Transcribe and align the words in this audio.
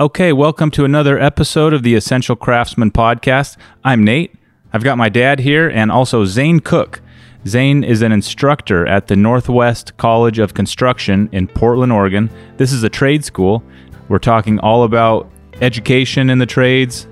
Okay, 0.00 0.32
welcome 0.32 0.70
to 0.70 0.86
another 0.86 1.18
episode 1.18 1.74
of 1.74 1.82
the 1.82 1.94
Essential 1.94 2.34
Craftsman 2.34 2.90
podcast. 2.90 3.58
I'm 3.84 4.02
Nate. 4.02 4.34
I've 4.72 4.82
got 4.82 4.96
my 4.96 5.10
dad 5.10 5.40
here 5.40 5.68
and 5.68 5.92
also 5.92 6.24
Zane 6.24 6.60
Cook. 6.60 7.02
Zane 7.46 7.84
is 7.84 8.00
an 8.00 8.10
instructor 8.10 8.86
at 8.86 9.08
the 9.08 9.16
Northwest 9.16 9.94
College 9.98 10.38
of 10.38 10.54
Construction 10.54 11.28
in 11.32 11.46
Portland, 11.48 11.92
Oregon. 11.92 12.30
This 12.56 12.72
is 12.72 12.82
a 12.82 12.88
trade 12.88 13.26
school. 13.26 13.62
We're 14.08 14.18
talking 14.18 14.58
all 14.60 14.84
about 14.84 15.30
education 15.60 16.30
in 16.30 16.38
the 16.38 16.46
trades, 16.46 17.06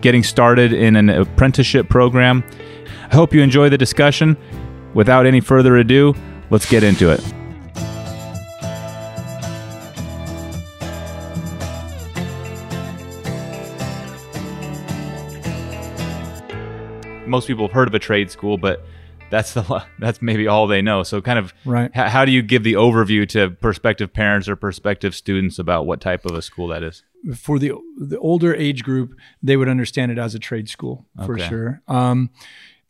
getting 0.00 0.24
started 0.24 0.72
in 0.72 0.96
an 0.96 1.10
apprenticeship 1.10 1.88
program. 1.88 2.42
I 3.08 3.14
hope 3.14 3.32
you 3.32 3.40
enjoy 3.40 3.68
the 3.68 3.78
discussion. 3.78 4.36
Without 4.94 5.26
any 5.26 5.38
further 5.38 5.76
ado, 5.76 6.12
let's 6.50 6.68
get 6.68 6.82
into 6.82 7.08
it. 7.08 7.22
Most 17.32 17.46
people 17.48 17.64
have 17.66 17.72
heard 17.74 17.88
of 17.88 17.94
a 17.94 17.98
trade 17.98 18.30
school, 18.30 18.58
but 18.58 18.84
that's 19.30 19.54
the 19.54 19.62
that's 19.98 20.20
maybe 20.22 20.46
all 20.46 20.66
they 20.68 20.82
know. 20.82 21.02
So, 21.02 21.20
kind 21.20 21.38
of, 21.38 21.52
Right. 21.64 21.90
h- 21.94 22.10
how 22.10 22.24
do 22.24 22.30
you 22.30 22.42
give 22.42 22.62
the 22.62 22.74
overview 22.74 23.26
to 23.30 23.50
prospective 23.50 24.12
parents 24.12 24.48
or 24.48 24.54
prospective 24.56 25.14
students 25.14 25.58
about 25.58 25.86
what 25.86 26.00
type 26.00 26.24
of 26.26 26.36
a 26.36 26.42
school 26.42 26.68
that 26.68 26.82
is? 26.82 27.02
For 27.34 27.58
the 27.58 27.72
the 27.98 28.18
older 28.18 28.54
age 28.54 28.82
group, 28.84 29.14
they 29.42 29.56
would 29.56 29.68
understand 29.68 30.12
it 30.12 30.18
as 30.18 30.34
a 30.34 30.38
trade 30.38 30.68
school 30.68 31.06
for 31.26 31.34
Okay. 31.34 31.48
sure. 31.48 31.82
Um, 31.88 32.30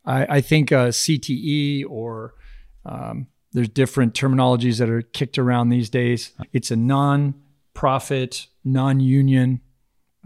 I, 0.05 0.39
I 0.39 0.41
think 0.41 0.73
uh, 0.73 0.89
CTE 0.89 1.85
or 1.89 2.35
um, 2.85 3.29
there's 3.53 3.69
different 3.69 4.15
terminologies 4.15 4.79
that 4.79 4.89
are 4.91 5.03
kicked 5.03 5.39
around 5.39 5.69
these 5.69 5.89
days. 5.91 6.33
It's 6.53 6.71
a 6.73 6.77
non-profit, 6.77 8.47
non-union 8.65 9.61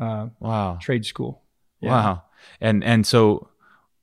uh, 0.00 0.28
Wow. 0.40 0.78
trade 0.80 1.04
school. 1.04 1.42
Yeah. 1.80 1.90
Wow. 1.90 2.22
And 2.60 2.84
and 2.84 3.06
so 3.06 3.48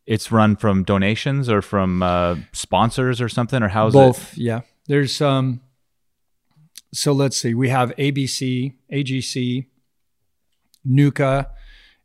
it's 0.05 0.31
run 0.31 0.55
from 0.55 0.83
donations 0.83 1.49
or 1.49 1.61
from 1.61 2.03
uh, 2.03 2.35
sponsors 2.51 3.21
or 3.21 3.29
something 3.29 3.63
or 3.63 3.69
how's 3.69 3.93
it? 3.93 3.97
Both, 3.97 4.37
yeah. 4.37 4.61
There's 4.87 5.21
um. 5.21 5.61
So 6.93 7.11
let's 7.11 7.37
see. 7.37 7.55
We 7.55 7.69
have 7.69 7.91
ABC, 7.95 8.73
AGC, 8.91 9.65
NUCA, 10.87 11.47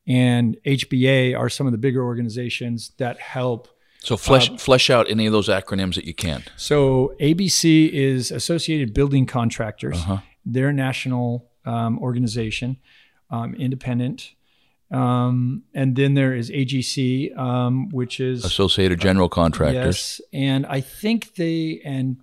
and 0.07 0.57
HBA 0.65 1.39
are 1.39 1.51
some 1.51 1.67
of 1.67 1.73
the 1.73 1.79
bigger 1.79 2.03
organizations 2.03 2.93
that 2.97 3.21
help. 3.21 3.69
So 4.01 4.17
flesh 4.17 4.49
flesh 4.59 4.89
out 4.91 5.11
any 5.11 5.27
of 5.27 5.33
those 5.33 5.49
acronyms 5.49 5.97
that 5.97 6.05
you 6.05 6.15
can. 6.15 6.45
So 6.57 7.15
ABC 7.21 7.91
is 7.91 8.31
Associated 8.31 8.95
Building 8.95 9.27
Contractors. 9.27 9.99
Uh-huh. 9.99 10.19
They're 10.47 10.73
national 10.73 11.51
um, 11.67 11.99
organization, 11.99 12.79
um, 13.31 13.55
independent. 13.57 14.35
Um, 14.91 15.65
and 15.75 15.95
then 15.97 16.15
there 16.15 16.35
is 16.35 16.51
AGC, 16.51 17.37
um, 17.37 17.91
which 17.91 18.21
is 18.21 18.45
Associated 18.45 19.01
General 19.01 19.29
Contractors. 19.29 20.21
Yes, 20.21 20.21
and 20.33 20.65
I 20.67 20.81
think 20.81 21.35
they 21.35 21.81
and 21.85 22.17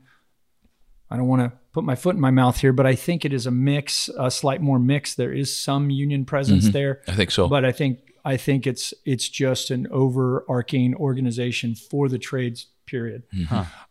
I 1.12 1.18
don't 1.18 1.28
want 1.28 1.44
to 1.44 1.52
put 1.74 1.84
my 1.84 1.96
foot 1.96 2.16
in 2.16 2.22
my 2.22 2.32
mouth 2.32 2.58
here, 2.60 2.74
but 2.74 2.88
I 2.88 2.96
think 2.96 3.24
it 3.26 3.34
is 3.34 3.46
a 3.46 3.52
mix, 3.52 4.10
a 4.18 4.32
slight 4.32 4.62
more 4.62 4.80
mix. 4.80 5.14
There 5.14 5.32
is 5.32 5.56
some 5.56 5.90
union 5.92 6.26
presence 6.26 6.70
there, 6.70 7.02
I 7.08 7.12
think 7.14 7.30
so. 7.32 7.48
but 7.48 7.64
I 7.66 7.72
think 7.72 8.00
I 8.24 8.38
think 8.38 8.66
it's 8.66 8.94
it's 9.06 9.30
just 9.30 9.70
an 9.70 9.88
overarching 9.92 10.96
organization 10.96 11.76
for 11.76 12.10
the 12.10 12.18
trades 12.18 12.68
period. 12.88 13.24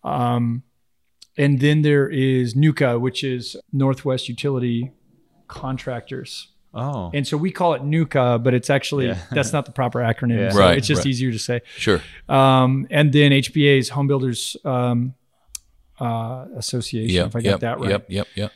Um, 0.03 0.65
and 1.37 1.61
then 1.61 1.83
there 1.83 2.09
is 2.09 2.55
NUCA, 2.55 3.01
which 3.01 3.23
is 3.23 3.57
Northwest 3.73 4.29
Utility 4.29 4.91
Contractors. 5.47 6.49
Oh. 6.75 7.11
And 7.15 7.27
so 7.27 7.37
we 7.37 7.51
call 7.53 7.75
it 7.75 7.83
NUCA, 7.83 8.43
but 8.43 8.53
it's 8.55 8.69
actually 8.69 9.07
Yeah. 9.07 9.19
that's 9.31 9.53
not 9.53 9.65
the 9.67 9.73
proper 9.73 10.01
acronym. 10.01 10.39
Yeah. 10.39 10.51
So 10.51 10.59
Right, 10.59 10.79
it's 10.79 10.87
just 10.87 11.01
right. 11.01 11.07
easier 11.07 11.31
to 11.33 11.39
say. 11.39 11.61
sure. 11.77 12.01
Um, 12.29 12.87
and 12.91 13.13
then 13.13 13.31
HBA's 13.33 13.91
Home 13.91 14.07
Builders 14.09 14.57
um, 14.65 15.15
uh, 16.01 16.47
Association, 16.57 17.15
Yep. 17.15 17.27
if 17.29 17.37
I 17.37 17.41
got 17.41 17.51
yep, 17.51 17.61
that 17.61 17.81
right. 17.81 17.91
Yep. 17.91 18.07
Yep. 18.09 18.27
Yep. 18.35 18.53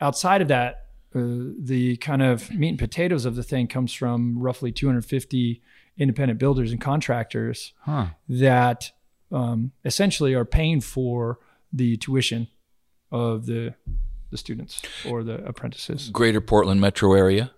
Outside 0.00 0.42
of 0.42 0.48
that, 0.48 0.86
uh, 1.14 1.20
the 1.58 1.96
kind 1.96 2.22
of 2.22 2.50
meat 2.52 2.68
and 2.70 2.78
potatoes 2.78 3.24
of 3.24 3.34
the 3.36 3.42
thing 3.42 3.66
comes 3.66 3.92
from 3.92 4.38
roughly 4.38 4.70
250 4.70 5.62
independent 5.98 6.38
builders 6.38 6.70
and 6.72 6.80
contractors 6.80 7.72
Huh. 7.80 8.06
that 8.28 8.90
um, 9.32 9.72
essentially 9.84 10.34
are 10.34 10.44
paying 10.44 10.80
for 10.80 11.38
the 11.72 11.96
tuition 11.96 12.46
of 13.10 13.46
the 13.46 13.74
the 14.30 14.36
students 14.36 14.82
or 15.08 15.22
the 15.22 15.36
apprentices. 15.46 16.10
Greater 16.10 16.40
Portland 16.40 16.80
metro 16.80 17.14
area. 17.14 17.52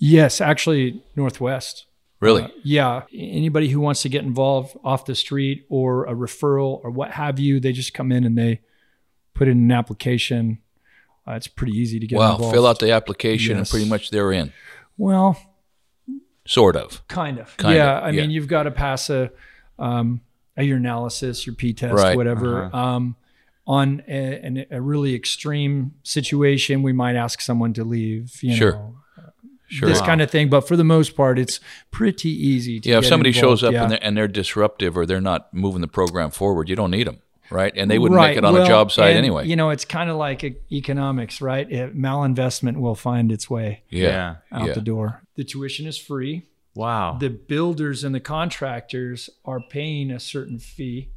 Yes, 0.00 0.40
actually, 0.40 1.02
Northwest. 1.14 1.84
Really? 2.20 2.42
Uh, 2.42 2.48
yeah. 2.64 3.02
Anybody 3.14 3.68
who 3.68 3.80
wants 3.80 4.02
to 4.02 4.08
get 4.08 4.24
involved 4.24 4.76
off 4.82 5.04
the 5.04 5.14
street 5.14 5.66
or 5.68 6.06
a 6.06 6.14
referral 6.14 6.80
or 6.82 6.90
what 6.90 7.12
have 7.12 7.38
you, 7.38 7.60
they 7.60 7.72
just 7.72 7.94
come 7.94 8.10
in 8.10 8.24
and 8.24 8.36
they 8.36 8.60
put 9.34 9.46
in 9.46 9.58
an 9.58 9.70
application. 9.70 10.58
Uh, 11.28 11.32
it's 11.32 11.46
pretty 11.46 11.72
easy 11.72 12.00
to 12.00 12.06
get 12.06 12.18
wow. 12.18 12.32
involved. 12.32 12.54
Fill 12.54 12.66
out 12.66 12.78
the 12.78 12.90
application 12.92 13.58
and 13.58 13.68
pretty 13.68 13.88
much 13.88 14.10
they're 14.10 14.32
in. 14.32 14.52
Well, 14.96 15.38
Sort 16.46 16.76
of. 16.76 17.06
kind 17.06 17.38
of. 17.38 17.56
Kind 17.58 17.76
yeah. 17.76 17.98
of, 17.98 18.04
I 18.04 18.10
yeah. 18.10 18.22
mean, 18.22 18.30
you've 18.30 18.48
got 18.48 18.64
to 18.64 18.70
pass 18.70 19.08
a, 19.10 19.30
um, 19.78 20.22
a 20.56 20.62
urinalysis, 20.62 21.46
your 21.46 21.54
P 21.54 21.72
test, 21.74 21.94
Right. 21.94 22.16
whatever. 22.16 22.64
Uh-huh. 22.64 22.76
Um, 22.76 23.16
on 23.66 24.02
a, 24.08 24.66
a 24.70 24.80
really 24.80 25.14
extreme 25.14 25.92
situation, 26.02 26.82
we 26.82 26.92
might 26.92 27.16
ask 27.16 27.40
someone 27.40 27.72
to 27.74 27.84
leave. 27.84 28.42
You 28.42 28.56
Sure. 28.56 28.72
Know, 28.72 28.96
Sure. 29.70 29.88
This 29.88 30.00
kind 30.00 30.20
of 30.20 30.30
thing, 30.30 30.48
but 30.50 30.66
for 30.66 30.76
the 30.76 30.84
most 30.84 31.14
part, 31.16 31.38
it's 31.38 31.60
pretty 31.92 32.28
easy. 32.30 32.80
To 32.80 32.88
yeah. 32.88 32.96
If 32.98 33.02
get 33.04 33.08
somebody 33.08 33.32
shows 33.32 33.62
up 33.62 33.72
Yeah. 33.72 33.82
and, 33.84 33.92
they're, 33.92 34.04
and 34.04 34.16
they're 34.16 34.28
disruptive 34.28 34.96
or 34.96 35.06
they're 35.06 35.20
not 35.20 35.54
moving 35.54 35.80
the 35.80 35.86
program 35.88 36.30
forward, 36.30 36.68
you 36.68 36.74
don't 36.74 36.90
need 36.90 37.06
them, 37.06 37.18
right? 37.50 37.72
And 37.76 37.88
they 37.90 37.98
wouldn't 37.98 38.16
Right. 38.16 38.30
make 38.30 38.38
it 38.38 38.44
on 38.44 38.54
Well, 38.54 38.64
a 38.64 38.66
job 38.66 38.90
site 38.90 39.10
and, 39.10 39.18
anyway. 39.18 39.46
You 39.46 39.54
know, 39.54 39.70
it's 39.70 39.84
kind 39.84 40.10
of 40.10 40.16
like 40.16 40.42
e- 40.42 40.56
economics, 40.72 41.40
right? 41.40 41.70
It, 41.70 41.96
malinvestment 41.96 42.78
will 42.78 42.96
find 42.96 43.30
its 43.30 43.48
way 43.48 43.82
yeah. 43.90 44.36
out 44.50 44.66
Yeah. 44.66 44.72
the 44.74 44.80
door. 44.80 45.22
The 45.36 45.44
tuition 45.44 45.86
is 45.86 45.96
free. 45.96 46.46
Wow. 46.74 47.16
The 47.20 47.30
builders 47.30 48.02
and 48.04 48.12
the 48.14 48.20
contractors 48.20 49.30
are 49.44 49.60
paying 49.60 50.10
a 50.10 50.18
certain 50.20 50.58
fee 50.58 51.10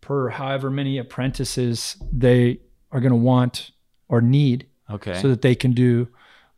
per 0.00 0.30
however 0.30 0.70
many 0.70 0.98
apprentices 0.98 1.96
they 2.12 2.60
are 2.92 3.00
going 3.00 3.10
to 3.12 3.16
want 3.16 3.70
or 4.08 4.20
need 4.20 4.66
okay. 4.90 5.20
so 5.20 5.28
that 5.28 5.42
they 5.42 5.54
can 5.54 5.72
do, 5.72 6.08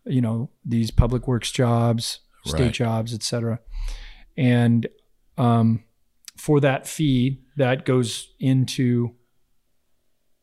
you 0.06 0.20
know, 0.20 0.50
these 0.64 0.90
public 0.90 1.26
works 1.28 1.50
jobs, 1.52 2.20
state 2.44 2.60
Right. 2.62 2.72
jobs, 2.72 3.12
et 3.14 3.22
cetera. 3.22 3.60
And 4.36 4.86
um, 5.38 5.84
for 6.36 6.60
that 6.60 6.86
fee, 6.86 7.40
that 7.56 7.84
goes 7.84 8.28
into 8.38 9.14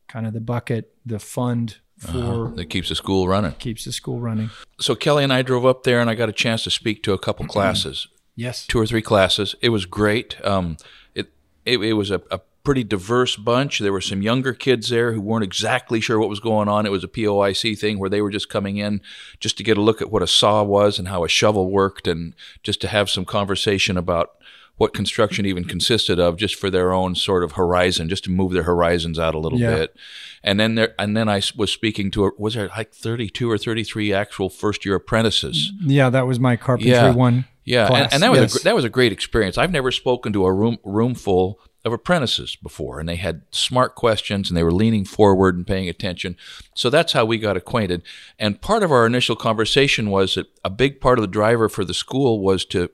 kind 0.08 0.28
of 0.28 0.34
the 0.34 0.42
bucket, 0.42 0.94
the 1.06 1.20
fund 1.20 1.78
for 1.98 2.10
Uh-huh. 2.18 2.52
That 2.56 2.66
keeps 2.66 2.90
the 2.90 2.96
school 2.96 3.28
running. 3.28 3.54
keeps 3.54 3.86
the 3.86 3.92
school 3.92 4.20
running. 4.20 4.50
So 4.80 4.96
Kelly 4.96 5.24
and 5.24 5.32
I 5.34 5.42
drove 5.42 5.66
up 5.66 5.84
there 5.84 6.02
and 6.02 6.10
I 6.10 6.16
got 6.16 6.30
a 6.30 6.34
chance 6.34 6.64
to 6.64 6.70
speak 6.72 7.04
to 7.04 7.14
a 7.14 7.18
couple 7.20 7.46
classes. 7.56 8.08
Yes. 8.36 8.66
two 8.66 8.80
or 8.80 8.88
three 8.88 9.04
classes. 9.04 9.56
It 9.62 9.70
was 9.70 9.86
great. 9.86 10.44
Um, 10.44 10.78
it, 11.14 11.32
it 11.66 11.78
it 11.80 11.94
was 11.94 12.10
a, 12.10 12.20
a 12.32 12.40
pretty 12.64 12.84
diverse 12.84 13.36
bunch. 13.36 13.80
There 13.80 13.92
were 13.92 14.02
some 14.02 14.22
younger 14.22 14.54
kids 14.54 14.90
there 14.90 15.12
who 15.14 15.22
weren't 15.22 15.44
exactly 15.44 16.00
sure 16.00 16.18
what 16.18 16.30
was 16.30 16.40
going 16.40 16.68
on. 16.70 16.86
It 16.86 16.92
was 16.92 17.04
a 17.04 17.10
POIC 17.10 17.78
thing 17.78 18.00
where 18.00 18.10
they 18.10 18.22
were 18.22 18.30
just 18.32 18.50
coming 18.50 18.78
in 18.78 19.02
just 19.40 19.58
to 19.58 19.64
get 19.64 19.78
a 19.78 19.82
look 19.82 20.02
at 20.02 20.10
what 20.12 20.22
a 20.24 20.28
saw 20.28 20.64
was 20.64 20.98
and 20.98 21.10
how 21.10 21.24
a 21.24 21.30
shovel 21.30 21.70
worked, 21.70 22.08
and 22.08 22.34
just 22.64 22.80
to 22.82 22.88
have 22.88 23.10
some 23.10 23.26
conversation 23.26 23.98
about 23.98 24.32
what 24.78 24.94
construction 24.94 25.46
even 25.46 25.66
consisted 25.66 26.20
of, 26.20 26.36
just 26.36 26.56
for 26.56 26.70
their 26.70 26.94
own 26.94 27.14
sort 27.14 27.44
of 27.44 27.52
horizon, 27.52 28.10
just 28.10 28.24
to 28.24 28.32
move 28.32 28.54
their 28.54 28.64
horizons 28.64 29.20
out 29.20 29.36
a 29.36 29.40
little 29.40 29.60
Yeah. 29.60 29.76
bit. 29.76 29.96
And 30.44 30.60
then 30.60 30.76
there, 30.76 30.96
and 30.98 31.16
then 31.16 31.30
I 31.30 31.42
was 31.56 31.72
speaking 31.72 32.10
to 32.12 32.26
a, 32.26 32.32
was 32.40 32.56
there 32.56 32.70
like 32.70 32.92
thirty 32.92 33.30
two 33.30 33.52
or 33.52 33.58
thirty 33.58 33.84
three 33.84 34.12
actual 34.12 34.50
first 34.50 34.84
year 34.84 34.96
apprentices. 34.96 35.72
Yeah, 35.80 36.10
that 36.10 36.26
was 36.26 36.40
my 36.40 36.56
carpentry 36.56 36.92
Yeah. 36.92 37.12
one. 37.12 37.46
Yeah, 37.66 37.88
and, 37.94 38.14
and 38.14 38.24
that 38.24 38.32
was 38.32 38.40
yes. 38.40 38.60
a, 38.62 38.64
that 38.64 38.76
was 38.76 38.84
a 38.84 38.90
great 38.90 39.12
experience. 39.14 39.58
I've 39.58 39.72
never 39.72 39.92
spoken 39.92 40.34
to 40.34 40.46
a 40.46 40.52
room 40.52 40.80
room 40.84 41.14
full 41.14 41.60
of 41.86 41.92
apprentices 41.92 42.56
before, 42.56 43.00
and 43.00 43.10
they 43.10 43.18
had 43.18 43.42
smart 43.52 43.96
questions, 43.96 44.50
and 44.50 44.58
they 44.58 44.64
were 44.64 44.72
leaning 44.72 45.04
forward 45.04 45.56
and 45.58 45.68
paying 45.68 45.90
attention. 45.90 46.38
So 46.74 46.90
that's 46.90 47.14
how 47.14 47.26
we 47.26 47.38
got 47.38 47.58
acquainted. 47.58 48.04
And 48.40 48.62
part 48.62 48.84
of 48.84 48.92
our 48.92 49.06
initial 49.06 49.36
conversation 49.36 50.10
was 50.10 50.36
that 50.36 50.48
a 50.64 50.70
big 50.70 51.02
part 51.02 51.20
of 51.20 51.24
the 51.24 51.28
driver 51.28 51.68
for 51.68 51.84
the 51.84 51.94
school 51.94 52.40
was 52.40 52.64
to 52.66 52.90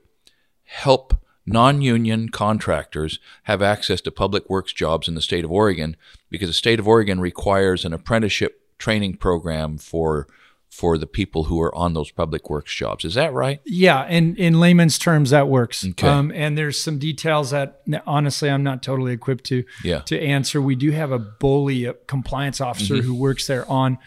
help 0.63 1.13
non-union 1.45 2.30
contractors 2.30 3.19
have 3.44 3.62
access 3.62 4.01
to 4.01 4.12
public 4.12 4.50
works 4.50 4.74
jobs 4.74 5.07
in 5.07 5.15
the 5.15 5.21
state 5.21 5.44
of 5.44 5.51
Oregon 5.51 5.95
because 6.30 6.47
the 6.50 6.53
state 6.53 6.80
of 6.80 6.88
Oregon 6.88 7.19
requires 7.19 7.85
an 7.85 7.94
apprenticeship 7.94 8.62
training 8.77 9.18
program 9.18 9.77
for 9.77 10.27
for 10.69 10.98
the 10.98 11.07
people 11.07 11.45
who 11.45 11.60
are 11.62 11.74
on 11.75 11.94
those 11.94 12.12
public 12.12 12.50
works 12.50 12.74
jobs. 12.74 13.04
Is 13.04 13.16
that 13.16 13.33
right? 13.33 13.60
Yeah, 13.66 14.07
in 14.07 14.36
in 14.36 14.60
layman's 14.60 14.98
terms, 14.98 15.31
that 15.31 15.48
works. 15.48 15.86
Okay. 15.86 16.07
Um, 16.07 16.31
and 16.33 16.57
there's 16.57 16.80
some 16.80 17.00
details 17.00 17.51
that 17.51 17.81
honestly 18.06 18.50
I'm 18.50 18.63
not 18.63 18.81
totally 18.83 19.12
equipped 19.12 19.45
to 19.45 19.63
Yeah. 19.83 20.00
to 20.01 20.19
answer. 20.21 20.62
We 20.62 20.75
do 20.75 20.92
have 20.92 21.12
a 21.12 21.19
BOLI 21.19 21.86
a 21.86 21.94
compliance 21.94 22.62
officer 22.62 22.95
Mm-hmm. 22.95 23.07
who 23.07 23.16
works 23.16 23.48
there 23.48 23.69
on 23.69 23.98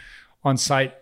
on 0.44 0.56
site 0.56 0.94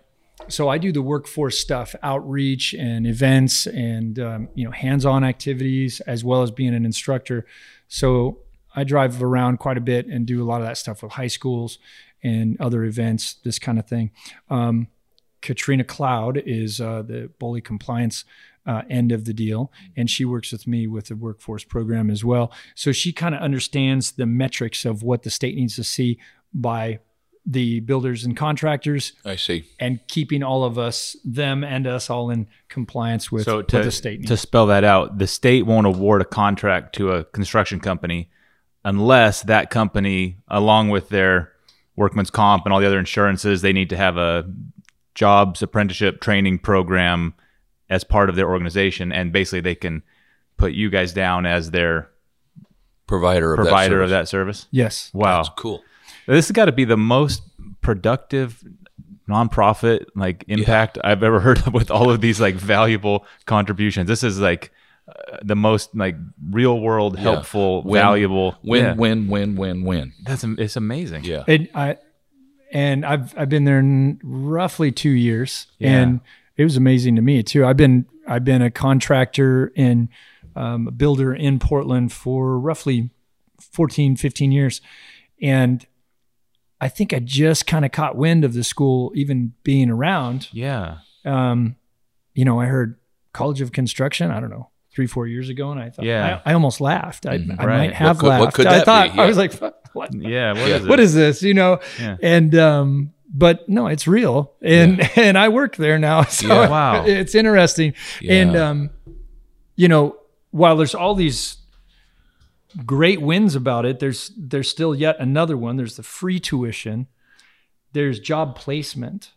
so 0.48 0.68
I 0.70 0.78
do 0.78 0.90
the 0.90 1.02
workforce 1.02 1.58
stuff, 1.58 1.94
outreach 2.02 2.72
and 2.74 3.06
events, 3.06 3.66
and 3.66 4.18
um, 4.18 4.48
you 4.54 4.64
know, 4.64 4.70
hands-on 4.70 5.22
activities, 5.22 6.00
as 6.00 6.24
well 6.24 6.42
as 6.42 6.50
being 6.50 6.74
an 6.74 6.86
instructor. 6.86 7.44
So 7.88 8.38
I 8.74 8.84
drive 8.84 9.22
around 9.22 9.58
quite 9.58 9.76
a 9.76 9.82
bit 9.82 10.06
and 10.06 10.24
do 10.26 10.42
a 10.42 10.46
lot 10.46 10.62
of 10.62 10.66
that 10.66 10.78
stuff 10.78 11.02
with 11.02 11.12
high 11.12 11.26
schools 11.28 11.78
and 12.22 12.58
other 12.58 12.84
events, 12.84 13.34
this 13.44 13.58
kind 13.58 13.78
of 13.78 13.86
thing. 13.86 14.10
Um, 14.48 14.88
Katrina 15.42 15.84
Cloud 15.84 16.42
is 16.44 16.80
uh, 16.80 17.02
the 17.02 17.30
BOLI 17.38 17.60
compliance 17.60 18.24
uh, 18.66 18.82
end 18.90 19.10
of 19.12 19.24
the 19.24 19.32
deal, 19.32 19.72
and 19.96 20.08
she 20.10 20.24
works 20.24 20.52
with 20.52 20.66
me 20.66 20.86
with 20.86 21.06
the 21.06 21.16
workforce 21.16 21.64
program 21.64 22.10
as 22.10 22.24
well. 22.24 22.52
So 22.74 22.92
she 22.92 23.12
kind 23.12 23.34
of 23.34 23.40
understands 23.40 24.12
the 24.12 24.26
metrics 24.26 24.84
of 24.84 25.02
what 25.02 25.22
the 25.22 25.30
state 25.30 25.56
needs 25.56 25.76
to 25.76 25.84
see 25.84 26.18
by 26.52 27.00
the 27.46 27.80
builders 27.80 28.24
and 28.24 28.36
contractors 28.36 29.14
I 29.24 29.36
see. 29.36 29.64
and 29.78 29.98
keeping 30.08 30.42
all 30.42 30.62
of 30.62 30.78
us, 30.78 31.16
them 31.24 31.64
and 31.64 31.86
us, 31.86 32.10
all 32.10 32.30
in 32.30 32.48
compliance 32.68 33.32
with 33.32 33.44
So 33.44 33.56
what 33.56 33.68
to, 33.68 33.82
the 33.82 33.90
state 33.90 34.20
needs. 34.20 34.30
to 34.30 34.36
spell 34.36 34.66
that 34.66 34.84
out, 34.84 35.18
the 35.18 35.26
state 35.26 35.64
won't 35.64 35.86
award 35.86 36.20
a 36.20 36.26
contract 36.26 36.94
to 36.96 37.12
a 37.12 37.24
construction 37.24 37.80
company 37.80 38.30
unless 38.84 39.42
that 39.42 39.70
company, 39.70 40.36
along 40.48 40.90
with 40.90 41.08
their 41.08 41.52
workman's 41.96 42.30
comp 42.30 42.64
and 42.64 42.72
all 42.72 42.80
the 42.80 42.86
other 42.86 42.98
insurances, 42.98 43.62
they 43.62 43.72
need 43.72 43.90
to 43.90 43.96
have 43.96 44.16
a 44.16 44.50
jobs 45.14 45.62
apprenticeship 45.62 46.20
training 46.20 46.58
program 46.60 47.34
as 47.88 48.04
part 48.04 48.28
of 48.30 48.36
their 48.36 48.48
organization, 48.50 49.10
and 49.12 49.32
basically 49.32 49.60
they 49.60 49.74
can 49.74 50.02
put 50.56 50.72
you 50.72 50.90
guys 50.90 51.12
down 51.12 51.46
as 51.46 51.70
their 51.70 52.08
Provider 53.06 53.54
of 53.54 53.56
provider 53.56 53.98
that 53.98 54.04
of 54.04 54.10
that 54.10 54.28
service. 54.28 54.68
yes. 54.70 55.10
Wow, 55.12 55.38
That's 55.38 55.48
cool. 55.56 55.82
this 56.28 56.46
has 56.46 56.52
got 56.52 56.66
to 56.66 56.72
be 56.72 56.84
the 56.84 56.96
most 56.96 57.42
productive 57.80 58.62
nonprofit 59.28 60.06
like 60.14 60.44
impact 60.48 60.98
I've 61.02 61.22
ever 61.24 61.40
heard 61.40 61.58
of 61.66 61.72
with 61.74 61.90
all 61.90 62.10
of 62.10 62.20
these 62.20 62.40
like 62.40 62.54
valuable 62.54 63.26
contributions. 63.46 64.06
This 64.08 64.22
is 64.22 64.38
like 64.38 64.70
uh, 65.08 65.38
the 65.42 65.56
most 65.56 65.94
like 65.96 66.14
real 66.50 66.78
world 66.80 67.18
helpful 67.18 67.82
Win- 67.82 68.00
valuable 68.02 68.56
Win, 68.62 68.84
Yeah. 68.84 68.94
win, 68.94 69.28
win, 69.28 69.56
win, 69.56 69.84
win. 69.84 70.12
That's 70.24 70.44
it's 70.44 70.76
amazing. 70.76 71.24
Yeah. 71.24 71.42
And 71.48 71.68
I 71.74 71.96
and 72.72 73.04
I've 73.04 73.36
I've 73.38 73.48
been 73.48 73.64
there 73.64 73.82
roughly 74.22 74.92
two 74.92 75.10
years, 75.10 75.66
Yeah. 75.78 76.00
and 76.02 76.20
it 76.56 76.64
was 76.64 76.76
amazing 76.76 77.16
to 77.16 77.22
me 77.22 77.42
too. 77.42 77.64
I've 77.66 77.76
been 77.76 78.06
I've 78.26 78.44
been 78.44 78.62
a 78.62 78.70
contractor 78.70 79.72
and 79.76 80.08
um, 80.56 80.88
a 80.88 80.90
builder 80.90 81.34
in 81.34 81.58
Portland 81.58 82.12
for 82.12 82.58
roughly 82.58 83.10
14, 83.60 84.16
15 84.16 84.52
years, 84.52 84.80
and 85.40 85.86
I 86.80 86.88
think 86.88 87.12
I 87.12 87.18
just 87.18 87.66
kind 87.66 87.84
of 87.84 87.92
caught 87.92 88.16
wind 88.16 88.44
of 88.44 88.54
the 88.54 88.64
school 88.64 89.12
even 89.14 89.52
being 89.64 89.90
around. 89.90 90.48
Yeah. 90.52 90.98
Um, 91.24 91.76
you 92.34 92.44
know, 92.44 92.58
I 92.60 92.66
heard 92.66 92.98
College 93.32 93.60
of 93.60 93.72
Construction. 93.72 94.30
I 94.30 94.40
don't 94.40 94.50
know. 94.50 94.70
Three, 94.92 95.06
four 95.06 95.26
years 95.28 95.48
ago, 95.48 95.70
and 95.70 95.78
I 95.80 95.90
thought, 95.90 96.04
Yeah. 96.04 96.40
I, 96.44 96.50
I 96.50 96.54
almost 96.54 96.80
laughed. 96.80 97.24
I, 97.26 97.34
I 97.34 97.36
Right. 97.64 97.78
might 97.78 97.92
have 97.94 98.18
could- 98.18 98.26
what 98.28 98.40
laughed. 98.40 98.56
could 98.56 98.66
I 98.66 98.78
that 98.78 98.84
thought 98.86 99.12
be? 99.12 99.20
I 99.20 99.26
was 99.26 99.36
Yeah. 99.36 99.42
like, 99.60 99.74
"What? 99.92 100.14
Yeah. 100.14 100.52
What 100.52 100.68
Yeah. 100.68 100.76
is 100.76 100.84
it? 100.84 100.88
what 100.88 101.00
is 101.00 101.14
this 101.14 101.42
you 101.42 101.54
know 101.54 101.80
Yeah. 102.00 102.16
and 102.22 102.54
um 102.54 103.12
but 103.32 103.68
no 103.68 103.86
it's 103.86 104.06
real 104.08 104.52
and 104.60 105.00
and 105.16 105.38
i 105.38 105.48
work 105.48 105.76
there 105.76 105.98
now 105.98 106.22
so 106.40 106.46
Yeah. 106.48 106.68
Wow. 106.68 107.04
it's 107.06 107.34
interesting 107.34 107.94
and 108.28 108.56
um 108.56 108.90
you 109.76 109.88
know 109.88 110.16
while 110.50 110.76
there's 110.76 110.94
all 110.94 111.14
these 111.14 111.56
great 112.86 113.20
wins 113.20 113.54
about 113.56 113.84
it 113.84 113.98
there's 113.98 114.30
there's 114.36 114.68
still 114.68 114.94
yet 114.94 115.16
another 115.18 115.56
one 115.56 115.76
there's 115.76 115.96
the 115.96 116.02
free 116.04 116.38
tuition 116.38 117.06
there's 117.92 118.20
job 118.20 118.54
placement 118.54 119.32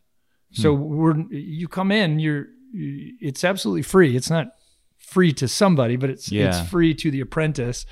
so 0.52 0.76
Hmm. 0.76 0.96
we're 0.96 1.18
you 1.32 1.68
come 1.68 1.92
in 1.92 2.20
you're 2.20 2.48
it's 2.74 3.44
absolutely 3.44 3.82
free 3.82 4.16
it's 4.16 4.30
not 4.30 4.48
free 4.98 5.34
to 5.34 5.48
somebody 5.48 5.96
but 5.96 6.10
it's 6.12 6.32
Yeah. 6.32 6.50
it's 6.50 6.70
free 6.70 6.94
to 6.96 7.10
the 7.12 7.22
apprentice 7.22 7.86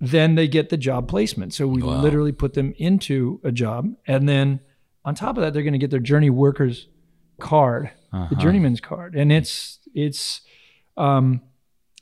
then 0.00 0.34
they 0.34 0.46
get 0.48 0.68
the 0.68 0.76
job 0.76 1.08
placement 1.08 1.54
so 1.54 1.66
we 1.66 1.82
Wow. 1.82 2.00
literally 2.02 2.32
put 2.32 2.54
them 2.54 2.74
into 2.78 3.40
a 3.44 3.50
job 3.52 3.88
and 4.06 4.28
then 4.28 4.60
on 5.04 5.14
top 5.14 5.36
of 5.36 5.42
that 5.42 5.52
they're 5.54 5.62
going 5.62 5.72
to 5.72 5.78
get 5.78 5.90
their 5.90 6.00
journey 6.00 6.30
workers 6.30 6.88
card 7.40 7.90
Uh-huh. 8.12 8.26
the 8.30 8.36
journeyman's 8.36 8.80
card 8.80 9.14
and 9.14 9.30
it's 9.32 9.78
it's 9.94 10.40
um 10.96 11.40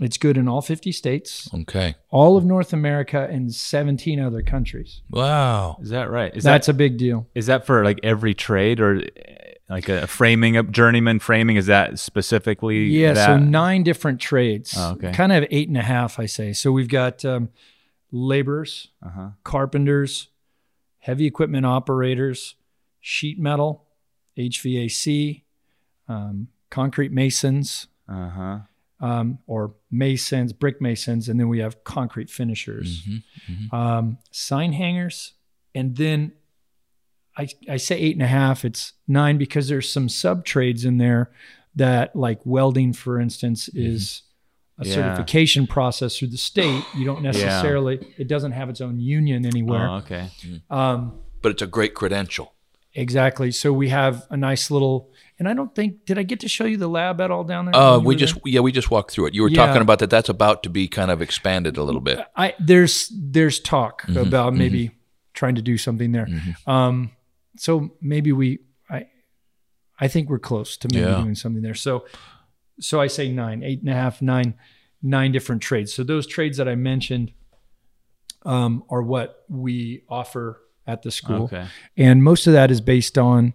it's 0.01 0.17
good 0.19 0.37
in 0.37 0.49
all 0.49 0.61
50 0.61 0.91
states 0.93 1.49
Okay. 1.55 1.95
all 2.11 2.37
of 2.37 2.45
north 2.45 2.73
america 2.73 3.29
and 3.31 3.55
17 3.55 4.19
other 4.21 4.43
countries 4.43 5.03
Wow. 5.11 5.79
Is 5.81 5.91
that 5.91 6.11
right? 6.11 6.35
Is 6.37 6.43
that's 6.45 6.67
that 6.67 6.73
a 6.73 6.77
big 6.77 6.97
deal 6.99 7.29
is 7.35 7.47
that 7.47 7.65
for 7.67 7.85
like 7.85 8.01
every 8.03 8.35
trade 8.35 8.81
or 8.81 8.97
uh, 8.97 9.03
like 9.71 9.89
a 9.89 10.07
framing 10.07 10.57
up 10.59 10.71
journeyman 10.71 11.19
framing? 11.21 11.57
Is 11.57 11.67
that 11.67 11.99
specifically? 11.99 12.85
Yeah, 12.85 13.15
That? 13.15 13.27
so 13.27 13.39
nine 13.39 13.83
different 13.83 14.21
trades. 14.21 14.75
Oh, 14.77 14.93
okay. 14.93 15.11
Kind 15.13 15.33
of 15.33 15.47
eight 15.51 15.69
and 15.69 15.79
a 15.79 15.83
half, 15.83 16.19
I 16.21 16.27
say. 16.27 16.53
So 16.53 16.71
we've 16.71 16.89
got 16.89 17.25
um, 17.25 17.49
laborers, 18.11 18.89
uh-huh. 19.05 19.31
carpenters, 19.43 20.29
heavy 20.99 21.27
equipment 21.27 21.67
operators, 21.67 22.55
sheet 23.01 23.39
metal, 23.39 23.85
HVAC, 24.39 25.43
um, 26.09 26.49
concrete 26.71 27.13
masons, 27.13 27.87
Uh 28.09 28.29
huh. 28.31 28.59
um, 29.01 29.39
or 29.47 29.75
masons, 29.91 30.53
brick 30.53 30.81
masons, 30.81 31.29
and 31.29 31.39
then 31.39 31.49
we 31.49 31.59
have 31.61 31.85
concrete 31.85 32.31
finishers, 32.31 33.03
Mm-hmm. 33.03 33.75
um, 33.75 34.19
sign 34.31 34.73
hangers, 34.73 35.33
and 35.75 35.97
then 35.97 36.33
I, 37.37 37.49
I 37.69 37.77
say 37.79 37.99
eight 37.99 38.15
and 38.15 38.23
a 38.23 38.29
half. 38.29 38.65
It's 38.65 38.93
nine 39.09 39.39
because 39.39 39.67
there's 39.69 39.91
some 39.93 40.09
sub 40.09 40.45
trades 40.45 40.85
in 40.85 40.99
there 40.99 41.33
that, 41.75 42.15
like 42.15 42.41
welding, 42.45 42.93
for 42.93 43.19
instance, 43.19 43.69
is 43.75 44.23
a 44.79 44.87
Yeah. 44.87 44.95
certification 44.95 45.67
process 45.67 46.19
through 46.19 46.29
the 46.29 46.37
state. 46.37 46.83
You 46.97 47.05
don't 47.05 47.23
necessarily. 47.23 48.01
It 48.19 48.27
doesn't 48.29 48.53
have 48.53 48.69
its 48.69 48.81
own 48.81 48.99
union 49.01 49.47
anywhere. 49.47 49.89
Oh, 49.89 49.95
okay. 49.97 50.29
Um, 50.71 51.13
But 51.43 51.53
it's 51.53 51.63
a 51.63 51.67
great 51.67 51.95
credential. 51.95 52.55
exactly. 52.97 53.51
So 53.51 53.73
we 53.73 53.89
have 53.91 54.25
a 54.31 54.37
nice 54.37 54.71
little. 54.71 55.11
And 55.39 55.49
I 55.49 55.55
don't 55.55 55.75
think 55.75 56.07
did 56.07 56.17
I 56.19 56.23
get 56.23 56.41
to 56.41 56.49
show 56.49 56.65
you 56.65 56.77
the 56.77 56.89
lab 56.89 57.21
at 57.21 57.31
all 57.31 57.43
down 57.45 57.65
there? 57.67 57.75
Uh, 57.77 57.99
we 57.99 58.15
just 58.17 58.35
there? 58.35 58.43
yeah 58.47 58.61
we 58.61 58.71
just 58.73 58.91
walked 58.91 59.11
through 59.11 59.27
it. 59.27 59.35
You 59.35 59.43
were 59.43 59.49
Yeah. 59.49 59.67
talking 59.67 59.83
about 59.83 59.99
that. 59.99 60.11
That's 60.11 60.29
about 60.29 60.63
to 60.63 60.71
be 60.71 60.87
kind 60.89 61.11
of 61.11 61.21
expanded 61.21 61.77
a 61.77 61.83
little 61.83 62.01
bit. 62.01 62.21
I 62.37 62.55
there's 62.61 63.13
there's 63.17 63.59
talk 63.61 64.03
Mm-hmm. 64.03 64.19
about 64.19 64.55
maybe 64.55 64.93
trying 65.35 65.57
to 65.57 65.63
do 65.63 65.77
something 65.77 66.13
there. 66.13 66.29
Um, 66.67 67.11
so 67.57 67.91
maybe 68.01 68.31
we 68.33 68.61
I 68.89 69.07
I 69.99 70.07
think 70.09 70.29
we're 70.31 70.39
close 70.41 70.77
to 70.79 70.89
maybe 70.93 71.05
Yeah. 71.07 71.21
doing 71.21 71.35
something 71.35 71.63
there. 71.63 71.75
So 71.75 72.05
so 72.81 73.01
I 73.01 73.07
say 73.07 73.31
nine, 73.31 73.63
eight 73.63 73.81
and 73.81 73.89
a 73.89 73.95
half, 73.95 74.21
nine, 74.23 74.55
nine 75.03 75.33
different 75.33 75.63
trades. 75.63 75.93
So 75.95 76.03
those 76.05 76.27
trades 76.27 76.57
that 76.59 76.69
I 76.69 76.75
mentioned 76.75 77.33
um, 78.45 78.85
are 78.91 79.03
what 79.03 79.45
we 79.49 80.03
offer 80.09 80.61
at 80.87 81.03
the 81.03 81.11
school, 81.11 81.45
Okay. 81.45 81.67
and 81.97 82.23
most 82.23 82.47
of 82.47 82.53
that 82.53 82.71
is 82.71 82.81
based 82.81 83.19
on. 83.19 83.55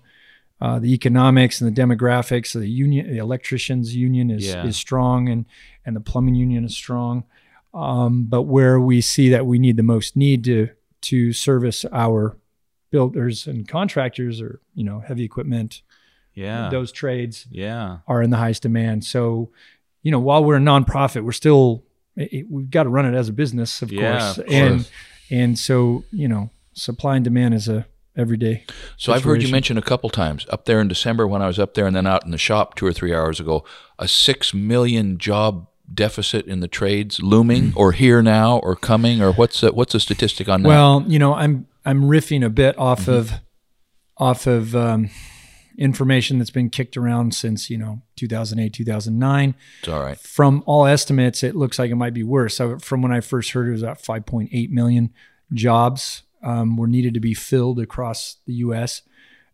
Uh, 0.61 0.77
the 0.77 0.93
economics 0.93 1.61
and 1.61 1.73
the 1.73 1.81
demographics, 1.81 2.51
the 2.51 2.67
union, 2.67 3.09
the 3.09 3.17
electricians 3.17 3.95
union 3.95 4.29
is 4.29 4.45
Yeah. 4.45 4.65
is 4.65 4.75
strong, 4.75 5.29
and 5.29 5.45
and 5.85 5.95
the 5.95 6.01
plumbing 6.01 6.35
union 6.35 6.65
is 6.65 6.75
strong. 6.75 7.23
Um, 7.73 8.25
but 8.25 8.41
where 8.41 8.77
we 8.77 8.99
see 8.99 9.29
that 9.29 9.45
we 9.45 9.57
need 9.57 9.77
the 9.77 9.83
most 9.83 10.17
need 10.17 10.43
to 10.43 10.67
to 11.03 11.31
service 11.31 11.85
our 11.93 12.37
builders 12.91 13.47
and 13.47 13.69
contractors, 13.69 14.41
or 14.41 14.59
you 14.73 14.83
know, 14.83 14.99
heavy 14.99 15.23
equipment, 15.23 15.81
Yeah. 16.39 16.69
those 16.69 16.91
trades 16.91 17.47
Yeah. 17.51 17.97
are 18.07 18.21
in 18.21 18.29
the 18.29 18.37
highest 18.37 18.61
demand. 18.63 19.03
So, 19.05 19.49
you 20.03 20.11
know, 20.11 20.19
while 20.19 20.43
we're 20.43 20.57
a 20.57 20.59
nonprofit, 20.59 21.23
we're 21.23 21.31
still 21.33 21.83
it, 22.15 22.33
it- 22.33 22.45
we've 22.49 22.69
got 22.69 22.83
to 22.83 22.89
run 22.89 23.05
it 23.05 23.15
as 23.17 23.29
a 23.29 23.33
business, 23.33 23.81
of 23.81 23.91
Yeah, 23.91 23.99
course, 24.19 24.37
of 24.39 24.45
and 24.49 24.75
course. 24.79 24.91
and 25.29 25.59
so 25.59 26.03
you 26.11 26.27
know, 26.27 26.49
supply 26.73 27.15
and 27.15 27.23
demand 27.23 27.53
is 27.53 27.67
a 27.67 27.85
everyday. 28.17 28.65
So 28.97 29.13
I've 29.13 29.23
heard 29.23 29.41
you 29.41 29.49
mention 29.51 29.77
a 29.77 29.81
couple 29.81 30.09
times 30.09 30.45
up 30.49 30.65
there 30.65 30.81
in 30.81 30.87
December 30.89 31.25
when 31.27 31.41
I 31.41 31.47
was 31.47 31.59
up 31.59 31.73
there, 31.75 31.85
and 31.87 31.95
then 31.95 32.05
out 32.07 32.25
in 32.25 32.31
the 32.31 32.37
shop 32.37 32.75
two 32.75 32.85
or 32.85 32.91
three 32.93 33.13
hours 33.15 33.39
ago, 33.39 33.63
a 33.97 34.07
six 34.07 34.53
million 34.53 35.17
job 35.17 35.67
deficit 35.93 36.45
in 36.45 36.59
the 36.59 36.67
trades 36.67 37.21
looming, 37.21 37.71
or 37.75 37.93
here 37.93 38.21
now, 38.21 38.57
or 38.59 38.75
coming, 38.75 39.21
or 39.21 39.31
what's 39.31 39.61
the, 39.61 39.71
what's 39.71 39.93
the 39.93 39.99
statistic 39.99 40.49
on 40.49 40.63
that? 40.63 40.67
Well, 40.67 41.03
you 41.07 41.19
know, 41.19 41.33
I'm 41.33 41.67
I'm 41.85 42.03
riffing 42.03 42.43
a 42.43 42.49
bit 42.49 42.77
off 42.77 43.07
of 43.07 43.31
off 44.17 44.45
of 44.47 44.75
um, 44.75 45.09
information 45.79 46.37
that's 46.37 46.51
been 46.51 46.69
kicked 46.69 46.97
around 46.97 47.33
since 47.33 47.69
you 47.69 47.77
know 47.77 48.01
2008, 48.17 48.73
2009. 48.73 49.55
it's 49.79 49.87
all 49.87 50.01
right. 50.01 50.19
From 50.19 50.61
all 50.65 50.85
estimates, 50.85 51.41
it 51.41 51.55
looks 51.55 51.79
like 51.79 51.89
it 51.89 51.95
might 51.95 52.13
be 52.13 52.23
worse. 52.23 52.55
So 52.55 52.77
from 52.79 53.01
when 53.01 53.11
I 53.11 53.21
first 53.21 53.51
heard, 53.51 53.67
it 53.67 53.71
was 53.71 53.81
about 53.81 54.01
5.8 54.01 54.69
million 54.69 55.11
jobs 55.53 56.23
um, 56.43 56.77
were 56.77 56.87
needed 56.87 57.13
to 57.15 57.19
be 57.19 57.33
filled 57.33 57.79
across 57.79 58.37
the 58.45 58.53
U.S. 58.55 59.01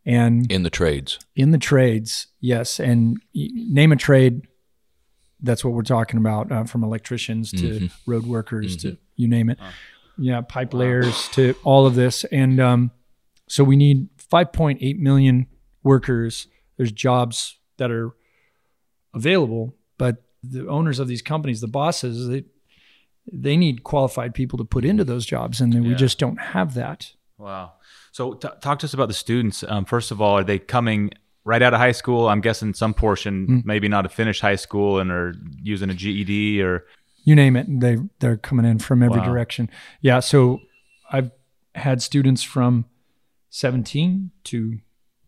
And 0.06 0.52
In 0.52 0.64
the 0.64 0.70
trades, 0.70 1.20
in 1.36 1.52
the 1.52 1.58
trades, 1.58 2.28
yes, 2.40 2.80
and 2.80 3.18
name 3.34 3.92
a 3.92 3.96
trade. 3.96 4.48
That's 5.42 5.64
what 5.64 5.74
we're 5.74 5.84
talking 5.84 6.18
about, 6.18 6.52
uh, 6.52 6.64
from 6.64 6.84
electricians 6.84 7.52
to 7.52 7.90
road 8.08 8.26
workers 8.26 8.78
to 8.78 8.98
you 9.16 9.28
name 9.28 9.50
it. 9.50 9.60
Yeah, 10.18 10.42
pipe 10.42 10.74
layers 10.74 11.28
to 11.30 11.56
all 11.64 11.86
of 11.86 11.94
this, 11.96 12.24
and 12.26 12.60
um, 12.60 12.92
so 13.48 13.64
we 13.64 13.76
need 13.76 14.08
5.8 14.18 14.98
million 15.00 15.48
workers 15.86 16.48
there's 16.78 16.92
jobs 16.92 17.58
that 17.78 17.90
are 17.90 18.12
available, 19.14 19.74
but 19.98 20.24
the 20.44 20.68
owners 20.68 21.00
of 21.00 21.08
these 21.08 21.22
companies, 21.22 21.62
the 21.62 21.68
bosses, 21.70 22.28
they 22.28 22.44
they 23.32 23.56
need 23.58 23.84
qualified 23.84 24.34
people 24.36 24.58
to 24.58 24.66
put 24.66 24.84
into 24.86 25.04
those 25.04 25.26
jobs, 25.26 25.60
and 25.62 25.72
then 25.74 25.84
we 25.84 25.96
just 25.96 26.20
don't 26.20 26.40
have 26.40 26.74
that. 26.76 27.12
Wow. 27.38 27.74
So 28.12 28.34
t- 28.34 28.48
talk 28.62 28.80
to 28.80 28.86
us 28.86 28.94
about 28.94 29.08
the 29.08 29.14
students. 29.16 29.64
Um, 29.68 29.84
first 29.86 30.12
of 30.12 30.22
all, 30.22 30.38
are 30.38 30.44
they 30.44 30.60
coming 30.60 31.12
right 31.44 31.62
out 31.62 31.74
of 31.74 31.80
high 31.80 31.92
school? 31.94 32.28
I'm 32.30 32.40
guessing 32.42 32.74
some 32.74 32.94
portion, 32.94 33.48
Mm. 33.48 33.66
maybe 33.66 33.88
not 33.88 34.06
a 34.06 34.10
finished 34.10 34.42
high 34.42 34.56
school, 34.58 35.00
and 35.00 35.12
are 35.12 35.34
using 35.64 35.90
a 35.90 35.94
GED 35.94 36.62
or 36.62 36.86
you 37.24 37.36
name 37.36 37.56
it 37.56 37.66
they 37.80 37.98
they're 38.20 38.38
coming 38.38 38.66
in 38.66 38.78
from 38.80 39.02
every 39.02 39.18
Wow. 39.20 39.26
direction 39.26 39.68
yeah 40.00 40.20
so 40.20 40.60
i've 41.12 41.32
had 41.74 42.00
students 42.04 42.44
from 42.44 42.86
17 43.50 44.30
to 44.44 44.78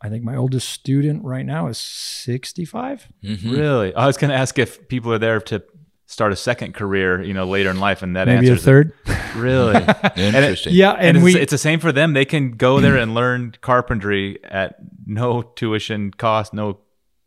i 0.01 0.09
think 0.09 0.23
my 0.23 0.35
oldest 0.35 0.69
student 0.69 1.23
right 1.23 1.45
now 1.45 1.67
is 1.67 1.77
65 1.77 3.07
Mm-hmm. 3.23 3.51
really. 3.51 3.93
I 3.95 4.05
was 4.05 4.17
going 4.17 4.29
to 4.31 4.37
ask 4.37 4.57
if 4.59 4.87
people 4.87 5.11
are 5.13 5.17
there 5.19 5.39
to 5.41 5.63
start 6.05 6.31
a 6.31 6.35
second 6.37 6.73
career, 6.73 7.21
you 7.21 7.33
know, 7.33 7.45
later 7.45 7.69
in 7.69 7.79
life, 7.81 8.01
and 8.01 8.15
that 8.15 8.27
maybe 8.27 8.47
a 8.47 8.51
answers 8.51 8.61
it. 8.61 8.65
third 8.65 8.93
Really. 9.35 9.75
Interesting. 10.15 10.73
yeah 10.73 10.91
and 10.91 11.17
and, 11.17 11.17
it's, 11.17 11.23
we 11.23 11.39
it's 11.39 11.51
the 11.51 11.57
same 11.57 11.79
for 11.79 11.91
them. 11.91 12.13
They 12.13 12.25
can 12.25 12.51
go 12.51 12.79
there 12.79 12.95
and 13.03 13.13
learn 13.13 13.53
carpentry 13.61 14.39
at 14.43 14.75
no 15.05 15.41
tuition 15.41 16.11
cost, 16.11 16.53
no 16.53 16.79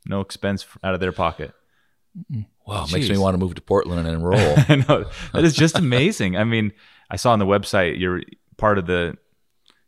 no 0.06 0.20
expense 0.20 0.66
out 0.82 0.94
of 0.94 1.00
their 1.00 1.12
pocket. 1.12 1.52
Wow, 2.66 2.84
it 2.84 2.92
makes 2.92 3.08
me 3.08 3.18
want 3.18 3.34
to 3.34 3.38
move 3.38 3.54
to 3.56 3.60
Portland 3.62 4.06
and 4.06 4.16
enroll. 4.16 4.38
I 4.68 4.84
know 4.88 5.04
that 5.34 5.44
is 5.44 5.54
just 5.54 5.76
amazing. 5.76 6.36
I 6.36 6.44
mean, 6.44 6.72
I 7.10 7.16
saw 7.16 7.32
on 7.32 7.38
the 7.38 7.46
website 7.46 7.98
you're 8.00 8.22
part 8.56 8.78
of 8.78 8.86
the 8.86 9.16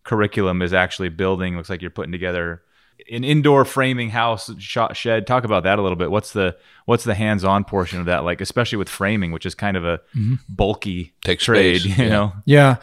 curriculum 0.04 0.60
is 0.62 0.72
actually 0.74 1.08
building. 1.08 1.56
Looks 1.56 1.70
like 1.70 1.80
you're 1.80 1.90
putting 1.90 2.12
together 2.12 2.62
an 3.10 3.24
indoor 3.24 3.64
framing 3.64 4.10
house 4.10 4.50
shot 4.58 4.96
shed. 4.96 5.26
Talk 5.26 5.44
about 5.44 5.62
that 5.64 5.78
a 5.78 5.82
little 5.82 5.96
bit. 5.96 6.10
What's 6.10 6.32
the 6.32 6.56
what's 6.84 7.04
the 7.04 7.14
hands-on 7.14 7.64
portion 7.64 8.00
of 8.00 8.06
that 8.06 8.24
like, 8.24 8.40
especially 8.40 8.78
with 8.78 8.88
framing, 8.88 9.32
which 9.32 9.46
is 9.46 9.54
kind 9.54 9.76
of 9.76 9.84
a 9.84 10.00
bulky 10.48 11.12
Takes 11.24 11.44
trade. 11.44 11.80
space, 11.82 11.98
You 11.98 12.04
yeah. 12.04 12.10
know, 12.10 12.32
yeah 12.44 12.76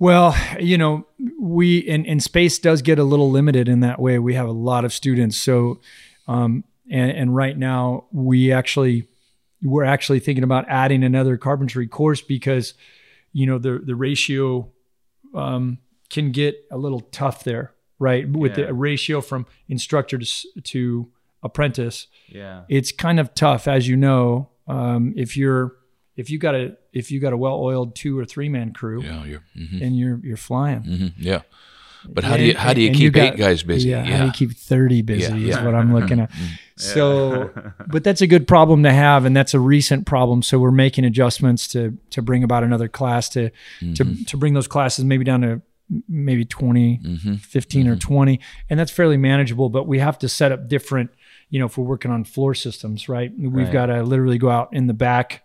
well 0.00 0.36
you 0.60 0.78
know 0.78 1.04
we 1.40 1.88
and, 1.88 2.06
and 2.06 2.22
space 2.22 2.58
does 2.60 2.82
get 2.82 2.98
a 3.00 3.04
little 3.04 3.30
limited 3.32 3.68
in 3.68 3.80
that 3.80 3.98
way 3.98 4.16
we 4.18 4.34
have 4.34 4.46
a 4.46 4.52
lot 4.52 4.84
of 4.84 4.92
students 4.92 5.36
so 5.36 5.80
um 6.28 6.62
and 6.88 7.10
and 7.10 7.34
right 7.34 7.58
now 7.58 8.04
we 8.12 8.52
actually 8.52 9.08
we're 9.60 9.82
actually 9.82 10.20
thinking 10.20 10.44
about 10.44 10.64
adding 10.68 11.02
another 11.02 11.36
carpentry 11.36 11.88
course 11.88 12.22
because 12.22 12.74
you 13.32 13.44
know 13.44 13.58
the 13.58 13.80
the 13.84 13.96
ratio 13.96 14.70
um, 15.34 15.78
can 16.10 16.30
get 16.30 16.54
a 16.70 16.78
little 16.78 17.00
tough 17.00 17.42
there, 17.44 17.72
right? 17.98 18.28
With 18.28 18.56
Yeah. 18.58 18.66
the 18.66 18.74
ratio 18.74 19.20
from 19.20 19.46
instructor 19.68 20.18
to, 20.18 20.26
to 20.62 21.08
apprentice, 21.42 22.06
yeah, 22.28 22.62
it's 22.68 22.92
kind 22.92 23.18
of 23.20 23.34
tough, 23.34 23.68
as 23.68 23.88
you 23.88 23.96
know. 23.96 24.48
Um, 24.66 25.14
if 25.16 25.36
you're 25.36 25.74
if 26.16 26.30
you 26.30 26.38
got 26.38 26.54
a 26.54 26.76
if 26.92 27.10
you 27.10 27.20
got 27.20 27.32
a 27.32 27.36
well-oiled 27.36 27.94
two 27.94 28.18
or 28.18 28.24
three 28.24 28.48
man 28.48 28.72
crew 28.72 29.02
yeah, 29.02 29.24
you're, 29.24 29.42
mhm, 29.56 29.80
and 29.82 29.96
you're 29.96 30.20
you're 30.22 30.36
flying, 30.36 30.82
mhm, 30.82 31.12
yeah. 31.18 31.42
But 32.08 32.22
how 32.24 32.36
do 32.36 32.44
you 32.44 32.56
how 32.56 32.72
do 32.74 32.80
you 32.80 32.88
and 32.88 32.96
keep 32.96 33.12
got- 33.14 33.34
eight 33.34 33.38
guys 33.38 33.62
busy? 33.62 33.88
Yeah, 33.90 34.04
how 34.04 34.18
do 34.20 34.26
you 34.26 34.32
keep 34.32 34.52
thirty 34.52 35.02
busy 35.02 35.22
Yeah, 35.32 35.36
is 35.50 35.56
yeah. 35.56 35.64
what 35.64 35.74
I'm 35.74 35.92
looking 35.94 36.20
at. 36.20 36.30
So, 36.80 37.50
but 37.88 38.04
that's 38.04 38.20
a 38.20 38.26
good 38.28 38.46
problem 38.46 38.84
to 38.84 38.92
have, 38.92 39.24
and 39.24 39.36
that's 39.36 39.52
a 39.52 39.58
recent 39.58 40.06
problem. 40.06 40.42
So 40.42 40.60
we're 40.60 40.70
making 40.70 41.04
adjustments 41.04 41.66
to 41.68 41.98
to 42.10 42.22
bring 42.22 42.44
about 42.44 42.62
another 42.62 42.86
class 42.86 43.28
to 43.30 43.50
to 43.96 44.24
to 44.26 44.36
bring 44.36 44.54
those 44.54 44.68
classes 44.68 45.04
maybe 45.04 45.24
down 45.24 45.40
to 45.40 45.60
maybe 46.08 46.44
20, 46.44 47.00
mm-hmm. 47.02 47.34
15 47.34 47.88
or 47.88 47.92
mm-hmm. 47.92 47.98
20, 47.98 48.40
and 48.68 48.78
that's 48.78 48.90
fairly 48.90 49.16
manageable. 49.16 49.68
But 49.68 49.86
we 49.86 49.98
have 49.98 50.18
to 50.20 50.28
set 50.28 50.52
up 50.52 50.68
different, 50.68 51.10
you 51.50 51.58
know, 51.58 51.66
if 51.66 51.78
we're 51.78 51.84
working 51.84 52.10
on 52.10 52.24
floor 52.24 52.54
systems, 52.54 53.08
right? 53.08 53.32
We've 53.36 53.52
Right. 53.52 53.72
got 53.72 53.86
to 53.86 54.02
literally 54.02 54.38
go 54.38 54.50
out 54.50 54.70
in 54.72 54.86
the 54.86 54.94
back 54.94 55.44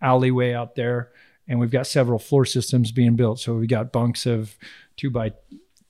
alleyway 0.00 0.52
out 0.52 0.74
there, 0.74 1.12
and 1.46 1.60
we've 1.60 1.70
got 1.70 1.86
several 1.86 2.18
floor 2.18 2.44
systems 2.44 2.92
being 2.92 3.16
built. 3.16 3.40
So 3.40 3.54
we've 3.54 3.68
got 3.68 3.92
bunks 3.92 4.26
of 4.26 4.56
two 4.96 5.10
by 5.10 5.32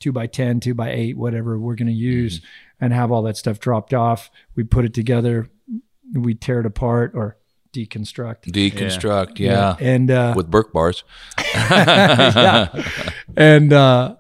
two 0.01 0.13
by 0.13 0.27
10, 0.27 0.59
two 0.59 0.75
by 0.75 0.91
eight, 0.91 1.17
whatever 1.17 1.59
we're 1.59 1.77
going 1.77 1.87
to 1.87 1.93
mm-hmm. 1.93 2.01
use, 2.01 2.41
and 2.81 2.93
have 2.93 3.13
all 3.13 3.23
that 3.23 3.37
stuff 3.37 3.61
dropped 3.61 3.95
off. 3.95 4.31
We 4.57 4.65
put 4.65 4.85
it 4.85 4.95
together, 4.95 5.49
we 6.13 6.35
tear 6.35 6.59
it 6.61 6.67
apart 6.67 7.13
or 7.15 7.37
deconstruct. 7.73 8.53
Deconstruct, 8.53 9.39
yeah. 9.39 9.77
And 9.81 10.11
uh, 10.11 10.35
With 10.37 10.51
Burke 10.51 10.73
bars. 10.73 11.05
yeah. 11.55 12.85
and 13.37 13.73
uh, 13.73 14.17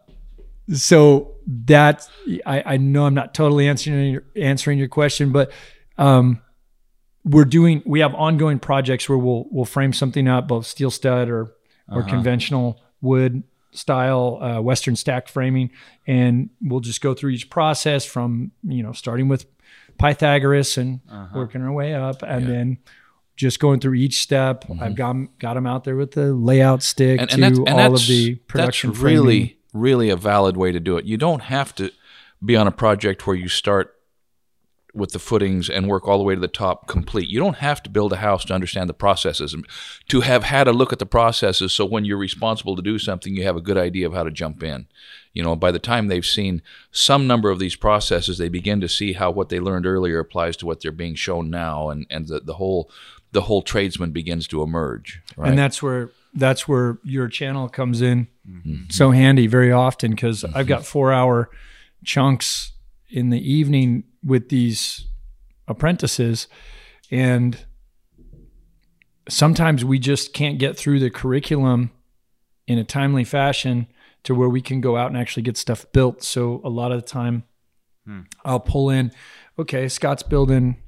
so 0.72 1.32
that 1.46 2.08
I, 2.46 2.62
I 2.66 2.76
know 2.76 3.06
I'm 3.06 3.14
not 3.14 3.34
totally 3.34 3.68
answering 3.68 4.12
your, 4.12 4.24
answering 4.36 4.78
your 4.78 4.88
question, 4.88 5.32
but 5.32 5.52
um, 5.98 6.40
we're 7.24 7.44
doing 7.44 7.82
we 7.84 8.00
have 8.00 8.14
ongoing 8.14 8.58
projects 8.58 9.08
where 9.08 9.18
we'll 9.18 9.46
we'll 9.50 9.64
frame 9.64 9.92
something 9.92 10.28
up, 10.28 10.48
both 10.48 10.66
steel 10.66 10.90
stud 10.90 11.28
or 11.28 11.52
or 11.88 12.02
conventional 12.04 12.80
wood 13.02 13.42
style 13.72 14.38
uh, 14.40 14.60
Western 14.60 14.96
stack 14.96 15.28
framing, 15.28 15.70
and 16.06 16.48
we'll 16.62 16.80
just 16.80 17.00
go 17.00 17.12
through 17.14 17.30
each 17.30 17.50
process 17.50 18.04
from 18.04 18.52
you 18.62 18.82
know 18.82 18.92
starting 18.92 19.28
with 19.28 19.46
Pythagoras 19.98 20.78
and 20.78 21.00
working 21.34 21.62
our 21.62 21.72
way 21.72 21.94
up, 21.94 22.22
and 22.22 22.46
then 22.46 22.78
just 23.36 23.58
going 23.58 23.80
through 23.80 23.94
each 23.94 24.20
step. 24.20 24.64
I've 24.70 24.76
mm-hmm. 24.76 24.94
got 24.94 25.38
got 25.38 25.54
them 25.54 25.66
out 25.66 25.84
there 25.84 25.96
with 25.96 26.12
the 26.12 26.32
layout 26.32 26.82
stick 26.82 27.20
and, 27.20 27.30
to 27.30 27.42
and 27.42 27.58
and 27.58 27.68
all 27.68 27.94
of 27.94 28.06
the 28.06 28.36
production. 28.36 28.90
that's 28.90 29.00
really 29.00 29.40
framing. 29.40 29.56
really 29.72 30.10
a 30.10 30.16
valid 30.16 30.56
way 30.56 30.72
to 30.72 30.80
do 30.80 30.96
it 30.96 31.04
you 31.04 31.16
don't 31.16 31.42
have 31.42 31.74
to 31.74 31.90
be 32.44 32.56
on 32.56 32.66
a 32.66 32.72
project 32.72 33.26
where 33.26 33.36
you 33.36 33.48
start 33.48 33.94
with 34.94 35.12
the 35.12 35.18
footings 35.18 35.70
and 35.70 35.88
work 35.88 36.06
all 36.06 36.18
the 36.18 36.24
way 36.24 36.34
to 36.34 36.40
the 36.40 36.46
top 36.46 36.86
complete 36.86 37.26
you 37.26 37.38
don't 37.38 37.56
have 37.56 37.82
to 37.82 37.88
build 37.88 38.12
a 38.12 38.16
house 38.16 38.44
to 38.44 38.52
understand 38.52 38.90
the 38.90 38.94
processes 38.94 39.54
and 39.54 39.66
to 40.06 40.20
have 40.20 40.44
had 40.44 40.68
a 40.68 40.72
look 40.72 40.92
at 40.92 40.98
the 40.98 41.06
processes 41.06 41.72
so 41.72 41.84
when 41.84 42.04
you're 42.04 42.18
responsible 42.18 42.76
to 42.76 42.82
do 42.82 42.98
something 42.98 43.34
you 43.34 43.42
have 43.42 43.56
a 43.56 43.62
good 43.62 43.78
idea 43.78 44.06
of 44.06 44.12
how 44.12 44.22
to 44.22 44.30
jump 44.30 44.62
in 44.62 44.86
you 45.32 45.42
know 45.42 45.56
by 45.56 45.70
the 45.70 45.78
time 45.78 46.08
they've 46.08 46.26
seen 46.26 46.60
some 46.90 47.26
number 47.26 47.50
of 47.50 47.58
these 47.58 47.74
processes 47.74 48.36
they 48.36 48.50
begin 48.50 48.82
to 48.82 48.88
see 48.88 49.14
how 49.14 49.30
what 49.30 49.48
they 49.48 49.58
learned 49.58 49.86
earlier 49.86 50.18
applies 50.18 50.58
to 50.58 50.66
what 50.66 50.82
they're 50.82 50.92
being 50.92 51.14
shown 51.14 51.48
now 51.48 51.88
and 51.88 52.06
and 52.10 52.28
the, 52.28 52.40
the 52.40 52.54
whole 52.54 52.90
the 53.32 53.42
whole 53.42 53.62
tradesman 53.62 54.12
begins 54.12 54.46
to 54.48 54.62
emerge 54.62 55.22
right? 55.36 55.48
And 55.48 55.58
that's 55.58 55.82
where 55.82 56.10
that's 56.34 56.66
where 56.66 56.98
your 57.04 57.28
channel 57.28 57.68
comes 57.68 58.00
in. 58.00 58.28
Mm-hmm. 58.48 58.84
So 58.90 59.10
handy 59.10 59.46
very 59.46 59.72
often 59.72 60.12
because 60.12 60.44
I've 60.44 60.50
mm-hmm. 60.52 60.68
got 60.68 60.86
four 60.86 61.12
hour 61.12 61.50
chunks 62.04 62.72
in 63.10 63.30
the 63.30 63.52
evening 63.52 64.04
with 64.24 64.48
these 64.48 65.06
apprentices 65.68 66.48
and 67.10 67.64
sometimes 69.28 69.84
we 69.84 69.98
just 69.98 70.32
can't 70.32 70.58
get 70.58 70.76
through 70.76 70.98
the 70.98 71.10
curriculum 71.10 71.90
in 72.66 72.78
a 72.78 72.84
timely 72.84 73.24
fashion 73.24 73.86
to 74.24 74.34
where 74.34 74.48
we 74.48 74.60
can 74.60 74.80
go 74.80 74.96
out 74.96 75.08
and 75.08 75.16
actually 75.16 75.42
get 75.42 75.56
stuff 75.56 75.84
built. 75.92 76.22
So 76.22 76.60
a 76.64 76.68
lot 76.68 76.92
of 76.92 77.02
the 77.02 77.06
time 77.06 77.44
hmm. 78.06 78.20
I'll 78.44 78.60
pull 78.60 78.90
in 78.90 79.12
okay 79.58 79.88
Scott's 79.88 80.22
building 80.22 80.81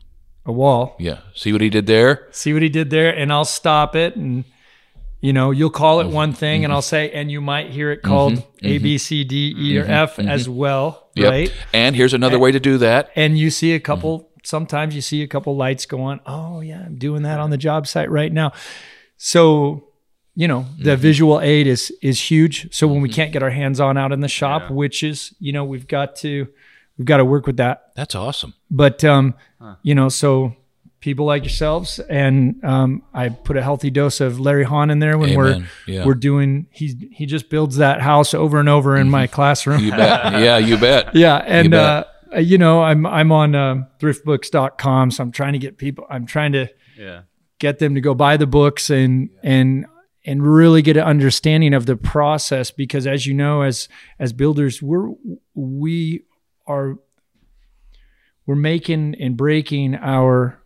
a 0.46 0.52
wall. 0.52 0.96
Yeah. 0.98 1.20
See 1.34 1.52
what 1.52 1.60
he 1.60 1.70
did 1.70 1.86
there? 1.86 2.28
See 2.30 2.52
what 2.52 2.62
he 2.62 2.68
did 2.68 2.90
there 2.90 3.14
and 3.14 3.32
I'll 3.32 3.44
stop 3.44 3.96
it 3.96 4.16
and 4.16 4.44
you 5.20 5.32
know 5.32 5.50
you'll 5.50 5.70
call 5.70 6.00
it 6.00 6.06
one 6.06 6.32
thing 6.32 6.64
and 6.64 6.70
mm-hmm. 6.70 6.76
I'll 6.76 6.82
say 6.82 7.10
and 7.10 7.30
you 7.30 7.40
might 7.40 7.70
hear 7.70 7.90
it 7.90 8.02
called 8.02 8.34
mm-hmm. 8.34 8.66
A 8.66 8.78
B 8.78 8.96
mm-hmm. 8.96 8.98
C 8.98 9.24
D 9.24 9.54
E 9.56 9.78
or 9.78 9.84
F 9.84 10.18
as 10.18 10.48
well 10.48 11.08
Yep. 11.14 11.30
right? 11.30 11.52
And 11.72 11.94
here's 11.94 12.12
another 12.12 12.38
way 12.38 12.50
to 12.52 12.60
do 12.60 12.78
that. 12.78 13.10
and 13.14 13.38
you 13.38 13.50
see 13.50 13.72
a 13.72 13.80
couple 13.80 14.30
sometimes 14.42 14.94
you 14.94 15.00
see 15.00 15.22
a 15.22 15.28
couple 15.28 15.56
lights 15.56 15.86
go 15.86 16.02
on. 16.02 16.20
Oh 16.26 16.60
yeah 16.60 16.84
I'm 16.84 16.96
doing 16.96 17.22
that 17.22 17.40
on 17.40 17.50
the 17.50 17.56
job 17.56 17.86
site 17.86 18.10
right 18.10 18.32
now. 18.32 18.52
So 19.16 19.88
you 20.34 20.48
know 20.48 20.66
the 20.78 20.96
visual 20.96 21.40
aid 21.40 21.66
is 21.66 21.90
is 22.02 22.20
huge. 22.20 22.74
So 22.74 22.86
when 22.86 23.00
we 23.00 23.08
can't 23.08 23.32
get 23.32 23.42
our 23.42 23.50
hands 23.50 23.80
on 23.80 23.96
out 23.96 24.12
in 24.12 24.20
the 24.20 24.28
shop 24.28 24.70
which 24.70 25.02
is 25.02 25.34
you 25.38 25.52
know 25.52 25.64
we've 25.64 25.88
got 25.88 26.16
to 26.16 26.48
we've 26.98 27.06
got 27.06 27.18
to 27.18 27.24
work 27.24 27.46
with 27.46 27.56
that 27.58 27.90
That's 27.96 28.14
awesome. 28.14 28.54
but 28.70 29.04
um, 29.04 29.34
you 29.82 29.94
know, 29.94 30.08
so 30.08 30.54
people 31.00 31.26
like 31.26 31.42
yourselves, 31.42 31.98
and 31.98 32.62
um, 32.64 33.02
I 33.12 33.28
put 33.28 33.56
a 33.58 33.62
healthy 33.62 33.90
dose 33.90 34.20
of 34.22 34.40
Larry 34.40 34.64
Haun 34.64 34.88
in 34.90 34.98
there 35.00 35.18
when 35.18 35.30
Amen. 35.30 35.68
we're 35.86 35.92
Yeah. 35.92 36.06
we're 36.06 36.14
doing. 36.14 36.66
He 36.70 37.10
he 37.12 37.26
just 37.26 37.50
builds 37.50 37.76
that 37.76 38.00
house 38.00 38.32
over 38.34 38.58
and 38.60 38.68
over 38.68 38.96
in 38.96 39.10
my 39.10 39.26
classroom. 39.26 39.80
You 39.84 39.90
bet. 39.90 40.32
yeah, 40.40 40.56
you 40.58 40.76
bet. 40.78 41.14
yeah, 41.14 41.36
and 41.46 41.70
bet. 41.72 42.08
uh, 42.34 42.38
you 42.38 42.56
know, 42.58 42.82
I'm 42.82 43.04
I'm 43.06 43.32
on 43.32 43.54
uh, 43.54 43.84
thriftbooks.com, 44.00 45.10
so 45.10 45.22
I'm 45.22 45.32
trying 45.32 45.52
to 45.54 45.58
get 45.58 45.78
people. 45.78 46.06
I'm 46.10 46.26
trying 46.26 46.52
to 46.52 46.68
yeah. 46.98 47.22
get 47.58 47.78
them 47.78 47.94
to 47.94 48.00
go 48.00 48.14
buy 48.14 48.36
the 48.36 48.46
books 48.46 48.90
and 48.90 49.30
and 49.42 49.86
and 50.26 50.42
really 50.42 50.80
get 50.82 50.96
an 50.96 51.04
understanding 51.04 51.74
of 51.74 51.86
the 51.86 51.96
process 51.96 52.70
because 52.70 53.06
as 53.06 53.26
you 53.26 53.34
know 53.34 53.62
as 53.62 53.88
as 54.18 54.32
builders 54.32 54.80
we're 54.82 55.10
we 55.54 56.22
are 56.66 56.98
we're 58.46 58.54
making 58.54 59.14
and 59.20 59.36
breaking 59.36 59.94
our 59.96 60.60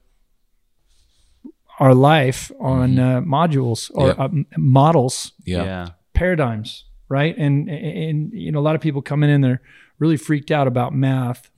our 1.78 1.94
life 1.94 2.50
on 2.60 2.98
uh, 2.98 3.20
modules 3.20 3.90
or 3.94 4.08
Yeah. 4.08 4.14
uh, 4.24 4.28
models 4.56 5.32
Yeah. 5.44 5.64
yeah. 5.64 5.88
paradigms 6.12 6.84
right 7.08 7.36
and 7.38 7.68
and 7.70 8.32
you 8.32 8.50
know 8.52 8.58
a 8.58 8.66
lot 8.68 8.74
of 8.74 8.80
people 8.80 9.00
coming 9.02 9.30
in 9.30 9.40
they're 9.40 9.62
really 9.98 10.16
freaked 10.16 10.50
out 10.50 10.66
about 10.66 10.94
math 10.94 11.50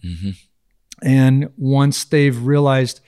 And 1.02 1.48
once 1.56 2.04
they've 2.04 2.38
realized 2.44 3.00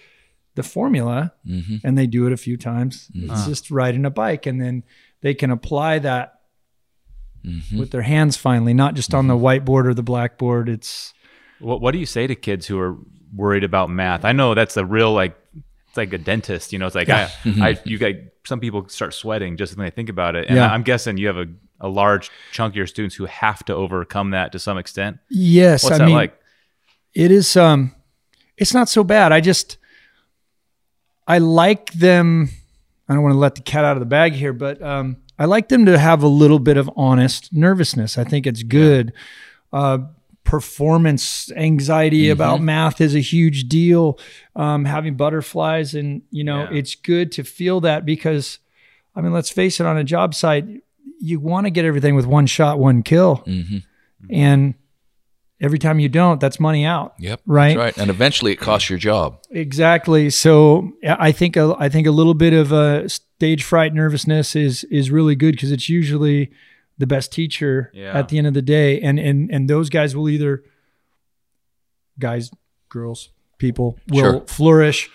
the 0.54 0.62
formula 0.62 1.32
Mm-hmm. 1.46 1.76
and 1.86 1.98
they 1.98 2.06
do 2.06 2.26
it 2.26 2.32
a 2.32 2.36
few 2.38 2.56
times, 2.56 3.10
it's 3.14 3.46
just 3.46 3.70
riding 3.70 4.06
a 4.06 4.10
bike. 4.10 4.46
And 4.46 4.58
then 4.60 4.82
they 5.20 5.34
can 5.34 5.50
apply 5.50 5.98
that 6.00 6.38
Mm-hmm. 7.44 7.78
with 7.78 7.90
their 7.90 8.02
hands 8.02 8.36
finally, 8.36 8.72
not 8.72 8.94
just 8.94 9.12
on 9.14 9.26
the 9.26 9.34
whiteboard 9.36 9.84
or 9.86 9.94
the 9.94 10.02
blackboard. 10.02 10.68
It's 10.68 11.12
What 11.62 11.80
What 11.80 11.92
do 11.92 11.98
you 11.98 12.06
say 12.06 12.26
to 12.26 12.34
kids 12.34 12.66
who 12.66 12.78
are 12.78 12.96
worried 13.34 13.64
about 13.64 13.88
math? 13.90 14.24
I 14.24 14.32
know 14.32 14.54
that's 14.54 14.76
a 14.76 14.84
real 14.84 15.12
like 15.12 15.36
it's 15.88 15.96
like 15.96 16.12
a 16.12 16.18
dentist. 16.18 16.72
You 16.72 16.78
know, 16.78 16.86
it's 16.86 16.94
like 16.94 17.08
I, 17.08 17.30
I 17.44 17.78
you 17.84 17.98
got 17.98 18.14
some 18.44 18.60
people 18.60 18.88
start 18.88 19.14
sweating 19.14 19.56
just 19.56 19.76
when 19.76 19.84
they 19.86 19.90
think 19.90 20.08
about 20.08 20.36
it, 20.36 20.48
and 20.48 20.56
Yeah. 20.56 20.68
I'm 20.72 20.82
guessing 20.82 21.16
you 21.16 21.26
have 21.28 21.36
a, 21.36 21.46
a 21.80 21.88
large 21.88 22.30
chunk 22.52 22.72
of 22.72 22.76
your 22.76 22.86
students 22.86 23.14
who 23.14 23.26
have 23.26 23.64
to 23.66 23.74
overcome 23.74 24.30
that 24.30 24.52
to 24.52 24.58
some 24.58 24.78
extent. 24.78 25.18
yes, 25.30 25.84
What's 25.84 25.94
I 25.96 25.98
that 25.98 26.06
mean, 26.06 26.14
like? 26.16 26.38
it 27.14 27.30
is 27.30 27.56
um 27.56 27.94
it's 28.56 28.72
not 28.72 28.88
so 28.88 29.04
bad 29.04 29.32
i 29.32 29.40
just 29.40 29.76
i 31.26 31.36
like 31.38 31.92
them 31.92 32.48
i 33.08 33.12
don't 33.14 33.22
want 33.22 33.34
to 33.34 33.38
let 33.38 33.54
the 33.54 33.60
cat 33.60 33.84
out 33.84 33.96
of 33.96 34.00
the 34.00 34.06
bag 34.06 34.32
here 34.32 34.52
but 34.54 34.80
um 34.80 35.16
i 35.38 35.44
like 35.44 35.68
them 35.68 35.84
to 35.84 35.98
have 35.98 36.22
a 36.22 36.26
little 36.28 36.58
bit 36.58 36.76
of 36.78 36.88
honest 36.96 37.52
nervousness 37.52 38.16
i 38.16 38.24
think 38.24 38.46
it's 38.46 38.62
good 38.62 39.12
uh 39.74 39.98
performance 40.52 41.50
anxiety 41.56 42.28
about 42.28 42.60
math 42.60 43.00
is 43.00 43.14
a 43.14 43.20
huge 43.20 43.68
deal 43.68 44.18
um 44.54 44.84
having 44.84 45.14
butterflies 45.16 45.94
and 45.94 46.20
you 46.30 46.44
know 46.44 46.60
Yeah. 46.70 46.78
it's 46.78 46.94
good 46.94 47.32
to 47.32 47.42
feel 47.42 47.80
that 47.80 48.04
because 48.04 48.58
i 49.16 49.20
mean 49.22 49.32
let's 49.32 49.50
face 49.50 49.80
it 49.80 49.86
on 49.86 49.96
a 49.96 50.04
job 50.04 50.34
site 50.34 50.66
you 51.20 51.40
want 51.40 51.66
to 51.66 51.70
get 51.70 51.84
everything 51.84 52.14
with 52.14 52.26
one 52.26 52.46
shot 52.46 52.78
one 52.78 53.02
kill 53.02 53.36
Mm-hmm. 53.46 53.78
and 54.30 54.74
every 55.60 55.78
time 55.78 55.98
you 55.98 56.08
don't 56.08 56.38
that's 56.40 56.60
money 56.60 56.84
out 56.84 57.14
Yep. 57.18 57.40
Right. 57.46 57.68
That's 57.76 57.78
right. 57.78 57.98
And 57.98 58.10
eventually 58.10 58.52
it 58.52 58.56
costs 58.60 58.90
your 58.90 58.98
job. 58.98 59.38
Exactly. 59.50 60.28
So 60.30 60.90
I 61.06 61.30
think 61.32 61.56
a, 61.56 61.74
I 61.78 61.88
think 61.88 62.06
a 62.06 62.10
little 62.10 62.34
bit 62.34 62.52
of 62.52 62.72
a 62.72 63.08
stage 63.08 63.62
fright 63.62 63.94
nervousness 63.94 64.54
is 64.56 64.84
is 64.84 65.10
really 65.10 65.36
good 65.36 65.52
because 65.52 65.70
it's 65.72 65.88
usually 65.88 66.50
the 67.02 67.06
best 67.06 67.32
teacher 67.32 67.90
Yeah. 67.92 68.16
at 68.18 68.28
the 68.28 68.38
end 68.38 68.46
of 68.46 68.54
the 68.54 68.62
day, 68.62 69.00
and 69.00 69.18
and 69.18 69.50
and 69.52 69.68
those 69.68 69.90
guys 69.90 70.14
will 70.16 70.28
either 70.28 70.62
guys, 72.18 72.50
girls, 72.88 73.30
people 73.58 73.98
will 74.08 74.18
Sure. 74.20 74.40
flourish, 74.46 75.10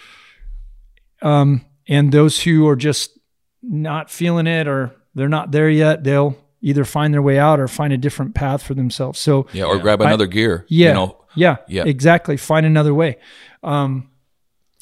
um, 1.21 1.65
and 1.87 2.11
those 2.11 2.41
who 2.43 2.67
are 2.67 2.75
just 2.75 3.17
not 3.63 4.09
feeling 4.11 4.47
it 4.47 4.67
or 4.67 4.91
they're 5.15 5.29
not 5.29 5.51
there 5.51 5.69
yet, 5.69 6.03
they'll 6.03 6.35
either 6.61 6.83
find 6.85 7.13
their 7.13 7.21
way 7.21 7.39
out 7.39 7.59
or 7.59 7.67
find 7.67 7.93
a 7.93 7.97
different 7.97 8.35
path 8.35 8.61
for 8.63 8.73
themselves. 8.73 9.19
So 9.19 9.47
Yeah. 9.53 9.65
Or 9.65 9.77
grab 9.79 10.01
another 10.01 10.27
gear. 10.27 10.65
yeah. 10.67 10.87
You 10.89 10.93
know, 10.93 11.17
yeah. 11.35 11.55
Yeah. 11.67 11.83
Exactly. 11.85 12.35
Find 12.37 12.65
another 12.65 12.93
way. 12.93 13.17
Um, 13.63 14.09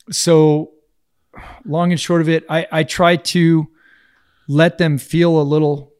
so 0.09 0.71
long 1.65 1.91
and 1.91 1.99
short 1.99 2.21
of 2.21 2.29
it, 2.29 2.43
I, 2.49 2.65
I 2.71 2.83
try 2.83 3.17
to 3.17 3.67
let 4.47 4.77
them 4.77 4.97
feel 4.97 5.39
a 5.39 5.43
little 5.43 5.91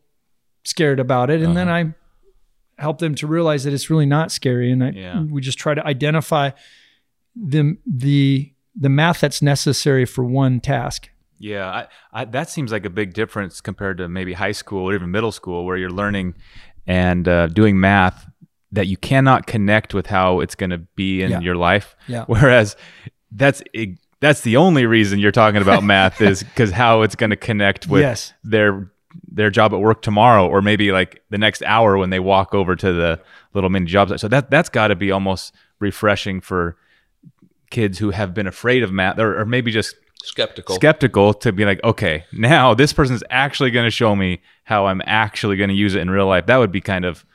scared 0.66 1.00
about 1.00 1.30
it. 1.30 1.42
And 1.42 1.56
then 1.56 1.68
Uh-huh. 1.70 1.78
I 2.78 2.82
help 2.82 2.98
them 3.00 3.16
to 3.16 3.28
realize 3.28 3.64
that 3.64 3.74
it's 3.74 3.90
really 3.90 4.06
not 4.06 4.32
scary. 4.32 4.72
And 4.72 4.84
I, 4.84 4.90
Yeah. 4.90 5.22
we 5.22 5.40
just 5.42 5.58
try 5.58 5.74
to 5.74 5.86
identify 5.86 6.52
the, 7.36 7.78
the, 7.86 8.52
the 8.76 8.90
math 8.90 9.22
that's 9.22 9.42
necessary 9.42 10.06
for 10.06 10.24
one 10.24 10.60
task. 10.60 11.10
Yeah, 11.38 11.68
I, 11.68 11.88
I, 12.22 12.26
that 12.26 12.50
seems 12.50 12.72
like 12.72 12.86
a 12.86 12.90
big 12.90 13.14
difference 13.14 13.60
compared 13.62 13.98
to 14.00 14.08
maybe 14.08 14.34
high 14.34 14.54
school 14.54 14.90
or 14.90 14.94
even 14.96 15.12
middle 15.12 15.32
school, 15.34 15.66
where 15.66 15.76
you're 15.78 15.90
learning 15.92 16.36
and 16.88 17.28
uh, 17.28 17.48
doing 17.48 17.80
math 17.80 18.30
that 18.72 18.88
you 18.88 18.96
cannot 18.98 19.46
connect 19.46 19.94
with 19.94 20.08
how 20.08 20.40
it's 20.40 20.56
going 20.56 20.70
to 20.70 20.80
be 20.96 21.22
in 21.22 21.32
Yeah. 21.32 21.40
your 21.42 21.56
life. 21.56 21.96
Yeah. 22.08 22.24
Whereas 22.28 22.76
that's 23.32 23.62
that's 24.22 24.42
the 24.42 24.56
only 24.58 24.86
reason 24.86 25.20
you're 25.20 25.32
talking 25.32 25.62
about 25.62 25.84
math 25.84 26.22
is 26.22 26.42
because 26.42 26.72
how 26.72 27.02
it's 27.02 27.16
going 27.16 27.30
to 27.32 27.36
connect 27.36 27.88
with 27.88 28.02
Yes. 28.02 28.34
their 28.44 28.90
their 29.32 29.50
job 29.50 29.74
at 29.74 29.80
work 29.80 30.02
tomorrow, 30.02 30.48
or 30.48 30.62
maybe 30.62 30.92
like 30.92 31.24
the 31.30 31.38
next 31.38 31.62
hour 31.64 31.98
when 31.98 32.10
they 32.10 32.20
walk 32.20 32.54
over 32.54 32.76
to 32.76 32.94
the 32.94 33.22
little 33.54 33.70
mini 33.70 33.86
job 33.86 34.10
site. 34.10 34.20
So 34.20 34.28
that 34.28 34.50
that's 34.50 34.70
got 34.70 34.88
to 34.88 34.96
be 34.96 35.12
almost 35.12 35.54
refreshing 35.80 36.42
for 36.42 36.78
kids 37.70 38.00
who 38.00 38.12
have 38.12 38.34
been 38.34 38.48
afraid 38.48 38.84
of 38.84 38.92
math, 38.92 39.20
or, 39.20 39.40
or 39.40 39.46
maybe 39.46 39.72
just 39.72 39.96
skeptical. 40.24 40.76
skeptical 40.76 41.34
to 41.34 41.52
be 41.52 41.66
like, 41.66 41.84
okay, 41.84 42.26
now 42.32 42.74
this 42.74 42.94
person's 42.94 43.24
actually 43.30 43.72
going 43.72 43.86
to 43.86 43.92
show 43.92 44.16
me 44.16 44.42
how 44.64 44.86
I'm 44.86 45.02
actually 45.06 45.58
going 45.58 45.70
to 45.70 45.76
use 45.76 45.96
it 45.96 46.00
in 46.00 46.10
real 46.10 46.28
life. 46.28 46.46
That 46.46 46.58
would 46.58 46.72
be 46.72 46.82
kind 46.82 47.06
of 47.06 47.26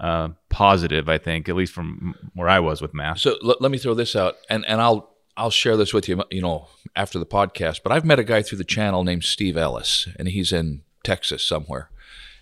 uh, 0.00 0.28
positive, 0.48 1.08
I 1.08 1.18
think, 1.18 1.48
at 1.48 1.56
least 1.56 1.72
from 1.72 2.14
where 2.34 2.48
I 2.48 2.60
was 2.60 2.82
with 2.82 2.94
math. 2.94 3.18
So 3.18 3.36
l- 3.44 3.56
let 3.60 3.70
me 3.70 3.78
throw 3.78 3.94
this 3.94 4.16
out, 4.16 4.34
and 4.50 4.64
and 4.66 4.80
I'll 4.80 5.14
I'll 5.36 5.50
share 5.50 5.76
this 5.76 5.92
with 5.92 6.08
you, 6.08 6.22
you 6.30 6.42
know, 6.42 6.68
after 6.96 7.18
the 7.18 7.26
podcast. 7.26 7.82
But 7.82 7.92
I've 7.92 8.04
met 8.04 8.18
a 8.18 8.24
guy 8.24 8.42
through 8.42 8.58
the 8.58 8.64
channel 8.64 9.04
named 9.04 9.24
Steve 9.24 9.56
Ellis, 9.56 10.08
and 10.18 10.28
he's 10.28 10.52
in 10.52 10.82
Texas 11.04 11.44
somewhere, 11.44 11.90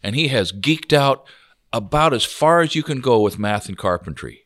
and 0.03 0.17
he 0.17 0.29
has 0.29 0.53
geeked 0.53 0.93
out 0.93 1.27
about 1.73 2.15
as 2.15 2.25
far 2.25 2.61
as 2.61 2.75
you 2.75 2.83
can 2.83 3.01
go 3.01 3.21
with 3.21 3.39
math 3.39 3.69
and 3.69 3.77
carpentry. 3.77 4.43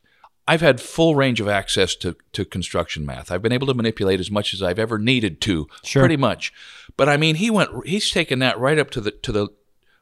I've 0.49 0.61
had 0.61 0.81
full 0.81 1.17
range 1.17 1.41
of 1.41 1.49
access 1.49 1.97
to, 1.97 2.17
to 2.33 2.45
construction 2.45 3.05
math. 3.05 3.33
I've 3.33 3.43
been 3.43 3.53
able 3.53 3.67
to 3.67 3.75
manipulate 3.75 4.21
as 4.21 4.31
much 4.31 4.55
as 4.55 4.63
I've 4.63 4.79
ever 4.79 4.99
needed 4.99 5.41
to, 5.43 5.67
pretty 5.93 6.17
much. 6.17 6.53
But 6.97 7.09
I 7.09 7.17
mean, 7.17 7.37
he 7.37 7.51
went. 7.51 7.71
He's 7.85 8.11
taken 8.11 8.39
that 8.39 8.59
right 8.59 8.79
up 8.79 8.91
to 8.91 9.01
the 9.01 9.11
to 9.11 9.33
the 9.33 9.49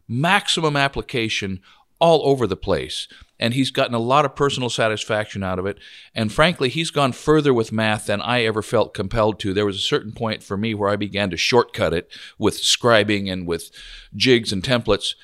maximum 0.07 0.77
application 0.77 1.61
all 1.99 2.27
over 2.27 2.47
the 2.47 2.57
place. 2.57 3.09
And 3.45 3.53
he's 3.53 3.71
gotten 3.71 3.93
a 3.93 3.99
lot 3.99 4.25
of 4.25 4.35
personal 4.35 4.71
satisfaction 4.71 5.43
out 5.43 5.59
of 5.59 5.67
it. 5.67 5.77
And 6.15 6.33
frankly, 6.33 6.71
he's 6.71 6.91
gone 6.91 7.13
further 7.13 7.53
with 7.53 7.73
math 7.73 8.07
than 8.07 8.23
I 8.23 8.43
ever 8.45 8.63
felt 8.63 8.95
compelled 8.95 9.39
to. 9.41 9.53
There 9.53 9.67
was 9.67 9.77
a 9.77 9.81
certain 9.81 10.13
point 10.13 10.43
for 10.43 10.57
me 10.57 10.73
where 10.73 10.89
I 10.89 10.97
began 10.97 11.29
to 11.29 11.37
shortcut 11.37 11.93
it 11.93 12.11
with 12.39 12.55
scribing 12.55 13.31
and 13.31 13.47
with 13.47 13.71
jigs 14.17 14.51
and 14.51 14.63
templates. 14.63 15.15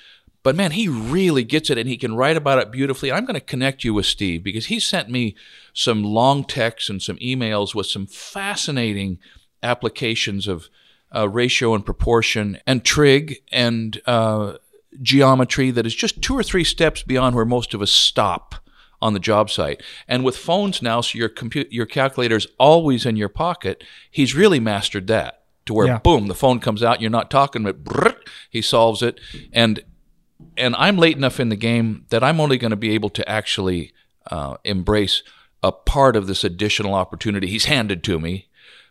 But 0.43 0.55
man, 0.55 0.73
he 0.73 0.87
really 0.87 1.45
gets 1.45 1.71
it 1.71 1.79
and 1.79 1.89
he 1.89 1.97
can 1.97 2.15
write 2.15 2.37
about 2.37 2.59
it 2.59 2.71
beautifully. 2.71 3.11
I'm 3.11 3.25
going 3.25 3.41
to 3.41 3.41
connect 3.41 3.85
you 3.85 3.95
with 3.95 4.05
Steve 4.05 4.45
because 4.45 4.67
he 4.67 4.79
sent 4.79 5.09
me 5.09 5.35
some 5.73 6.05
long 6.05 6.45
texts 6.45 6.91
and 6.91 7.01
some 7.01 7.17
emails 7.17 7.75
with 7.75 7.87
some 7.87 8.07
fascinating 8.07 9.19
applications 9.63 10.47
of 10.47 10.69
uh, 11.17 11.27
ratio 11.27 11.75
and 11.75 11.87
proportion 11.87 12.59
and 12.67 12.85
trig 12.85 13.39
and 13.51 14.03
uh, 14.05 14.57
geometry 15.03 15.71
that 15.71 15.87
is 15.87 15.95
just 15.95 16.21
two 16.23 16.37
or 16.37 16.43
three 16.43 16.65
steps 16.65 17.03
beyond 17.03 17.37
where 17.37 17.45
most 17.45 17.75
of 17.75 17.83
us 17.83 17.91
stop 17.91 18.57
on 19.03 19.15
the 19.15 19.21
job 19.21 19.51
site. 19.51 19.83
And 20.07 20.25
with 20.25 20.37
phones 20.37 20.83
now, 20.83 21.01
so 21.01 21.17
your 21.19 21.29
compute 21.29 21.73
your 21.73 21.87
calculator 21.87 22.37
is 22.37 22.47
always 22.59 23.07
in 23.07 23.17
your 23.17 23.29
pocket. 23.29 23.83
He's 24.11 24.35
really 24.35 24.61
mastered 24.61 25.07
that 25.07 25.43
to 25.67 25.75
where 25.75 25.87
Yeah. 25.87 25.99
boom, 25.99 26.27
the 26.29 26.35
phone 26.35 26.61
comes 26.61 26.83
out. 26.83 27.01
You're 27.01 27.11
not 27.11 27.31
talking, 27.31 27.63
but 27.63 27.85
brrrt, 27.85 28.17
he 28.51 28.61
solves 28.61 29.03
it. 29.03 29.21
And 29.53 29.83
and 30.57 30.75
I'm 30.77 30.97
late 30.97 31.17
enough 31.17 31.39
in 31.39 31.49
the 31.51 31.57
game 31.57 32.07
that 32.11 32.25
I'm 32.25 32.41
only 32.41 32.59
going 32.59 32.71
to 32.71 32.77
be 32.77 32.91
able 32.93 33.11
to 33.11 33.29
actually 33.29 33.93
uh, 34.31 34.57
embrace 34.65 35.23
a 35.63 35.71
part 35.73 36.17
of 36.17 36.27
this 36.27 36.45
additional 36.45 36.95
opportunity 36.95 37.47
he's 37.47 37.67
handed 37.67 38.03
to 38.05 38.19
me 38.19 38.49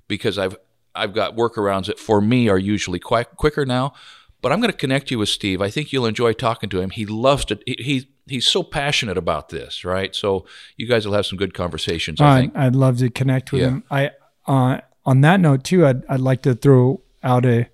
because 0.07 0.37
I've 0.37 0.55
I've 0.95 1.13
got 1.13 1.35
workarounds 1.35 1.85
that 1.85 1.99
for 1.99 2.19
me 2.19 2.49
are 2.49 2.57
usually 2.57 2.99
quite 2.99 3.35
quicker 3.35 3.65
now. 3.65 3.93
But 4.41 4.51
I'm 4.53 4.59
going 4.61 4.71
to 4.71 4.77
connect 4.77 5.11
you 5.11 5.19
with 5.19 5.29
Steve. 5.29 5.61
I 5.61 5.69
think 5.69 5.91
you'll 5.91 6.05
enjoy 6.05 6.33
talking 6.33 6.69
to 6.69 6.79
him. 6.79 6.91
He 6.91 7.05
loves 7.05 7.45
to. 7.45 7.59
He, 7.65 7.75
he 7.79 8.07
he's 8.27 8.47
so 8.47 8.63
passionate 8.63 9.17
about 9.17 9.49
this, 9.49 9.83
right? 9.83 10.15
So 10.15 10.45
you 10.77 10.87
guys 10.87 11.05
will 11.05 11.13
have 11.13 11.25
some 11.25 11.37
good 11.37 11.53
conversations. 11.53 12.21
I 12.21 12.25
I'd, 12.37 12.39
think. 12.41 12.55
I'd 12.55 12.75
love 12.75 12.97
to 12.99 13.09
connect 13.09 13.51
with 13.51 13.61
Yeah. 13.61 13.67
him. 13.69 13.83
I 13.91 14.11
uh, 14.47 14.79
on 15.05 15.21
that 15.21 15.39
note 15.41 15.63
too, 15.63 15.85
I'd 15.85 16.05
I'd 16.07 16.21
like 16.21 16.41
to 16.43 16.55
throw 16.55 17.01
out 17.21 17.45
a 17.45 17.67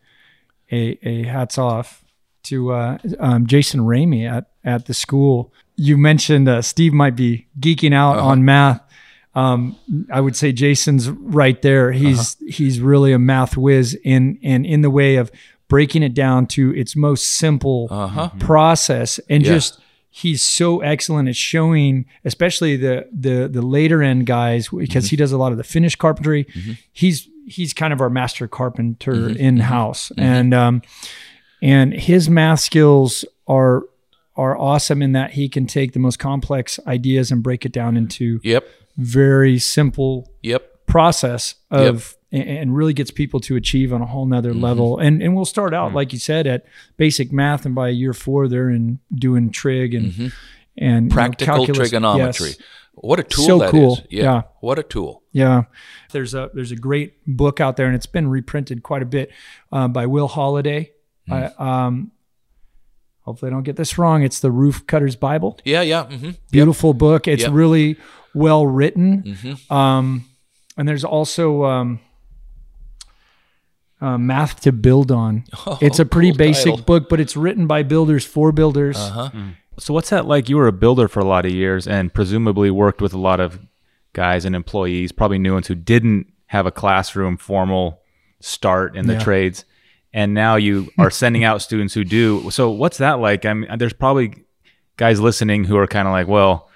a, 0.71 0.97
a 1.03 1.23
hats 1.23 1.57
off 1.57 2.03
to 2.43 2.71
uh, 2.71 2.97
um, 3.19 3.45
Jason 3.47 3.81
Ramey 3.81 4.27
at 4.29 4.47
at 4.63 4.85
the 4.87 4.93
school. 4.93 5.53
You 5.75 5.97
mentioned 5.97 6.47
uh, 6.49 6.61
Steve 6.63 6.93
might 6.93 7.15
be 7.15 7.47
geeking 7.59 7.93
out 7.93 8.17
Uh-huh. 8.17 8.27
on 8.29 8.45
math. 8.45 8.81
Um, 9.35 9.75
I 10.11 10.21
would 10.21 10.35
say 10.37 10.53
Jason's 10.53 11.09
right 11.09 11.61
there. 11.61 11.91
He's 11.91 12.35
Uh-huh. 12.35 12.45
he's 12.51 12.79
really 12.79 13.11
a 13.11 13.19
math 13.19 13.55
whiz 13.57 13.93
in 14.03 14.39
and 14.41 14.65
in 14.65 14.81
the 14.81 14.89
way 14.89 15.17
of 15.17 15.29
breaking 15.67 16.03
it 16.03 16.13
down 16.13 16.45
to 16.47 16.73
its 16.75 16.95
most 16.95 17.25
simple 17.35 17.87
Uh 17.89 18.07
huh. 18.07 18.29
process. 18.39 19.19
And 19.29 19.43
Yeah. 19.45 19.53
just 19.53 19.79
he's 20.09 20.41
so 20.41 20.79
excellent 20.81 21.27
at 21.27 21.35
showing 21.35 22.05
especially 22.23 22.77
the 22.77 23.07
the 23.11 23.47
the 23.51 23.61
later 23.61 24.01
end 24.01 24.25
guys 24.25 24.69
because 24.69 25.05
mm-hmm. 25.05 25.09
he 25.09 25.15
does 25.17 25.31
a 25.31 25.37
lot 25.37 25.51
of 25.51 25.57
the 25.57 25.63
finished 25.63 25.97
carpentry. 25.97 26.45
Mm-hmm. 26.45 26.71
He's 26.93 27.27
he's 27.47 27.73
kind 27.73 27.91
of 27.93 27.99
our 28.01 28.09
master 28.09 28.47
carpenter 28.47 29.29
in 29.29 29.57
house 29.57 30.11
and 30.17 30.53
um 30.53 30.81
and 31.61 31.93
his 31.93 32.29
math 32.29 32.59
skills 32.59 33.25
are 33.47 33.83
are 34.35 34.57
awesome 34.57 35.01
in 35.01 35.13
that 35.13 35.31
he 35.31 35.47
can 35.47 35.65
take 35.65 35.93
the 35.93 35.99
most 35.99 36.17
complex 36.19 36.79
ideas 36.87 37.31
and 37.31 37.41
break 37.43 37.65
it 37.65 37.71
down 37.71 37.95
into 37.97 38.39
Yep. 38.43 38.65
very 38.97 39.59
simple 39.59 40.29
Yep. 40.43 40.85
process 40.87 41.55
of 41.71 42.15
and- 42.35 42.57
and 42.59 42.75
really 42.75 42.93
gets 42.93 43.11
people 43.11 43.39
to 43.41 43.55
achieve 43.55 43.93
on 43.93 44.01
a 44.01 44.05
whole 44.05 44.25
nother 44.25 44.51
Mm-hmm. 44.51 44.63
level. 44.63 44.97
And 44.99 45.21
and 45.23 45.35
we'll 45.35 45.45
start 45.45 45.73
out 45.73 45.93
like 45.93 46.13
you 46.13 46.19
said 46.19 46.45
at 46.47 46.65
basic 46.97 47.31
math, 47.31 47.65
and 47.65 47.73
by 47.75 47.89
year 47.89 48.13
four 48.13 48.47
they're 48.47 48.69
in 48.69 48.99
doing 49.13 49.49
trig 49.51 49.93
and 49.93 50.31
and 50.77 51.07
Mm-hmm. 51.09 51.13
Practical 51.17 51.55
calculus. 51.57 51.89
trigonometry. 51.89 52.49
Yes. 52.49 52.57
What 52.95 53.19
a 53.19 53.23
tool 53.23 53.45
So 53.45 53.57
that 53.59 53.65
is! 53.65 53.71
cool. 53.71 53.99
Yeah. 54.09 54.23
Yeah. 54.23 54.41
What 54.61 54.79
a 54.79 54.83
tool. 54.83 55.21
Yeah, 55.33 55.63
there's 56.13 56.33
a 56.33 56.49
there's 56.53 56.71
a 56.71 56.77
great 56.77 57.13
book 57.27 57.59
out 57.59 57.75
there, 57.75 57.87
and 57.87 57.95
it's 57.95 58.05
been 58.05 58.27
reprinted 58.29 58.83
quite 58.83 59.01
a 59.01 59.05
bit 59.05 59.31
uh, 59.71 59.87
by 59.89 60.05
Will 60.05 60.29
Holladay. 60.29 60.91
I, 61.29 61.45
um, 61.57 62.11
hopefully, 63.21 63.49
I 63.49 63.53
don't 63.53 63.63
get 63.63 63.75
this 63.75 63.97
wrong. 63.97 64.23
It's 64.23 64.39
the 64.39 64.51
Roof 64.51 64.87
Cutter's 64.87 65.15
Bible. 65.17 65.59
Yeah, 65.65 65.81
yeah. 65.81 66.05
hmm 66.05 66.31
Beautiful 66.51 66.93
book. 66.93 67.27
It's 67.27 67.43
Yep. 67.43 67.51
really 67.51 67.97
well 68.33 68.65
written. 68.65 69.35
hmm 69.43 69.73
Um, 69.73 70.25
and 70.77 70.87
there's 70.87 71.03
also 71.03 71.63
um, 71.65 71.99
uh, 74.05 74.17
math 74.17 74.61
to 74.61 74.71
build 74.71 75.11
on. 75.11 75.43
it's 75.81 75.99
a 75.99 76.05
pretty 76.05 76.31
cool 76.31 76.37
basic 76.37 76.71
title. 76.71 76.85
book, 76.85 77.09
but 77.09 77.19
it's 77.19 77.35
written 77.35 77.67
by 77.67 77.83
builders 77.83 78.25
for 78.25 78.51
builders. 78.51 78.97
Uh-huh. 78.97 79.29
So 79.79 79.93
what's 79.93 80.09
that 80.11 80.25
like? 80.25 80.47
You 80.49 80.57
were 80.57 80.67
a 80.67 80.71
builder 80.73 81.07
for 81.07 81.19
a 81.19 81.25
lot 81.25 81.45
of 81.45 81.51
years 81.51 81.87
and 81.87 82.13
presumably 82.13 82.69
worked 82.71 83.01
with 83.01 83.13
a 83.13 83.17
lot 83.19 83.39
of 83.39 83.59
guys 84.13 84.45
and 84.45 84.55
employees, 84.55 85.11
probably 85.11 85.39
new 85.39 85.53
ones 85.53 85.67
who 85.67 85.75
didn't 85.75 86.27
have 86.47 86.65
a 86.65 86.71
classroom 86.71 87.35
formal 87.37 87.99
start 88.39 88.95
in 88.95 89.07
the 89.07 89.13
Yeah. 89.13 89.19
trades. 89.23 89.65
And 90.13 90.33
now 90.33 90.55
you 90.55 90.89
are 90.97 91.11
sending 91.11 91.43
out 91.43 91.61
students 91.61 91.93
who 91.93 92.05
do. 92.05 92.49
So 92.51 92.69
what's 92.69 92.99
that 92.99 93.19
like? 93.19 93.45
I 93.45 93.53
mean, 93.53 93.77
there's 93.77 93.91
probably 93.91 94.45
guys 94.95 95.19
listening 95.19 95.65
who 95.65 95.75
are 95.77 95.87
kind 95.87 96.07
of 96.07 96.13
like, 96.13 96.27
well, 96.27 96.69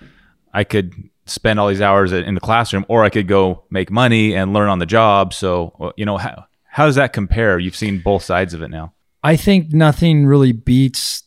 I 0.54 0.66
could 0.66 0.94
spend 1.26 1.58
all 1.60 1.70
these 1.70 1.80
hours 1.80 2.12
in 2.12 2.34
the 2.34 2.42
classroom 2.42 2.86
or 2.90 3.06
I 3.06 3.10
could 3.10 3.28
go 3.30 3.64
make 3.70 3.92
money 3.92 4.34
and 4.36 4.52
learn 4.52 4.68
on 4.68 4.80
the 4.80 4.86
job. 4.86 5.34
So, 5.34 5.94
you 5.96 6.06
know, 6.06 6.18
how, 6.18 6.46
how 6.80 6.86
does 6.86 6.96
that 6.96 7.12
compare? 7.12 7.60
You've 7.60 7.76
seen 7.76 8.00
both 8.00 8.24
sides 8.24 8.54
of 8.54 8.62
it 8.62 8.70
now. 8.70 8.94
I 9.22 9.36
think 9.36 9.74
nothing 9.74 10.26
really 10.26 10.54
beats 10.54 11.24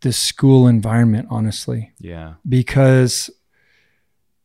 the 0.00 0.10
school 0.10 0.66
environment, 0.66 1.28
honestly. 1.30 1.92
Yeah. 1.98 2.36
because 2.48 3.28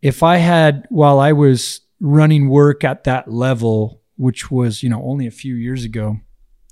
if 0.01 0.21
I 0.21 0.35
had 0.35 0.85
while 0.89 1.21
I 1.21 1.31
was 1.31 1.79
running 2.01 2.49
work 2.49 2.83
at 2.83 3.05
that 3.05 3.31
level, 3.31 4.01
which 4.17 4.51
was 4.51 4.83
you 4.83 4.89
know 4.89 5.01
only 5.03 5.25
a 5.25 5.31
few 5.31 5.55
years 5.55 5.85
ago, 5.85 6.17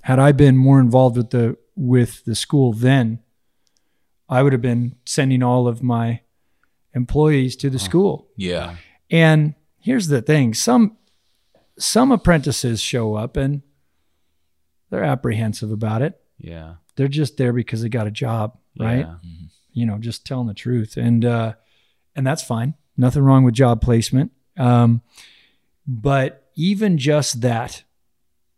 had 0.02 0.18
I 0.18 0.32
been 0.32 0.58
more 0.58 0.78
involved 0.78 1.16
with 1.16 1.30
the 1.30 1.56
with 1.74 2.26
the 2.26 2.34
school 2.34 2.74
then, 2.74 3.20
I 4.28 4.42
would 4.42 4.52
have 4.52 4.60
been 4.60 4.96
sending 5.06 5.42
all 5.42 5.66
of 5.66 5.82
my 5.82 6.20
employees 6.94 7.56
to 7.56 7.70
the 7.70 7.78
school. 7.78 8.28
Yeah. 8.36 8.76
And 9.10 9.54
here's 9.80 10.08
the 10.08 10.20
thing: 10.20 10.52
some 10.52 10.98
some 11.78 12.10
apprentices 12.12 12.80
show 12.80 13.14
up 13.14 13.36
and 13.36 13.62
they're 14.90 15.04
apprehensive 15.04 15.70
about 15.70 16.02
it. 16.02 16.20
Yeah. 16.38 16.74
They're 16.96 17.08
just 17.08 17.36
there 17.36 17.52
because 17.52 17.82
they 17.82 17.88
got 17.88 18.06
a 18.06 18.10
job, 18.10 18.58
right? 18.78 19.00
Yeah. 19.06 19.14
you 19.72 19.86
know, 19.86 19.98
just 19.98 20.26
telling 20.26 20.46
the 20.48 20.54
truth. 20.54 20.96
And 20.96 21.24
uh, 21.24 21.54
and 22.16 22.26
that's 22.26 22.42
fine. 22.42 22.74
Nothing 22.96 23.22
wrong 23.22 23.44
with 23.44 23.54
job 23.54 23.80
placement. 23.80 24.32
Um, 24.56 25.02
but 25.86 26.50
even 26.56 26.98
just 26.98 27.42
that, 27.42 27.84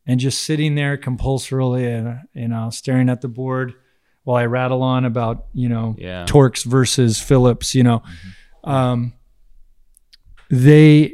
and 0.06 0.18
just 0.18 0.40
sitting 0.42 0.74
there 0.74 0.96
compulsorily 0.96 1.86
and 1.86 2.20
you 2.32 2.48
know 2.48 2.70
staring 2.70 3.08
at 3.10 3.20
the 3.20 3.28
board 3.28 3.74
while 4.24 4.36
I 4.38 4.46
rattle 4.46 4.82
on 4.82 5.04
about 5.04 5.46
you 5.52 5.68
know 5.68 5.94
Yeah. 5.98 6.24
Torx 6.26 6.64
versus 6.64 7.20
Phillips, 7.20 7.74
you 7.74 7.82
know, 7.82 8.02
um, 8.64 9.12
they 10.50 11.12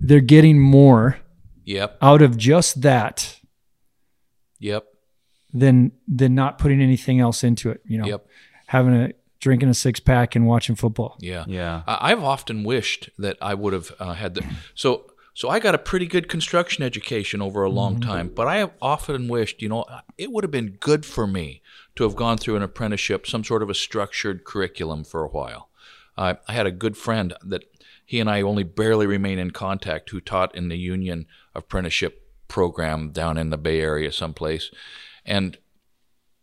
they're 0.00 0.20
getting 0.20 0.58
more 0.58 1.18
Yep. 1.66 1.98
out 2.00 2.22
of 2.22 2.36
just 2.38 2.80
that 2.82 3.38
Yep. 4.60 4.86
than 5.52 5.92
than 6.08 6.34
not 6.34 6.58
putting 6.58 6.80
anything 6.80 7.20
else 7.20 7.44
into 7.44 7.70
it. 7.70 7.80
You 7.86 7.98
know, 7.98 8.06
Yep. 8.06 8.26
having 8.68 8.94
a 8.94 9.12
drinking 9.40 9.68
a 9.68 9.74
six 9.74 10.00
pack 10.00 10.34
and 10.34 10.46
watching 10.46 10.74
football. 10.74 11.16
Yeah. 11.20 11.44
Yeah. 11.46 11.82
I- 11.86 12.12
I've 12.12 12.22
often 12.24 12.64
wished 12.64 13.10
that 13.18 13.36
I 13.42 13.54
would 13.54 13.72
have 13.74 13.92
uh, 14.00 14.14
had 14.14 14.34
the 14.34 14.44
so 14.74 15.10
so 15.34 15.50
I 15.50 15.58
got 15.58 15.74
a 15.74 15.78
pretty 15.78 16.06
good 16.06 16.28
construction 16.30 16.82
education 16.82 17.42
over 17.42 17.62
a 17.62 17.68
long 17.68 18.00
time, 18.00 18.30
but 18.34 18.48
I 18.48 18.56
have 18.56 18.70
often 18.80 19.28
wished, 19.28 19.60
you 19.60 19.68
know, 19.68 19.84
it 20.16 20.32
would 20.32 20.42
have 20.44 20.50
been 20.50 20.78
good 20.80 21.04
for 21.04 21.26
me 21.26 21.60
to 21.96 22.04
have 22.04 22.16
gone 22.16 22.38
through 22.38 22.56
an 22.56 22.62
apprenticeship, 22.62 23.26
some 23.26 23.44
sort 23.44 23.62
of 23.62 23.68
a 23.68 23.74
structured 23.74 24.44
curriculum 24.44 25.04
for 25.04 25.22
a 25.22 25.28
while. 25.28 25.68
Uh, 26.16 26.34
I 26.48 26.54
had 26.54 26.64
a 26.64 26.70
good 26.70 26.96
friend 26.96 27.34
that 27.44 27.64
he 28.06 28.20
and 28.20 28.30
I 28.30 28.40
only 28.40 28.62
barely 28.62 29.06
remain 29.06 29.38
in 29.38 29.50
contact 29.50 30.10
who 30.10 30.20
taught 30.20 30.54
in 30.54 30.68
the 30.68 30.78
union 30.78 31.26
apprenticeship 31.54 32.22
program 32.48 33.10
down 33.10 33.36
in 33.36 33.50
the 33.50 33.58
Bay 33.58 33.80
Area 33.80 34.12
someplace. 34.12 34.70
And 35.24 35.58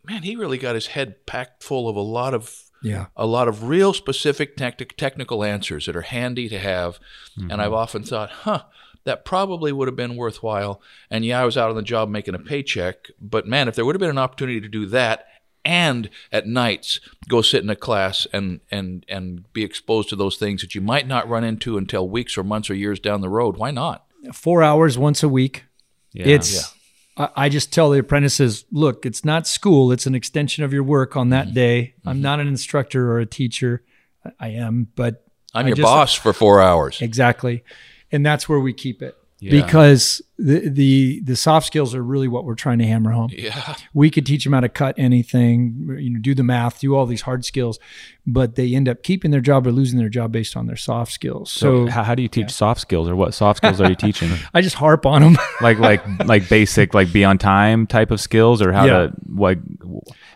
man, 0.04 0.22
he 0.22 0.36
really 0.36 0.58
got 0.58 0.74
his 0.74 0.88
head 0.88 1.26
packed 1.26 1.62
full 1.62 1.88
of 1.88 1.96
a 1.96 2.00
lot 2.00 2.34
of 2.34 2.70
Yeah. 2.82 3.06
a 3.16 3.26
lot 3.26 3.48
of 3.48 3.64
real 3.64 3.94
specific 3.94 4.56
tec- 4.58 4.96
technical 4.96 5.42
answers 5.42 5.86
that 5.86 5.96
are 5.96 6.02
handy 6.02 6.48
to 6.50 6.58
have. 6.58 7.00
And 7.36 7.50
mm-hmm. 7.50 7.60
I've 7.60 7.72
often 7.72 8.02
thought, 8.04 8.30
huh, 8.30 8.64
that 9.04 9.24
probably 9.24 9.72
would 9.72 9.88
have 9.88 9.96
been 9.96 10.16
worthwhile. 10.16 10.82
And 11.10 11.24
yeah, 11.24 11.40
I 11.40 11.44
was 11.46 11.56
out 11.56 11.70
on 11.70 11.76
the 11.76 11.82
job 11.82 12.10
making 12.10 12.34
a 12.34 12.38
paycheck, 12.38 13.08
but 13.18 13.46
man, 13.46 13.68
if 13.68 13.74
there 13.74 13.86
would 13.86 13.94
have 13.94 14.00
been 14.00 14.10
an 14.10 14.18
opportunity 14.18 14.60
to 14.60 14.68
do 14.68 14.84
that 14.86 15.26
and 15.64 16.10
at 16.30 16.46
nights 16.46 17.00
go 17.28 17.42
sit 17.42 17.62
in 17.62 17.70
a 17.70 17.76
class 17.76 18.26
and 18.32 18.60
and 18.70 19.04
and 19.08 19.52
be 19.52 19.64
exposed 19.64 20.08
to 20.10 20.16
those 20.16 20.36
things 20.36 20.60
that 20.60 20.74
you 20.74 20.80
might 20.80 21.06
not 21.06 21.28
run 21.28 21.44
into 21.44 21.78
until 21.78 22.08
weeks 22.08 22.36
or 22.36 22.42
months 22.42 22.70
or 22.70 22.74
years 22.74 23.00
down 23.00 23.20
the 23.20 23.28
road, 23.28 23.56
why 23.56 23.70
not? 23.70 24.06
Four 24.32 24.62
hours 24.62 24.98
once 24.98 25.22
a 25.22 25.28
week. 25.28 25.64
Yeah. 26.12 26.26
It's 26.26 26.74
I, 27.16 27.28
I 27.36 27.48
just 27.48 27.72
tell 27.72 27.90
the 27.90 27.98
apprentices, 27.98 28.64
look, 28.70 29.06
it's 29.06 29.24
not 29.24 29.46
school, 29.46 29.92
it's 29.92 30.06
an 30.06 30.14
extension 30.14 30.64
of 30.64 30.72
your 30.72 30.82
work 30.82 31.16
on 31.16 31.30
that 31.30 31.46
mm-hmm. 31.46 31.54
day. 31.54 31.94
I'm 32.04 32.16
mm-hmm. 32.16 32.22
not 32.22 32.40
an 32.40 32.48
instructor 32.48 33.12
or 33.12 33.18
a 33.18 33.26
teacher. 33.26 33.82
I- 34.24 34.32
I 34.40 34.48
am, 34.48 34.88
but 34.96 35.24
I'm 35.54 35.66
I 35.66 35.68
your 35.68 35.76
just- 35.76 35.84
boss 35.84 36.14
for 36.14 36.32
four 36.32 36.60
hours. 36.60 37.00
exactly. 37.00 37.62
And 38.10 38.24
that's 38.24 38.48
where 38.48 38.60
we 38.60 38.72
keep 38.72 39.02
it. 39.02 39.16
Yeah. 39.44 39.62
Because 39.62 40.22
the, 40.38 40.68
the 40.68 41.20
the 41.20 41.36
soft 41.36 41.66
skills 41.66 41.94
are 41.94 42.02
really 42.02 42.28
what 42.28 42.44
we're 42.44 42.54
trying 42.56 42.78
to 42.78 42.86
hammer 42.86 43.10
home. 43.12 43.28
Yeah. 43.32 43.76
We 43.92 44.10
could 44.10 44.24
teach 44.26 44.42
them 44.44 44.52
how 44.52 44.60
to 44.60 44.68
cut 44.68 44.94
anything, 44.98 45.96
you 46.00 46.10
know, 46.10 46.18
do 46.20 46.34
the 46.34 46.42
math, 46.42 46.80
do 46.80 46.94
all 46.96 47.06
these 47.06 47.22
hard 47.22 47.44
skills, 47.44 47.78
but 48.26 48.56
they 48.56 48.74
end 48.74 48.88
up 48.88 49.02
keeping 49.02 49.30
their 49.30 49.40
job 49.42 49.66
or 49.66 49.72
losing 49.72 49.98
their 49.98 50.08
job 50.08 50.32
based 50.32 50.56
on 50.56 50.66
their 50.66 50.76
soft 50.76 51.12
skills. 51.12 51.50
So, 51.52 51.86
So, 51.86 51.90
how, 51.92 52.02
how 52.04 52.14
do 52.14 52.22
you 52.22 52.28
teach 52.28 52.50
soft 52.50 52.80
skills, 52.80 53.08
or 53.08 53.14
what 53.16 53.34
soft 53.34 53.58
skills 53.58 53.80
are 53.80 53.88
you 53.88 53.94
teaching? 54.06 54.30
I 54.54 54.60
just 54.60 54.76
harp 54.76 55.04
on 55.06 55.22
them. 55.22 55.36
like 55.60 55.78
like 55.78 56.02
like 56.24 56.48
basic 56.48 56.94
like 56.94 57.12
be 57.12 57.24
on 57.24 57.38
time 57.38 57.86
type 57.86 58.10
of 58.10 58.20
skills, 58.20 58.62
or 58.62 58.72
how 58.72 58.86
Yeah. 58.86 58.92
to 59.08 59.12
like 59.36 59.58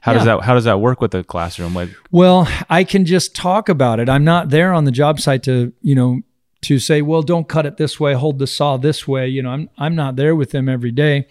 how 0.03 0.13
does 0.13 0.25
that 0.27 0.43
how 0.43 0.55
does 0.55 0.65
that 0.65 0.81
work 0.81 1.01
with 1.01 1.11
the 1.13 1.25
classroom? 1.25 1.75
Like 1.75 1.89
Well, 2.11 2.47
I 2.69 2.85
can 2.85 3.05
just 3.05 3.35
talk 3.35 3.69
about 3.69 4.01
it. 4.01 4.09
I'm 4.09 4.25
not 4.25 4.51
there 4.51 4.73
on 4.73 4.85
the 4.85 4.93
job 4.93 5.19
site 5.19 5.43
to, 5.45 5.73
you 5.83 5.95
know, 5.95 6.21
to 6.63 6.79
say, 6.79 7.03
well, 7.03 7.23
don't 7.23 7.49
cut 7.49 7.67
it 7.67 7.77
this 7.77 8.01
way, 8.01 8.15
hold 8.15 8.39
the 8.39 8.47
saw 8.47 8.77
this 8.77 9.07
way. 9.07 9.29
You 9.29 9.43
know, 9.43 9.51
I'm 9.51 9.71
I'm 9.79 9.95
not 9.95 10.17
there 10.17 10.35
with 10.35 10.51
them 10.51 10.69
every 10.69 10.91
day. 10.91 11.29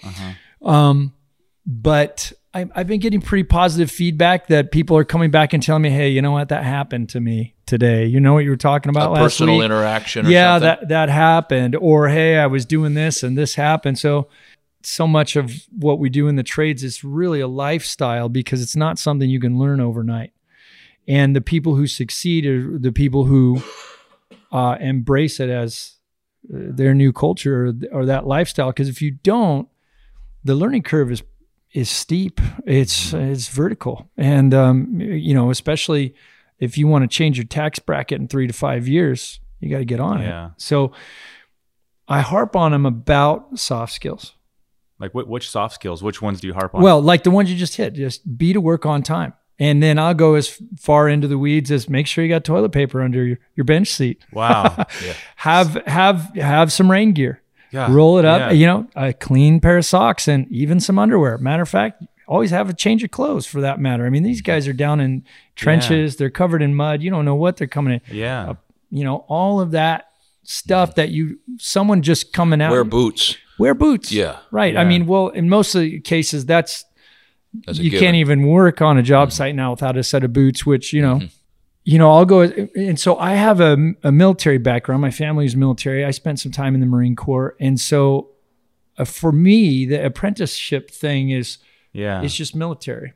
Um, 0.61 1.13
but 1.65 2.31
I, 2.53 2.65
I've 2.73 2.87
been 2.87 2.99
getting 2.99 3.21
pretty 3.21 3.43
positive 3.43 3.91
feedback 3.91 4.47
that 4.47 4.71
people 4.71 4.97
are 4.97 5.03
coming 5.03 5.31
back 5.31 5.53
and 5.53 5.61
telling 5.61 5.81
me, 5.81 5.89
hey, 5.89 6.09
you 6.09 6.21
know 6.21 6.31
what, 6.31 6.49
that 6.49 6.63
happened 6.63 7.09
to 7.09 7.19
me 7.19 7.55
today. 7.65 8.05
You 8.05 8.19
know 8.19 8.33
what 8.33 8.45
you 8.45 8.49
were 8.49 8.55
talking 8.55 8.89
about 8.89 9.09
A 9.09 9.13
last 9.13 9.21
personal 9.21 9.57
week? 9.57 9.65
interaction 9.65 10.25
or 10.25 10.29
yeah, 10.29 10.55
something. 10.59 10.67
that 10.67 10.89
that 10.89 11.09
happened. 11.09 11.75
Or 11.75 12.07
hey, 12.07 12.37
I 12.37 12.47
was 12.47 12.65
doing 12.65 12.93
this 12.93 13.21
and 13.21 13.37
this 13.37 13.55
happened. 13.55 13.99
So 13.99 14.29
so 14.81 15.05
much 15.05 15.35
of 15.35 15.51
what 15.77 15.99
we 15.99 16.09
do 16.09 16.29
in 16.29 16.37
the 16.37 16.43
trades 16.43 16.83
is 16.83 17.03
really 17.03 17.41
a 17.41 17.47
lifestyle 17.47 18.29
because 18.29 18.61
it's 18.61 18.75
not 18.75 18.97
something 18.97 19.29
you 19.29 19.39
can 19.41 19.59
learn 19.59 19.81
overnight. 19.81 20.31
And 21.07 21.35
the 21.35 21.41
people 21.41 21.75
who 21.75 21.87
succeed 21.87 22.45
are 22.45 22.77
the 22.77 22.91
people 22.93 23.25
who 23.25 23.61
uh, 24.51 24.77
embrace 24.79 25.39
it 25.39 25.49
as 25.49 25.95
uh, 26.53 26.57
their 26.71 26.93
new 26.93 27.11
culture 27.13 27.67
or, 27.67 27.73
or 27.91 28.05
that 28.05 28.25
lifestyle. 28.27 28.67
Because 28.71 28.89
if 28.89 29.01
you 29.01 29.11
don't, 29.23 29.67
the 30.43 30.55
learning 30.55 30.83
curve 30.83 31.11
is 31.11 31.23
is 31.73 31.89
steep. 31.89 32.39
It's 32.65 33.13
it's 33.13 33.49
vertical, 33.49 34.09
and 34.17 34.53
um, 34.53 34.99
you 35.01 35.33
know, 35.33 35.49
especially 35.51 36.15
if 36.59 36.77
you 36.77 36.87
want 36.87 37.03
to 37.03 37.07
change 37.07 37.37
your 37.37 37.45
tax 37.45 37.77
bracket 37.79 38.19
in 38.21 38.27
three 38.27 38.47
to 38.47 38.53
five 38.53 38.87
years, 38.87 39.39
you 39.59 39.69
got 39.69 39.79
to 39.79 39.85
get 39.85 39.99
on 39.99 40.21
Yeah. 40.21 40.47
it. 40.47 40.51
So 40.57 40.91
I 42.07 42.21
harp 42.21 42.55
on 42.55 42.71
them 42.71 42.85
about 42.85 43.59
soft 43.59 43.93
skills. 43.93 44.33
like 44.99 45.11
wh- 45.11 45.27
which 45.29 45.49
soft 45.49 45.75
skills? 45.75 46.01
Which 46.01 46.21
ones 46.21 46.39
do 46.41 46.47
you 46.47 46.53
harp 46.53 46.73
on? 46.73 46.81
Well, 46.81 47.01
like 47.01 47.23
the 47.23 47.29
ones 47.31 47.51
you 47.51 47.57
just 47.57 47.75
hit, 47.75 47.93
just 47.93 48.37
be 48.37 48.53
to 48.53 48.61
work 48.61 48.85
on 48.85 49.03
time. 49.03 49.33
And 49.59 49.81
then 49.81 49.97
I'll 49.97 50.13
go 50.13 50.35
as 50.35 50.61
far 50.79 51.09
into 51.09 51.27
the 51.27 51.37
weeds 51.37 51.71
as 51.71 51.89
make 51.89 52.05
sure 52.05 52.23
you 52.23 52.29
got 52.29 52.43
toilet 52.43 52.69
paper 52.71 53.01
under 53.01 53.25
your, 53.25 53.39
your 53.55 53.63
bench 53.63 53.87
seat. 53.89 54.23
wow, 54.31 54.85
Have 55.37 55.81
have 55.87 56.35
have 56.35 56.71
some 56.71 56.91
rain 56.91 57.13
gear. 57.13 57.41
yeah, 57.71 57.91
Roll 57.91 58.19
it 58.19 58.25
up, 58.25 58.39
yeah. 58.39 58.51
you 58.51 58.65
know, 58.67 58.87
a 58.95 59.13
clean 59.13 59.59
pair 59.59 59.77
of 59.77 59.85
socks 59.85 60.27
and 60.27 60.47
even 60.51 60.79
some 60.79 60.99
underwear. 60.99 61.37
Matter 61.39 61.63
of 61.63 61.69
fact, 61.69 62.03
always 62.27 62.51
have 62.51 62.69
a 62.69 62.73
change 62.73 63.03
of 63.03 63.09
clothes 63.11 63.45
for 63.47 63.61
that 63.61 63.79
matter. 63.79 64.05
I 64.05 64.09
mean, 64.11 64.23
these 64.23 64.41
guys 64.41 64.67
are 64.67 64.73
down 64.73 64.99
in 64.99 65.23
trenches, 65.55 66.17
they're 66.17 66.29
covered 66.29 66.61
in 66.61 66.75
mud. 66.75 67.01
You 67.01 67.09
don't 67.09 67.25
know 67.25 67.35
what 67.35 67.57
they're 67.57 67.67
coming 67.67 67.93
in. 67.95 68.15
yeah, 68.15 68.49
uh, 68.51 68.53
You 68.91 69.03
know, 69.05 69.25
all 69.27 69.59
of 69.59 69.71
that 69.71 70.11
stuff 70.43 70.95
that 70.95 71.09
you 71.09 71.39
someone 71.57 72.01
just 72.03 72.31
coming 72.31 72.61
out 72.61 72.71
Wear 72.71 72.83
boots. 72.83 73.35
wear 73.59 73.73
boots. 73.73 74.11
Yeah. 74.11 74.37
Right. 74.51 74.77
I 74.77 74.83
mean, 74.85 75.07
well, 75.07 75.29
in 75.29 75.49
most 75.49 75.73
of 75.75 75.81
the 75.81 75.99
cases, 75.99 76.45
that's 76.45 76.83
That's 76.83 76.83
a 76.83 76.86
you 77.73 77.89
given. 77.89 77.99
can't 77.99 78.15
even 78.15 78.47
work 78.47 78.81
on 78.81 78.97
a 78.97 79.01
Mm-hmm. 79.01 79.07
job 79.07 79.31
site 79.31 79.55
now 79.55 79.71
without 79.71 79.97
a 79.97 80.03
set 80.03 80.23
of 80.23 80.33
boots, 80.33 80.65
which 80.65 80.93
you 80.93 81.01
know, 81.01 81.21
you 81.83 81.97
know, 81.97 82.11
I'll 82.11 82.25
go, 82.25 82.41
and 82.41 82.99
so 82.99 83.17
I 83.17 83.33
have 83.35 83.59
a, 83.61 83.77
a 84.03 84.11
military 84.11 84.57
background. 84.57 85.01
My 85.01 85.11
family's 85.11 85.55
military. 85.55 86.03
I 86.05 86.11
spent 86.11 86.39
some 86.39 86.51
time 86.51 86.73
in 86.75 86.81
the 86.81 86.85
Marine 86.87 87.15
Corps, 87.15 87.55
and 87.59 87.79
so 87.79 88.31
uh, 88.97 89.05
for 89.05 89.31
me, 89.31 89.85
the 89.85 90.03
apprenticeship 90.05 90.91
thing 90.91 91.29
is 91.29 91.59
Yeah. 91.93 92.21
it's 92.23 92.35
just 92.35 92.55
military. 92.55 93.13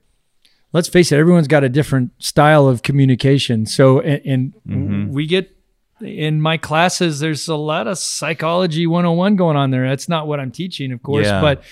Let's 0.73 0.87
face 0.87 1.11
it, 1.11 1.17
everyone's 1.17 1.47
got 1.49 1.65
a 1.65 1.69
different 1.69 2.11
style 2.23 2.65
of 2.67 2.81
communication. 2.81 3.65
So, 3.65 3.99
and, 3.99 4.25
and 4.25 4.53
Mm-hmm. 4.67 5.11
we 5.11 5.25
get 5.27 5.53
in 5.99 6.41
my 6.41 6.55
classes, 6.57 7.19
there's 7.19 7.47
a 7.49 7.55
lot 7.57 7.87
of 7.87 7.97
psychology 7.97 8.87
101 8.87 9.35
going 9.35 9.57
on 9.57 9.71
there. 9.71 9.87
That's 9.89 10.07
not 10.07 10.27
what 10.27 10.39
I'm 10.39 10.49
teaching, 10.51 10.91
of 10.93 11.03
course, 11.03 11.27
Yeah. 11.27 11.41
but 11.41 11.63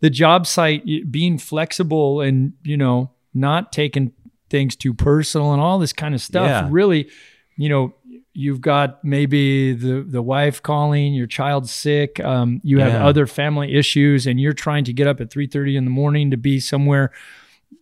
the 0.00 0.10
job 0.10 0.46
site 0.46 1.10
being 1.10 1.38
flexible 1.38 2.20
and, 2.20 2.52
you 2.62 2.76
know, 2.76 3.10
not 3.34 3.72
taking 3.72 4.12
things 4.50 4.76
too 4.76 4.94
personal 4.94 5.52
and 5.52 5.60
all 5.60 5.78
this 5.78 5.92
kind 5.92 6.14
of 6.14 6.20
stuff 6.20 6.46
Yeah. 6.48 6.68
really, 6.70 7.08
you 7.56 7.68
know, 7.68 7.94
you've 8.32 8.60
got 8.60 9.02
maybe 9.04 9.72
the 9.72 10.02
the 10.08 10.22
wife 10.22 10.62
calling, 10.62 11.12
your 11.12 11.26
child's 11.26 11.72
sick, 11.72 12.20
um, 12.20 12.60
you 12.62 12.78
have 12.78 12.92
other 13.02 13.26
family 13.26 13.74
issues, 13.74 14.26
and 14.26 14.40
you're 14.40 14.52
trying 14.52 14.84
to 14.84 14.92
get 14.92 15.06
up 15.08 15.20
at 15.20 15.30
three 15.30 15.46
thirty 15.48 15.76
in 15.76 15.84
the 15.84 15.90
morning 15.90 16.30
to 16.30 16.36
be 16.36 16.60
somewhere, 16.60 17.10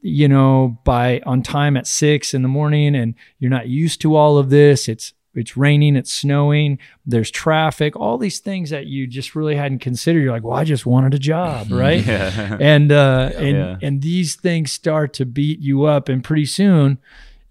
you 0.00 0.26
know, 0.29 0.79
by 0.85 1.20
on 1.26 1.42
time 1.42 1.76
at 1.76 1.87
six 1.87 2.33
in 2.33 2.40
the 2.42 2.48
morning, 2.48 2.94
and 2.96 3.14
you're 3.38 3.50
not 3.50 3.68
used 3.68 4.00
to 4.00 4.16
all 4.16 4.38
of 4.38 4.48
this. 4.48 4.88
It's 4.88 5.12
it's 5.37 5.57
raining, 5.57 5.96
it's 5.96 6.12
snowing, 6.12 6.79
there's 7.05 7.31
traffic, 7.31 7.96
all 7.96 8.18
these 8.18 8.38
things 8.38 8.70
that 8.70 8.87
you 8.87 9.07
just 9.07 9.35
really 9.35 9.57
hadn't 9.57 9.81
considered. 9.81 10.20
You're 10.22 10.33
like, 10.33 10.42
well, 10.44 10.57
I 10.57 10.64
just 10.64 10.87
wanted 10.87 11.14
a 11.14 11.18
job, 11.18 11.70
right? 11.70 12.05
yeah. 12.05 12.57
and 12.61 12.90
uh, 12.92 13.31
and 13.37 13.57
Yeah. 13.57 13.77
and 13.83 14.03
these 14.03 14.35
things 14.37 14.72
start 14.72 15.12
to 15.14 15.27
beat 15.27 15.61
you 15.61 15.85
up, 15.85 16.09
and 16.09 16.22
pretty 16.25 16.46
soon 16.46 16.99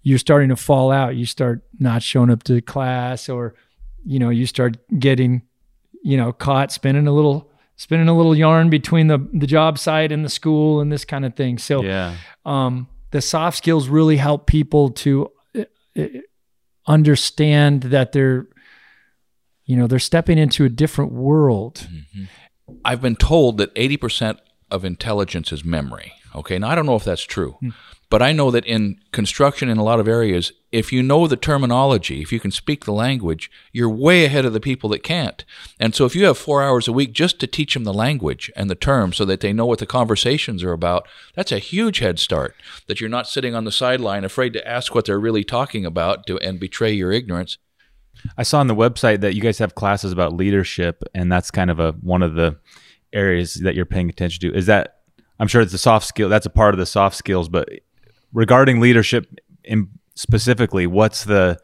you're 0.02 0.18
starting 0.18 0.48
to 0.50 0.56
fall 0.56 0.90
out. 0.92 1.16
You 1.16 1.26
start 1.26 1.62
not 1.78 2.02
showing 2.02 2.30
up 2.30 2.42
to 2.44 2.60
class, 2.60 3.28
or 3.28 3.54
you 4.04 4.18
know, 4.20 4.30
you 4.30 4.46
start 4.46 4.76
getting, 5.00 5.42
you 6.04 6.16
know, 6.16 6.32
caught 6.32 6.70
spinning 6.72 7.06
a 7.08 7.12
little 7.12 7.50
spinning 7.78 8.08
a 8.08 8.16
little 8.16 8.34
yarn 8.36 8.70
between 8.70 9.08
the 9.08 9.18
the 9.32 9.46
job 9.46 9.78
site 9.78 10.12
and 10.12 10.24
the 10.24 10.28
school 10.28 10.80
and 10.80 10.92
this 10.92 11.04
kind 11.04 11.24
of 11.24 11.34
thing. 11.34 11.58
So 11.58 11.82
yeah. 11.82 12.14
um, 12.44 12.88
the 13.10 13.20
soft 13.20 13.56
skills 13.58 13.88
really 13.88 14.16
help 14.16 14.46
people 14.46 14.90
to 14.90 15.30
uh, 15.58 15.64
uh, 15.98 16.06
understand 16.86 17.82
that 17.82 18.12
they're 18.12 18.46
you 19.64 19.76
know 19.76 19.86
they're 19.86 19.98
stepping 19.98 20.38
into 20.38 20.64
a 20.64 20.68
different 20.68 21.12
world 21.12 21.86
mm-hmm. 21.90 22.24
I've 22.84 23.00
been 23.00 23.16
told 23.16 23.58
that 23.58 23.74
80% 23.74 24.38
of 24.70 24.84
intelligence 24.84 25.52
is 25.52 25.64
memory. 25.64 26.12
Okay. 26.36 26.58
Now, 26.58 26.68
I 26.68 26.74
don't 26.74 26.86
know 26.86 26.96
if 26.96 27.04
that's 27.04 27.22
true, 27.22 27.52
hmm. 27.60 27.70
but 28.10 28.20
I 28.20 28.32
know 28.32 28.50
that 28.50 28.66
in 28.66 29.00
construction 29.10 29.68
in 29.70 29.78
a 29.78 29.82
lot 29.82 29.98
of 29.98 30.06
areas, 30.06 30.52
if 30.70 30.92
you 30.92 31.02
know 31.02 31.26
the 31.26 31.36
terminology, 31.36 32.20
if 32.20 32.30
you 32.30 32.38
can 32.38 32.50
speak 32.50 32.84
the 32.84 32.92
language, 32.92 33.50
you're 33.72 33.88
way 33.88 34.26
ahead 34.26 34.44
of 34.44 34.52
the 34.52 34.60
people 34.60 34.90
that 34.90 35.02
can't. 35.02 35.44
And 35.80 35.94
so 35.94 36.04
if 36.04 36.14
you 36.14 36.26
have 36.26 36.36
four 36.36 36.62
hours 36.62 36.86
a 36.86 36.92
week 36.92 37.12
just 37.14 37.40
to 37.40 37.46
teach 37.46 37.72
them 37.72 37.84
the 37.84 37.94
language 37.94 38.52
and 38.54 38.68
the 38.68 38.74
terms 38.74 39.16
so 39.16 39.24
that 39.24 39.40
they 39.40 39.54
know 39.54 39.64
what 39.64 39.78
the 39.78 39.86
conversations 39.86 40.62
are 40.62 40.72
about, 40.72 41.08
that's 41.34 41.52
a 41.52 41.58
huge 41.58 42.00
head 42.00 42.18
start. 42.18 42.54
That 42.86 43.00
you're 43.00 43.08
not 43.08 43.28
sitting 43.28 43.54
on 43.54 43.64
the 43.64 43.72
sideline 43.72 44.24
afraid 44.24 44.52
to 44.52 44.68
ask 44.68 44.94
what 44.94 45.06
they're 45.06 45.18
really 45.18 45.44
talking 45.44 45.86
about 45.86 46.26
to, 46.26 46.38
and 46.38 46.60
betray 46.60 46.92
your 46.92 47.12
ignorance. 47.12 47.56
I 48.36 48.42
saw 48.42 48.60
on 48.60 48.66
the 48.66 48.74
website 48.74 49.20
that 49.20 49.34
you 49.34 49.40
guys 49.40 49.58
have 49.58 49.74
classes 49.74 50.12
about 50.12 50.34
leadership, 50.34 51.02
and 51.14 51.32
that's 51.32 51.50
kind 51.50 51.70
of 51.70 51.80
a 51.80 51.92
one 51.92 52.22
of 52.22 52.34
the 52.34 52.58
areas 53.12 53.54
that 53.54 53.74
you're 53.74 53.86
paying 53.86 54.10
attention 54.10 54.40
to. 54.40 54.56
Is 54.56 54.66
that 54.66 54.95
I'm 55.38 55.48
sure 55.48 55.60
it's 55.60 55.74
a 55.74 55.78
soft 55.78 56.06
skill. 56.06 56.28
That's 56.28 56.46
a 56.46 56.50
part 56.50 56.74
of 56.74 56.78
the 56.78 56.86
soft 56.86 57.16
skills, 57.16 57.48
but 57.48 57.68
regarding 58.32 58.80
leadership 58.80 59.26
in 59.64 59.88
specifically, 60.14 60.86
what's 60.86 61.24
the 61.24 61.58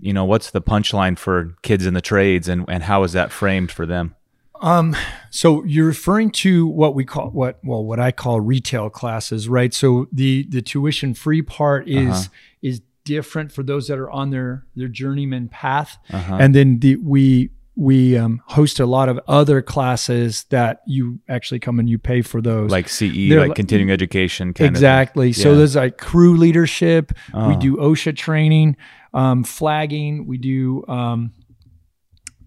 you 0.00 0.12
know 0.12 0.24
what's 0.24 0.50
the 0.50 0.60
punchline 0.60 1.16
for 1.18 1.54
kids 1.62 1.86
in 1.86 1.94
the 1.94 2.00
trades, 2.00 2.48
and 2.48 2.64
and 2.68 2.82
how 2.84 3.02
is 3.04 3.12
that 3.12 3.30
framed 3.30 3.70
for 3.70 3.86
them? 3.86 4.14
Um, 4.60 4.94
so 5.30 5.64
you're 5.64 5.86
referring 5.86 6.30
to 6.32 6.66
what 6.66 6.94
we 6.94 7.04
call 7.04 7.30
what 7.30 7.58
well 7.64 7.84
what 7.84 7.98
I 8.00 8.10
call 8.12 8.40
retail 8.40 8.90
classes, 8.90 9.48
right? 9.48 9.72
So 9.74 10.06
the 10.12 10.44
the 10.48 10.62
tuition 10.62 11.14
free 11.14 11.42
part 11.42 11.88
is 11.88 12.08
Uh-huh. 12.08 12.28
is 12.62 12.80
different 13.04 13.50
for 13.50 13.62
those 13.64 13.88
that 13.88 13.98
are 13.98 14.10
on 14.10 14.30
their 14.30 14.64
their 14.76 14.88
journeyman 14.88 15.48
path, 15.48 15.98
Uh-huh. 16.12 16.36
and 16.40 16.54
then 16.54 16.78
the 16.80 16.96
we 16.96 17.50
we 17.74 18.18
um, 18.18 18.42
host 18.46 18.80
a 18.80 18.86
lot 18.86 19.08
of 19.08 19.18
other 19.26 19.62
classes 19.62 20.44
that 20.50 20.82
you 20.86 21.20
actually 21.28 21.58
come 21.58 21.78
and 21.78 21.88
you 21.88 21.98
pay 21.98 22.20
for 22.20 22.42
those. 22.42 22.70
Like 22.70 22.88
CE, 22.88 23.28
They're 23.30 23.40
like 23.40 23.48
li- 23.50 23.54
continuing 23.54 23.90
education, 23.90 24.52
kind 24.52 24.68
exactly. 24.68 25.32
So 25.32 25.50
Yeah. 25.52 25.56
there's 25.58 25.76
like 25.76 25.96
crew 25.96 26.36
leadership. 26.36 27.12
We 27.32 27.40
Oh. 27.40 27.58
do 27.58 27.76
OSHA 27.78 28.14
training, 28.16 28.76
um, 29.14 29.42
flagging. 29.42 30.26
We 30.26 30.36
do 30.36 30.84
um, 30.86 31.32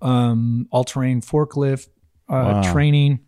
um, 0.01 0.67
all 0.71 0.83
terrain 0.83 1.21
forklift 1.21 1.87
uh, 2.29 2.61
Wow. 2.63 2.71
training. 2.73 3.19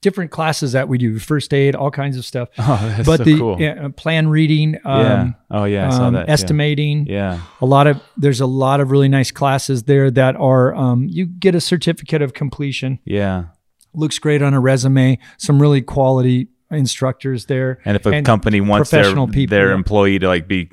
Different 0.00 0.30
classes 0.30 0.72
that 0.72 0.88
we 0.88 0.96
do, 0.96 1.18
first 1.18 1.52
aid, 1.52 1.74
all 1.74 1.90
kinds 1.90 2.16
of 2.16 2.24
stuff. 2.24 2.48
Oh, 2.58 2.94
that's 2.96 3.06
but 3.06 3.18
so 3.18 3.24
the 3.24 3.36
cool. 3.38 3.62
uh, 3.62 3.88
plan 3.90 4.28
reading, 4.28 4.76
um, 4.84 5.00
yeah. 5.00 5.30
Oh 5.50 5.64
yeah, 5.64 5.88
I 5.88 5.90
saw 5.90 6.04
um, 6.06 6.14
that. 6.14 6.28
estimating, 6.28 7.06
Yeah. 7.06 7.40
a 7.60 7.66
lot 7.66 7.86
of 7.88 8.00
there's 8.16 8.40
a 8.40 8.46
lot 8.46 8.80
of 8.80 8.90
really 8.90 9.08
nice 9.08 9.30
classes 9.32 9.84
there 9.84 10.10
that 10.12 10.36
are 10.36 10.74
um, 10.74 11.06
you 11.08 11.26
get 11.26 11.54
a 11.54 11.60
certificate 11.60 12.22
of 12.22 12.32
completion. 12.32 13.00
Yeah. 13.04 13.46
Looks 13.94 14.18
great 14.20 14.40
on 14.42 14.54
a 14.54 14.60
resume. 14.60 15.18
Some 15.38 15.60
really 15.60 15.82
quality 15.82 16.48
instructors 16.70 17.46
there. 17.46 17.80
And 17.84 17.96
if 17.96 18.06
a 18.06 18.10
And 18.10 18.24
company 18.26 18.60
wants 18.60 18.90
their, 18.90 19.00
professional 19.02 19.26
people, 19.26 19.56
their 19.56 19.72
employee 19.72 20.18
to 20.20 20.28
like 20.28 20.46
be 20.46 20.70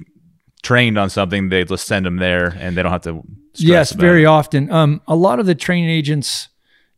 trained 0.62 0.98
on 0.98 1.10
something, 1.10 1.50
they 1.50 1.64
just 1.64 1.88
send 1.88 2.06
them 2.06 2.18
there, 2.18 2.48
and 2.60 2.76
they 2.78 2.84
don't 2.84 2.92
have 2.92 3.02
to. 3.04 3.24
Stress 3.54 3.68
yes, 3.70 3.92
very 3.94 4.24
it. 4.24 4.28
often. 4.28 4.70
Um, 4.72 5.02
a 5.08 5.16
lot 5.16 5.40
of 5.40 5.46
the 5.46 5.56
training 5.56 5.90
agents, 5.90 6.50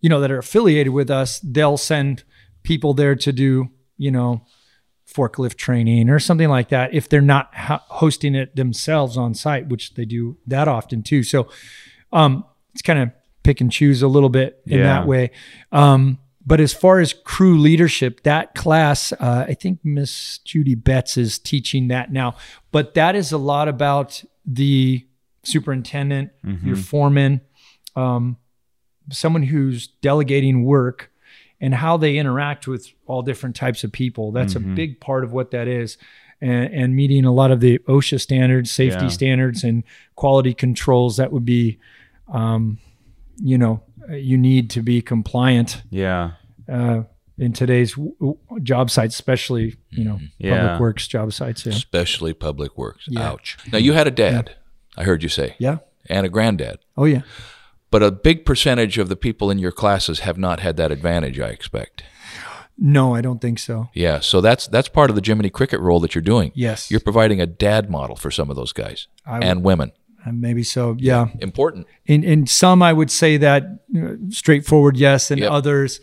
you 0.02 0.10
know, 0.10 0.20
that 0.20 0.32
are 0.32 0.38
affiliated 0.40 0.94
with 0.94 1.10
us, 1.10 1.40
they'll 1.40 1.78
send 1.78 2.24
people 2.64 2.94
there 2.94 3.16
to 3.16 3.32
do, 3.32 3.70
you 3.98 4.12
know, 4.12 4.42
forklift 5.12 5.56
training 5.56 6.10
or 6.10 6.20
something 6.20 6.50
like 6.50 6.70
that 6.70 6.94
if 6.94 7.08
they're 7.08 7.22
not 7.22 7.54
ho- 7.56 7.80
hosting 7.88 8.36
it 8.36 8.56
themselves 8.56 9.18
on 9.18 9.34
site, 9.34 9.68
which 9.70 9.94
they 9.96 10.06
do 10.06 10.38
that 10.46 10.68
often 10.68 11.02
too. 11.02 11.24
So, 11.24 11.48
um, 12.12 12.44
it's 12.74 12.82
kind 12.82 13.00
of 13.00 13.12
pick 13.44 13.62
and 13.62 13.72
choose 13.72 14.02
a 14.02 14.08
little 14.08 14.30
bit 14.30 14.62
in 14.68 14.80
Yeah. 14.80 14.84
that 14.84 15.08
way. 15.08 15.32
Um, 15.72 16.20
but 16.46 16.60
as 16.62 16.74
far 16.74 17.00
as 17.00 17.14
crew 17.14 17.58
leadership, 17.58 18.24
that 18.24 18.54
class, 18.56 19.12
uh, 19.14 19.46
I 19.48 19.54
think 19.54 19.80
Miss 19.84 20.38
Judy 20.40 20.76
Betts 20.76 21.18
is 21.18 21.40
teaching 21.40 21.88
that 21.88 22.12
now. 22.12 22.36
But 22.72 22.94
that 22.94 23.16
is 23.16 23.32
a 23.32 23.38
lot 23.38 23.68
about 23.68 24.24
the 24.46 25.06
superintendent, 25.44 26.32
your 26.64 26.76
foreman, 26.76 27.42
um, 27.96 28.38
someone 29.12 29.44
who's 29.44 29.88
delegating 30.02 30.64
work 30.64 31.12
and 31.60 31.74
how 31.74 31.98
they 31.98 32.18
interact 32.18 32.68
with 32.68 32.88
all 33.08 33.22
different 33.22 33.56
types 33.56 33.84
of 33.84 33.92
people. 33.92 34.32
That's 34.32 34.56
a 34.56 34.60
big 34.60 35.00
part 35.00 35.24
of 35.24 35.34
what 35.34 35.52
that 35.52 35.68
is. 35.68 35.98
And, 36.40 36.72
and 36.72 36.96
meeting 36.96 37.26
a 37.26 37.34
lot 37.34 37.50
of 37.50 37.62
the 37.62 37.80
OSHA 37.88 38.22
standards, 38.22 38.70
safety 38.70 39.06
Yeah. 39.06 39.10
standards, 39.10 39.64
and 39.64 39.84
quality 40.16 40.54
controls 40.54 41.18
that 41.18 41.32
would 41.32 41.46
be, 41.46 41.80
um, 42.32 42.78
you 43.38 43.58
know, 43.58 43.82
you 44.10 44.38
need 44.38 44.70
to 44.72 44.84
be 44.84 45.02
compliant 45.02 45.82
Yeah. 45.90 46.34
uh, 46.70 47.04
in 47.40 47.54
today's 47.54 47.94
w- 47.94 48.14
w- 48.20 48.38
job 48.62 48.90
sites, 48.92 49.16
especially 49.16 49.76
you 49.90 50.04
know 50.04 50.20
Yeah. 50.38 50.60
public 50.62 50.80
works 50.82 51.08
job 51.08 51.34
sites. 51.34 51.66
Yeah, 51.66 51.74
especially 51.74 52.34
public 52.34 52.78
works. 52.78 53.06
Yeah. 53.08 53.30
Ouch. 53.32 53.58
Now 53.72 53.78
you 53.80 53.94
had 53.94 54.06
a 54.08 54.12
dad, 54.12 54.56
I 54.96 55.04
heard 55.06 55.24
you 55.24 55.30
say, 55.30 55.56
yeah. 55.60 55.78
and 56.08 56.26
a 56.26 56.30
granddad, 56.30 56.78
Oh 56.96 57.06
yeah. 57.06 57.22
But 57.92 58.04
a 58.04 58.12
big 58.12 58.46
percentage 58.46 58.98
of 58.98 59.10
the 59.10 59.16
people 59.16 59.50
in 59.50 59.60
your 59.60 59.72
classes 59.72 60.20
have 60.20 60.38
not 60.38 60.60
had 60.60 60.78
that 60.78 60.92
advantage. 60.92 61.40
I 61.40 61.50
expect. 61.50 62.04
No, 62.78 63.16
I 63.16 63.22
don't 63.22 63.42
think 63.42 63.58
so. 63.60 63.90
Yeah, 63.94 64.20
so 64.20 64.40
that's 64.40 64.68
that's 64.68 64.88
part 64.88 65.10
of 65.10 65.16
the 65.16 65.22
Jiminy 65.26 65.50
Cricket 65.50 65.80
role 65.80 66.00
that 66.02 66.14
you're 66.14 66.22
doing. 66.22 66.52
Yes, 66.54 66.92
You're 66.92 67.00
providing 67.00 67.42
a 67.42 67.48
dad 67.48 67.90
model 67.90 68.16
for 68.16 68.30
some 68.30 68.50
of 68.52 68.56
those 68.56 68.72
guys 68.72 69.08
I 69.26 69.40
and 69.40 69.64
women. 69.64 69.92
Uh, 70.26 70.32
maybe 70.32 70.62
so. 70.64 70.96
Yeah. 71.00 71.28
Important. 71.40 71.88
In 72.06 72.24
in 72.24 72.46
some, 72.46 72.84
I 72.84 72.94
would 72.94 73.10
say 73.10 73.38
that 73.38 73.64
uh, 73.98 74.14
straightforward 74.30 74.96
yes, 74.98 75.32
and 75.32 75.42
Yep. 75.42 75.52
others 75.52 76.00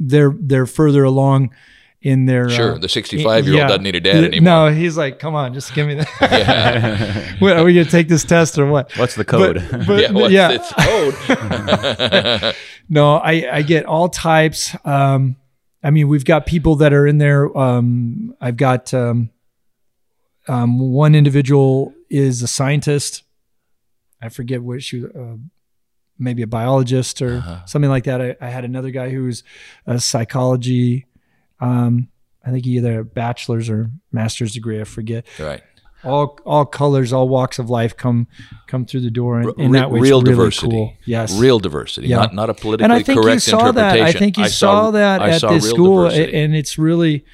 they're 0.00 0.34
they're 0.40 0.66
further 0.66 1.04
along 1.04 1.50
in 2.00 2.26
their 2.26 2.48
Sure, 2.48 2.74
uh, 2.74 2.78
the 2.78 2.88
65 2.88 3.44
year 3.46 3.54
old 3.54 3.58
yeah. 3.58 3.66
doesn't 3.68 3.82
need 3.82 3.96
a 3.96 4.00
dad 4.00 4.24
anymore. 4.24 4.68
No, 4.68 4.72
he's 4.72 4.96
like, 4.96 5.18
come 5.18 5.34
on, 5.34 5.52
just 5.52 5.74
give 5.74 5.86
me 5.86 5.94
that. 5.94 6.08
Yeah, 6.20 7.34
what, 7.40 7.56
are 7.56 7.64
we 7.64 7.74
gonna 7.74 7.86
take 7.90 8.06
this 8.08 8.24
test 8.24 8.56
or 8.58 8.66
what? 8.66 8.92
What's 8.96 9.16
the 9.16 9.24
code? 9.24 9.64
But, 9.70 9.86
but 9.86 10.00
yeah, 10.02 10.10
what's 10.12 10.32
yeah, 10.32 10.50
its 10.52 10.72
code? 10.72 12.54
no, 12.88 13.16
I, 13.16 13.48
I 13.56 13.62
get 13.62 13.84
all 13.86 14.08
types. 14.08 14.76
Um, 14.84 15.36
I 15.82 15.90
mean, 15.90 16.08
we've 16.08 16.24
got 16.24 16.46
people 16.46 16.76
that 16.76 16.92
are 16.92 17.06
in 17.06 17.18
there. 17.18 17.56
Um, 17.56 18.34
I've 18.40 18.56
got 18.56 18.92
um, 18.94 19.30
um, 20.46 20.78
one 20.78 21.14
individual 21.14 21.94
is 22.10 22.42
a 22.42 22.48
scientist. 22.48 23.22
I 24.20 24.28
forget 24.28 24.62
what 24.62 24.82
she, 24.82 25.04
uh, 25.04 25.36
maybe 26.18 26.42
a 26.42 26.46
biologist 26.48 27.22
or 27.22 27.36
Uh-huh. 27.36 27.64
something 27.66 27.90
like 27.90 28.04
that. 28.04 28.20
I, 28.20 28.36
I 28.40 28.48
had 28.50 28.64
another 28.64 28.90
guy 28.90 29.10
who's 29.10 29.42
a 29.86 30.00
psychology. 30.00 31.06
Um, 31.60 32.08
I 32.44 32.50
think 32.50 32.64
he 32.64 32.76
either 32.76 33.00
a 33.00 33.04
bachelor's 33.04 33.68
or 33.68 33.90
master's 34.12 34.52
degree. 34.54 34.80
I 34.80 34.84
forget. 34.84 35.26
right. 35.38 35.62
all 36.04 36.38
all 36.46 36.64
colors, 36.64 37.12
all 37.12 37.28
walks 37.28 37.58
of 37.58 37.68
life 37.68 37.96
come 37.96 38.26
come 38.68 38.86
through 38.86 39.00
the 39.00 39.10
door, 39.10 39.40
and, 39.40 39.52
and 39.58 39.74
that 39.74 39.90
was 39.90 40.00
real 40.00 40.20
really 40.22 40.30
diversity. 40.36 40.70
cool. 40.70 40.92
Yes, 41.04 41.38
Real 41.38 41.58
diversity, 41.58 42.06
Yeah. 42.08 42.16
not 42.18 42.34
not 42.34 42.50
a 42.50 42.54
politically 42.54 42.84
and 42.84 42.92
I 42.92 43.02
think 43.02 43.20
correct 43.20 43.34
you 43.46 43.50
saw 43.50 43.72
that. 43.72 44.00
I 44.00 44.12
think 44.12 44.38
you 44.38 44.44
saw, 44.48 44.84
saw, 44.84 44.90
that 44.92 45.20
at 45.22 45.40
saw 45.40 45.52
this 45.52 45.68
school, 45.68 46.04
diversity. 46.04 46.34
and 46.36 46.54
it's 46.54 46.78
really, 46.78 47.24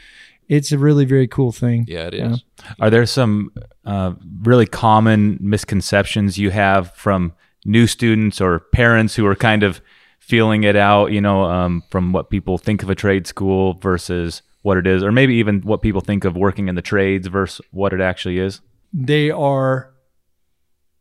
it's 0.48 0.72
a 0.72 0.78
really 0.78 1.04
very 1.04 1.28
cool 1.28 1.52
thing. 1.52 1.84
yeah, 1.88 2.06
it 2.06 2.14
Yeah. 2.14 2.32
is. 2.32 2.44
Are 2.80 2.88
there 2.90 3.04
some 3.06 3.52
uh, 3.84 4.14
really 4.42 4.66
common 4.66 5.36
misconceptions 5.40 6.38
you 6.38 6.50
have 6.50 6.92
from 6.94 7.34
new 7.66 7.86
students 7.86 8.40
or 8.40 8.60
parents 8.72 9.16
who 9.16 9.26
are 9.26 9.36
kind 9.36 9.62
of 9.62 9.80
feeling 10.26 10.64
it 10.64 10.76
out, 10.76 11.12
you 11.12 11.20
know, 11.20 11.44
um, 11.44 11.82
from 11.90 12.12
what 12.12 12.30
people 12.30 12.58
think 12.58 12.82
of 12.82 12.90
a 12.90 12.94
trade 12.94 13.26
school 13.26 13.74
versus 13.74 14.42
what 14.62 14.76
it 14.78 14.86
is, 14.86 15.02
or 15.02 15.12
maybe 15.12 15.34
even 15.34 15.60
what 15.62 15.82
people 15.82 16.00
think 16.00 16.24
of 16.24 16.36
working 16.36 16.68
in 16.68 16.74
the 16.74 16.82
trades 16.82 17.26
versus 17.26 17.60
what 17.70 17.92
it 17.92 18.00
actually 18.00 18.38
is? 18.38 18.60
They 18.92 19.30
are 19.30 19.92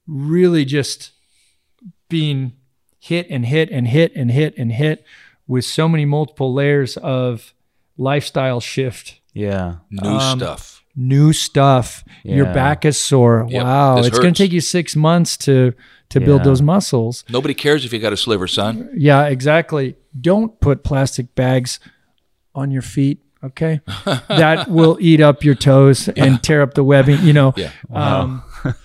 really 0.07 0.65
just 0.65 1.11
being 2.09 2.53
hit 2.99 3.27
and 3.29 3.45
hit 3.45 3.69
and 3.71 3.87
hit 3.87 4.11
and 4.15 4.31
hit 4.31 4.53
and 4.57 4.71
hit 4.71 5.05
with 5.47 5.65
so 5.65 5.87
many 5.87 6.05
multiple 6.05 6.53
layers 6.53 6.97
of 6.97 7.53
lifestyle 7.97 8.59
shift. 8.59 9.19
Yeah. 9.33 9.75
New 9.89 10.09
Um, 10.09 10.39
stuff. 10.39 10.83
new 10.95 11.33
stuff. 11.33 12.03
Your 12.23 12.45
back 12.45 12.85
is 12.85 12.99
sore. 12.99 13.45
Yep, 13.49 13.63
Wow, 13.63 13.95
this 13.97 14.07
it's 14.07 14.19
going 14.19 14.33
to 14.33 14.43
take 14.43 14.51
you 14.51 14.61
six 14.61 14.95
months 14.95 15.37
to 15.37 15.73
to 16.13 16.19
build 16.19 16.43
those 16.43 16.61
muscles. 16.61 17.23
Nobody 17.29 17.53
cares 17.53 17.85
if 17.85 17.93
you 17.93 17.99
got 17.99 18.13
a 18.13 18.17
sliver, 18.17 18.47
son. 18.47 18.89
Yeah, 18.95 19.25
exactly. 19.25 19.95
Don't 20.19 20.59
put 20.59 20.83
plastic 20.83 21.35
bags 21.35 21.79
on 22.55 22.71
your 22.71 22.81
feet. 22.81 23.19
Okay, 23.43 23.81
that 24.29 24.69
will 24.69 24.97
eat 25.01 25.19
up 25.19 25.43
your 25.43 25.53
toes 25.55 26.07
and 26.07 26.41
tear 26.41 26.61
up 26.61 26.75
the 26.75 26.83
webbing. 26.83 27.19
You 27.23 27.33
know, 27.33 27.53
Yeah. 27.57 27.71
um, 27.91 28.41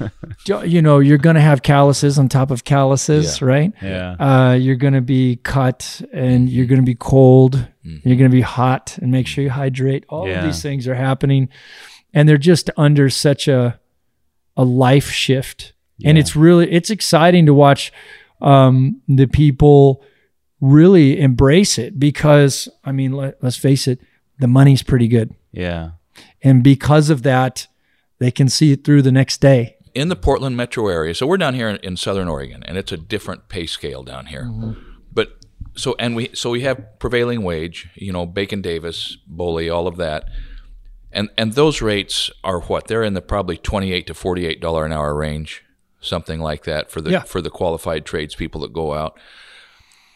you 0.64 0.82
know 0.82 0.98
you're 0.98 1.16
going 1.18 1.36
to 1.36 1.40
have 1.40 1.62
calluses 1.62 2.18
on 2.18 2.28
top 2.28 2.50
of 2.50 2.64
calluses, 2.64 3.40
right? 3.40 3.72
Yeah. 3.80 4.16
Uh, 4.18 4.54
you're 4.54 4.74
going 4.74 4.94
to 4.94 5.00
be 5.00 5.36
cut 5.36 6.02
and 6.12 6.48
you're 6.50 6.66
going 6.66 6.80
to 6.80 6.84
be 6.84 6.96
cold. 6.96 7.68
You're 7.84 8.16
going 8.16 8.30
to 8.30 8.34
be 8.36 8.40
hot 8.42 8.98
and 9.00 9.12
make 9.12 9.26
sure 9.28 9.44
you 9.44 9.50
hydrate. 9.50 10.04
All 10.08 10.26
Yeah. 10.28 10.40
of 10.40 10.44
these 10.44 10.60
things 10.60 10.88
are 10.88 10.94
happening 10.96 11.48
and 12.12 12.28
they're 12.28 12.36
just 12.36 12.68
under 12.76 13.08
such 13.08 13.46
a 13.48 13.78
a 14.56 14.64
life 14.64 15.08
shift. 15.10 15.72
And 16.04 16.16
it's 16.18 16.36
really 16.36 16.70
it's 16.70 16.90
exciting 16.90 17.46
to 17.46 17.54
watch 17.54 17.92
um, 18.40 19.00
the 19.08 19.26
people 19.26 20.02
really 20.60 21.20
embrace 21.20 21.78
it 21.78 21.98
because 21.98 22.68
I 22.84 22.92
mean 22.92 23.12
let, 23.12 23.42
let's 23.42 23.56
face 23.56 23.88
it, 23.88 24.00
the 24.38 24.46
money's 24.46 24.82
pretty 24.82 25.08
good. 25.08 25.34
Yeah. 25.50 25.90
And 26.42 26.62
because 26.62 27.10
of 27.10 27.22
that, 27.24 27.66
they 28.18 28.30
can 28.30 28.48
see 28.48 28.72
it 28.72 28.84
through 28.84 29.02
the 29.02 29.12
next 29.12 29.40
day. 29.40 29.76
in 29.94 30.08
the 30.08 30.16
Portland 30.16 30.56
metro 30.56 30.88
area. 30.88 31.14
So 31.14 31.26
we're 31.26 31.36
down 31.36 31.54
here 31.54 31.68
in, 31.68 31.76
in 31.78 31.96
Southern 31.96 32.28
Oregon, 32.28 32.62
and 32.64 32.78
it's 32.78 32.92
a 32.92 32.96
different 32.96 33.48
pay 33.48 33.66
scale 33.66 34.02
down 34.04 34.26
here. 34.26 34.44
Mm-hmm. 34.44 34.72
But 35.12 35.38
so 35.74 35.96
and 35.98 36.14
we 36.14 36.30
so 36.34 36.50
we 36.50 36.60
have 36.62 36.98
prevailing 36.98 37.42
wage, 37.42 37.88
you 37.94 38.12
know, 38.12 38.26
Bacon 38.26 38.62
Davis, 38.62 39.16
BOLI, 39.26 39.68
all 39.68 39.86
of 39.86 39.96
that, 39.96 40.28
and 41.12 41.28
and 41.36 41.54
those 41.54 41.82
rates 41.82 42.30
are 42.44 42.60
what 42.60 42.86
they're 42.86 43.02
in 43.02 43.14
the 43.14 43.22
probably 43.22 43.56
twenty 43.56 43.92
eight 43.92 44.06
to 44.06 44.14
forty 44.14 44.46
eight 44.46 44.60
dollar 44.60 44.86
an 44.86 44.92
hour 44.92 45.14
range, 45.14 45.64
something 46.00 46.40
like 46.40 46.64
that 46.64 46.90
for 46.90 47.00
the 47.00 47.10
Yeah. 47.10 47.22
for 47.22 47.40
the 47.40 47.50
qualified 47.50 48.04
tradespeople 48.04 48.60
that 48.62 48.72
go 48.72 48.94
out. 48.94 49.18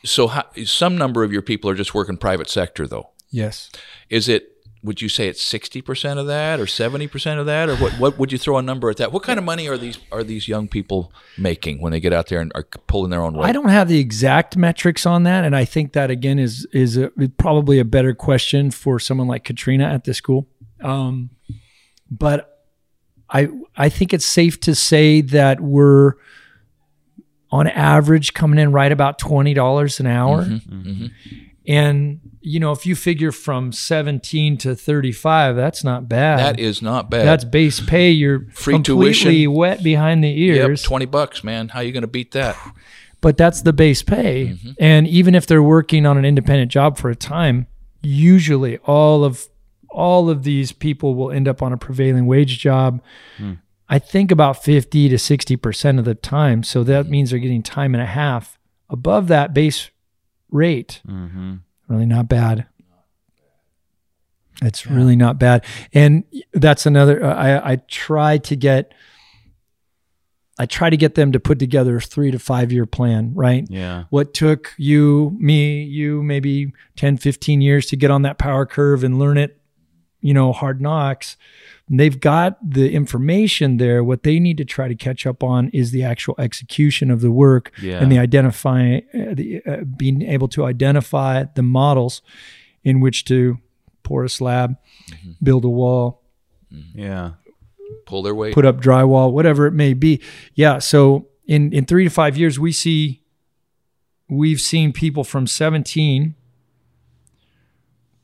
So 0.05 0.27
how, 0.29 0.45
some 0.65 0.97
number 0.99 1.23
of 1.23 1.33
your 1.33 1.43
people 1.43 1.71
are 1.71 1.75
just 1.75 1.95
working 1.95 2.17
private 2.17 2.49
sector 2.51 2.87
though. 2.87 3.11
Yes. 3.31 3.71
Is 4.11 4.29
it? 4.29 4.49
Would 4.85 5.01
you 5.01 5.09
say 5.09 5.29
it's 5.29 5.41
sixty 5.41 5.81
percent 5.81 6.19
of 6.19 6.27
that, 6.27 6.59
or 6.59 6.67
seventy 6.67 7.07
percent 7.07 7.39
of 7.39 7.47
that, 7.47 7.69
or 7.69 7.77
what? 7.77 7.93
What 8.01 8.19
would 8.19 8.33
you 8.33 8.39
throw 8.39 8.59
a 8.59 8.63
number 8.63 8.91
at 8.91 8.97
that? 8.97 9.13
What 9.13 9.23
kind 9.23 9.39
of 9.39 9.45
money 9.45 9.69
are 9.69 9.79
these 9.79 10.01
are 10.11 10.25
these 10.25 10.49
young 10.49 10.67
people 10.67 11.13
making 11.39 11.81
when 11.81 11.93
they 11.93 12.01
get 12.01 12.13
out 12.13 12.27
there 12.27 12.41
and 12.41 12.51
are 12.57 12.65
pulling 12.89 13.13
their 13.13 13.23
own 13.23 13.35
weight? 13.35 13.47
I 13.47 13.53
don't 13.53 13.69
have 13.69 13.87
the 13.89 14.01
exact 14.01 14.57
metrics 14.57 15.07
on 15.07 15.23
that, 15.23 15.45
and 15.45 15.55
I 15.55 15.65
think 15.65 15.93
that 15.93 16.11
again 16.11 16.41
is 16.41 16.67
is 16.73 16.97
a, 16.97 17.13
probably 17.37 17.79
a 17.79 17.85
better 17.85 18.13
question 18.13 18.73
for 18.73 18.99
someone 18.99 19.29
like 19.29 19.45
Katrina 19.45 19.85
at 19.85 20.03
the 20.03 20.15
school. 20.15 20.49
Um, 20.83 21.31
but 22.11 22.52
I 23.33 23.49
I 23.77 23.89
think 23.89 24.13
it's 24.13 24.27
safe 24.27 24.61
to 24.61 24.75
say 24.75 25.21
that 25.23 25.61
we're 25.61 26.15
on 27.51 27.67
average 27.67 28.35
coming 28.35 28.59
in 28.59 28.73
right 28.73 28.93
about 28.93 29.19
twenty 29.19 29.55
dollars 29.55 30.01
an 30.01 30.07
hour, 30.07 30.45
Mm-hmm. 30.45 31.07
and 31.67 32.21
you 32.41 32.59
know 32.61 32.73
if 32.73 32.87
you 32.87 32.95
figure 32.97 33.33
from 33.33 33.73
seventeen 33.73 34.57
to 34.59 34.75
thirty 34.75 35.13
five, 35.13 35.57
that's 35.57 35.85
not 35.85 36.09
bad. 36.09 36.39
That 36.39 36.61
is 36.61 36.83
not 36.83 37.11
bad. 37.11 37.27
that's 37.27 37.45
base 37.45 37.81
pay. 37.81 38.11
You're 38.11 38.47
Free 38.53 38.75
completely 38.75 39.13
tuition. 39.15 39.53
wet 39.55 39.83
behind 39.83 40.23
the 40.25 40.39
ears. 40.43 40.81
yep, 40.83 40.87
twenty 40.87 41.07
bucks, 41.07 41.43
man. 41.45 41.69
How 41.69 41.81
you 41.81 41.93
going 41.93 42.03
to 42.03 42.07
beat 42.09 42.33
that? 42.33 42.57
but 43.21 43.37
that's 43.37 43.63
the 43.63 43.73
base 43.73 44.03
pay. 44.03 44.49
Mm-hmm. 44.49 44.71
And 44.81 45.07
even 45.07 45.35
if 45.37 45.47
they're 45.47 45.63
working 45.63 46.07
on 46.07 46.19
an 46.19 46.25
independent 46.25 46.73
job 46.73 46.99
for 46.99 47.09
a 47.09 47.15
time, 47.15 47.69
usually 48.03 48.79
all 48.79 49.23
of 49.25 49.47
all 49.93 50.29
of 50.29 50.43
these 50.43 50.73
people 50.73 51.15
will 51.15 51.31
end 51.31 51.49
up 51.49 51.63
on 51.63 51.73
a 51.73 51.77
prevailing 51.77 52.27
wage 52.27 52.59
job. 52.59 53.03
Hmm. 53.37 53.55
I 53.89 53.99
think 53.99 54.31
about 54.31 54.63
50 54.63 55.11
to 55.11 55.17
60% 55.17 55.99
of 55.99 56.05
the 56.05 56.15
time. 56.15 56.63
So 56.63 56.83
that 56.85 57.09
means 57.09 57.31
they're 57.31 57.39
getting 57.39 57.63
time 57.63 57.95
and 57.95 58.03
a 58.03 58.07
half 58.07 58.59
above 58.89 59.29
that 59.29 59.53
base 59.53 59.91
rate. 60.51 61.03
Mm-hmm. 61.07 61.57
Really 61.89 62.07
not 62.07 62.29
bad. 62.29 62.67
It's 64.63 64.87
really 64.87 65.17
not 65.17 65.39
bad. 65.39 65.65
And 65.93 66.25
that's 66.53 66.87
another 66.87 67.25
uh, 67.25 67.35
I 67.35 67.73
I 67.73 67.77
try 67.89 68.39
to 68.39 68.57
get 68.57 68.93
I 70.59 70.67
try 70.67 70.91
to 70.91 70.97
get 70.97 71.15
them 71.15 71.33
to 71.33 71.41
put 71.41 71.59
together 71.59 71.97
a 71.97 72.01
3 72.01 72.31
to 72.31 72.39
5 72.39 72.73
year 72.73 72.87
plan, 72.87 73.33
right? 73.35 73.67
Yeah. 73.69 74.05
What 74.11 74.35
took 74.35 74.75
you, 74.77 75.37
me, 75.41 75.83
you 75.83 76.23
maybe 76.23 76.73
10, 76.97 77.17
15 77.17 77.61
years 77.61 77.87
to 77.87 77.97
get 77.97 78.11
on 78.11 78.23
that 78.23 78.39
power 78.39 78.67
curve 78.67 79.03
and 79.03 79.19
learn 79.19 79.39
it, 79.39 79.59
you 80.23 80.33
know, 80.33 80.53
hard 80.53 80.81
knocks. 80.81 81.37
They've 81.91 82.19
got 82.19 82.57
the 82.67 82.91
information 82.93 83.77
there. 83.77 84.03
What 84.03 84.23
they 84.23 84.39
need 84.41 84.57
to 84.59 84.65
try 84.65 84.89
to 84.89 84.95
catch 84.95 85.27
up 85.27 85.43
on 85.43 85.69
is 85.71 85.91
the 85.91 86.03
actual 86.05 86.35
execution 86.39 87.11
of 87.11 87.21
the 87.21 87.31
work 87.31 87.71
Yeah. 87.83 87.99
and 88.03 88.11
the 88.11 88.19
identifying, 88.19 89.03
uh, 89.13 89.35
the, 89.35 89.61
uh, 89.67 89.77
being 89.85 90.23
able 90.23 90.49
to 90.49 90.65
identify 90.65 91.45
the 91.55 91.63
models 91.63 92.23
in 92.85 93.01
which 93.01 93.25
to 93.27 93.59
pour 94.05 94.25
a 94.25 94.29
slab, 94.29 94.77
build 95.43 95.65
a 95.65 95.69
wall, 95.69 96.23
Yeah. 96.95 97.33
Pull 98.07 98.23
their 98.23 98.35
weight. 98.35 98.55
put 98.55 98.65
up 98.65 98.81
drywall, 98.81 99.33
whatever 99.33 99.67
it 99.67 99.73
may 99.73 99.93
be. 99.93 100.21
Yeah. 100.55 100.79
So 100.79 101.27
in 101.47 101.73
in 101.73 101.85
three 101.85 102.05
to 102.05 102.11
five 102.11 102.39
years, 102.39 102.59
we 102.59 102.73
see 102.73 103.21
we've 104.31 104.61
seen 104.61 104.93
people 104.93 105.25
from 105.25 105.47
17 105.47 106.35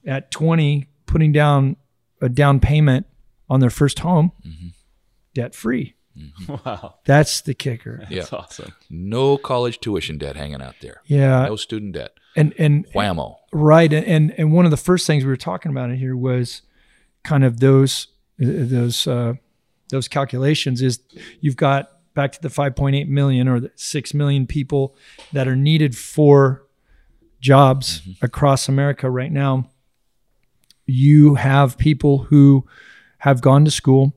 at 0.07 0.31
20 0.31 0.87
putting 1.07 1.33
down 1.33 1.77
a 2.21 2.29
down 2.29 2.61
payment 2.61 3.07
on 3.49 3.61
their 3.61 3.71
first 3.71 4.01
home, 4.01 4.33
mm-hmm. 4.47 4.69
debt 5.35 5.55
free. 5.55 5.95
Mm-hmm. 6.17 6.55
Wow. 6.65 6.97
That's 7.05 7.43
the 7.43 7.55
kicker. 7.55 8.05
yeah, 8.11 8.21
That's 8.21 8.33
awesome. 8.33 8.75
no 8.91 9.39
college 9.39 9.79
tuition 9.79 10.19
debt 10.19 10.35
hanging 10.35 10.61
out 10.61 10.75
there. 10.81 11.03
Yeah. 11.07 11.47
No 11.47 11.57
student 11.57 11.93
debt. 11.93 12.13
And 12.35 12.55
and 12.59 12.87
Whammo. 12.93 13.37
Right, 13.53 13.93
and, 13.93 14.07
and 14.07 14.35
and 14.37 14.53
one 14.53 14.65
of 14.65 14.71
the 14.71 14.77
first 14.77 15.07
things 15.07 15.25
we 15.25 15.31
were 15.31 15.37
talking 15.37 15.71
about 15.71 15.91
in 15.91 15.97
here 15.97 16.17
was 16.17 16.63
kind 17.25 17.45
of 17.45 17.61
those 17.61 18.09
uh, 18.41 18.47
those 18.47 19.07
uh, 19.07 19.35
those 19.91 20.09
calculations. 20.09 20.83
Is 20.83 21.01
you've 21.41 21.57
got 21.57 21.91
back 22.15 22.33
to 22.33 22.43
the 22.43 22.49
5.8 22.49 23.07
million 23.07 23.47
or 23.47 23.61
the 23.61 23.71
6 23.77 24.13
million 24.13 24.45
people 24.45 24.97
that 25.33 25.47
are 25.47 25.55
needed 25.55 25.97
for 25.97 26.67
jobs 27.41 28.01
mm-hmm. 28.01 28.25
across 28.25 28.69
America 28.69 29.09
right 29.09 29.31
now. 29.31 29.71
You 30.88 31.35
have 31.37 31.79
people 31.79 32.18
who 32.24 32.66
have 33.18 33.40
gone 33.40 33.64
to 33.64 33.70
school 33.70 34.14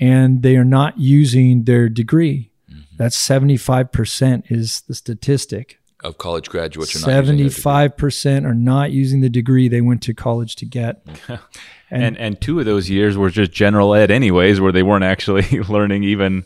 and 0.00 0.42
they 0.42 0.56
are 0.56 0.64
not 0.64 0.98
using 0.98 1.64
their 1.64 1.88
degree. 1.88 2.50
Mm-hmm. 2.70 2.80
That's 2.96 3.16
75% 3.16 4.50
is 4.50 4.80
the 4.82 4.94
statistic. 4.94 5.78
Of 6.04 6.16
college 6.16 6.48
graduates 6.48 6.94
are 6.94 7.00
not 7.00 7.06
using 7.08 7.36
their. 7.38 7.50
Seventy-five 7.50 7.96
percent 7.96 8.46
are 8.46 8.54
not 8.54 8.92
using 8.92 9.20
the 9.20 9.28
degree 9.28 9.66
they 9.68 9.80
went 9.80 10.00
to 10.04 10.14
college 10.14 10.56
to 10.56 10.64
get. 10.66 11.04
And 11.90 12.18
and 12.18 12.38
two 12.38 12.60
of 12.60 12.66
those 12.66 12.90
years 12.90 13.16
were 13.16 13.30
just 13.30 13.50
general 13.50 13.94
ed, 13.94 14.10
anyways, 14.10 14.60
where 14.60 14.72
they 14.72 14.82
weren't 14.82 15.04
actually 15.04 15.42
learning 15.70 16.04
even 16.04 16.44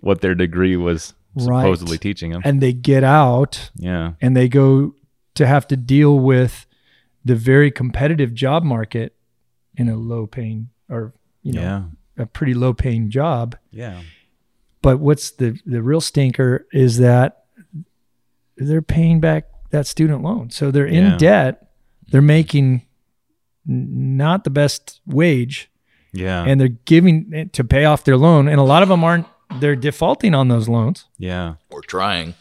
what 0.00 0.20
their 0.20 0.34
degree 0.34 0.76
was 0.76 1.14
Right. 1.36 1.62
supposedly 1.62 1.96
teaching 1.96 2.32
them. 2.32 2.42
And 2.44 2.60
they 2.60 2.72
get 2.72 3.04
out 3.04 3.70
Yeah. 3.76 4.14
and 4.20 4.36
they 4.36 4.48
go 4.48 4.94
to 5.36 5.46
have 5.46 5.66
to 5.68 5.76
deal 5.76 6.18
with 6.18 6.66
the 7.24 7.34
very 7.36 7.70
competitive 7.70 8.32
job 8.34 8.62
market 8.64 9.14
in 9.76 9.88
a 9.88 9.96
low-paying 9.96 10.68
or 10.88 11.12
you 11.42 11.52
know 11.52 11.60
Yeah. 12.16 12.22
a 12.22 12.26
pretty 12.26 12.54
low-paying 12.54 13.10
job. 13.10 13.56
Yeah. 13.70 14.00
But 14.82 14.98
what's 15.00 15.30
the 15.32 15.58
the 15.66 15.82
real 15.82 16.00
stinker 16.00 16.66
is 16.72 16.98
that 16.98 17.44
they're 18.56 18.82
paying 18.82 19.20
back 19.20 19.44
that 19.70 19.86
student 19.86 20.22
loan, 20.22 20.50
so 20.50 20.70
they're 20.70 20.86
in 20.86 21.04
Yeah. 21.04 21.16
debt. 21.16 21.70
They're 22.10 22.22
making 22.22 22.82
not 23.64 24.44
the 24.44 24.50
best 24.50 25.00
wage, 25.06 25.70
Yeah. 26.12 26.44
and 26.44 26.60
they're 26.60 26.68
giving 26.68 27.32
it 27.32 27.52
to 27.54 27.64
pay 27.64 27.84
off 27.84 28.04
their 28.04 28.16
loan. 28.16 28.48
And 28.48 28.58
a 28.58 28.64
lot 28.64 28.82
of 28.82 28.88
them 28.88 29.04
aren't, 29.04 29.26
they're 29.60 29.76
defaulting 29.76 30.34
on 30.34 30.48
those 30.48 30.68
loans, 30.68 31.06
yeah. 31.18 31.54
Or 31.70 31.80
trying. 31.82 32.34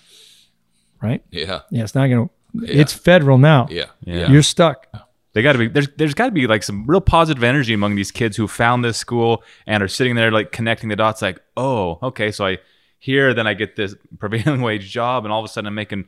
right? 1.01 1.23
Yeah. 1.31 1.61
Yeah, 1.71 1.83
it's 1.83 1.95
not 1.95 2.07
going 2.07 2.27
to, 2.27 2.33
it's 2.63 2.93
federal 2.93 3.37
now. 3.37 3.67
Yeah. 3.69 3.85
Yeah. 4.03 4.29
You're 4.31 4.43
stuck. 4.43 4.87
They 5.33 5.41
got 5.43 5.53
to 5.53 5.59
be 5.59 5.67
there's 5.67 5.87
there's 5.97 6.13
got 6.15 6.25
to 6.25 6.31
be 6.31 6.47
like 6.47 6.63
some 6.63 6.85
real 6.87 7.01
positive 7.01 7.43
energy 7.43 7.73
among 7.73 7.95
these 7.95 8.11
kids 8.11 8.35
who 8.35 8.47
found 8.47 8.83
this 8.83 8.97
school 8.97 9.43
and 9.67 9.83
are 9.83 9.87
sitting 9.87 10.15
there 10.15 10.31
like 10.31 10.51
connecting 10.51 10.89
the 10.89 10.95
dots 10.95 11.21
like, 11.21 11.39
"Oh, 11.55 11.99
okay, 12.01 12.31
so 12.31 12.45
I 12.45 12.57
here 12.97 13.33
then 13.33 13.45
I 13.47 13.53
get 13.53 13.75
this 13.75 13.95
prevailing 14.19 14.61
wage 14.61 14.89
job 14.91 15.25
and 15.25 15.31
all 15.31 15.39
of 15.39 15.45
a 15.45 15.47
sudden 15.47 15.67
I'm 15.67 15.75
making 15.75 16.05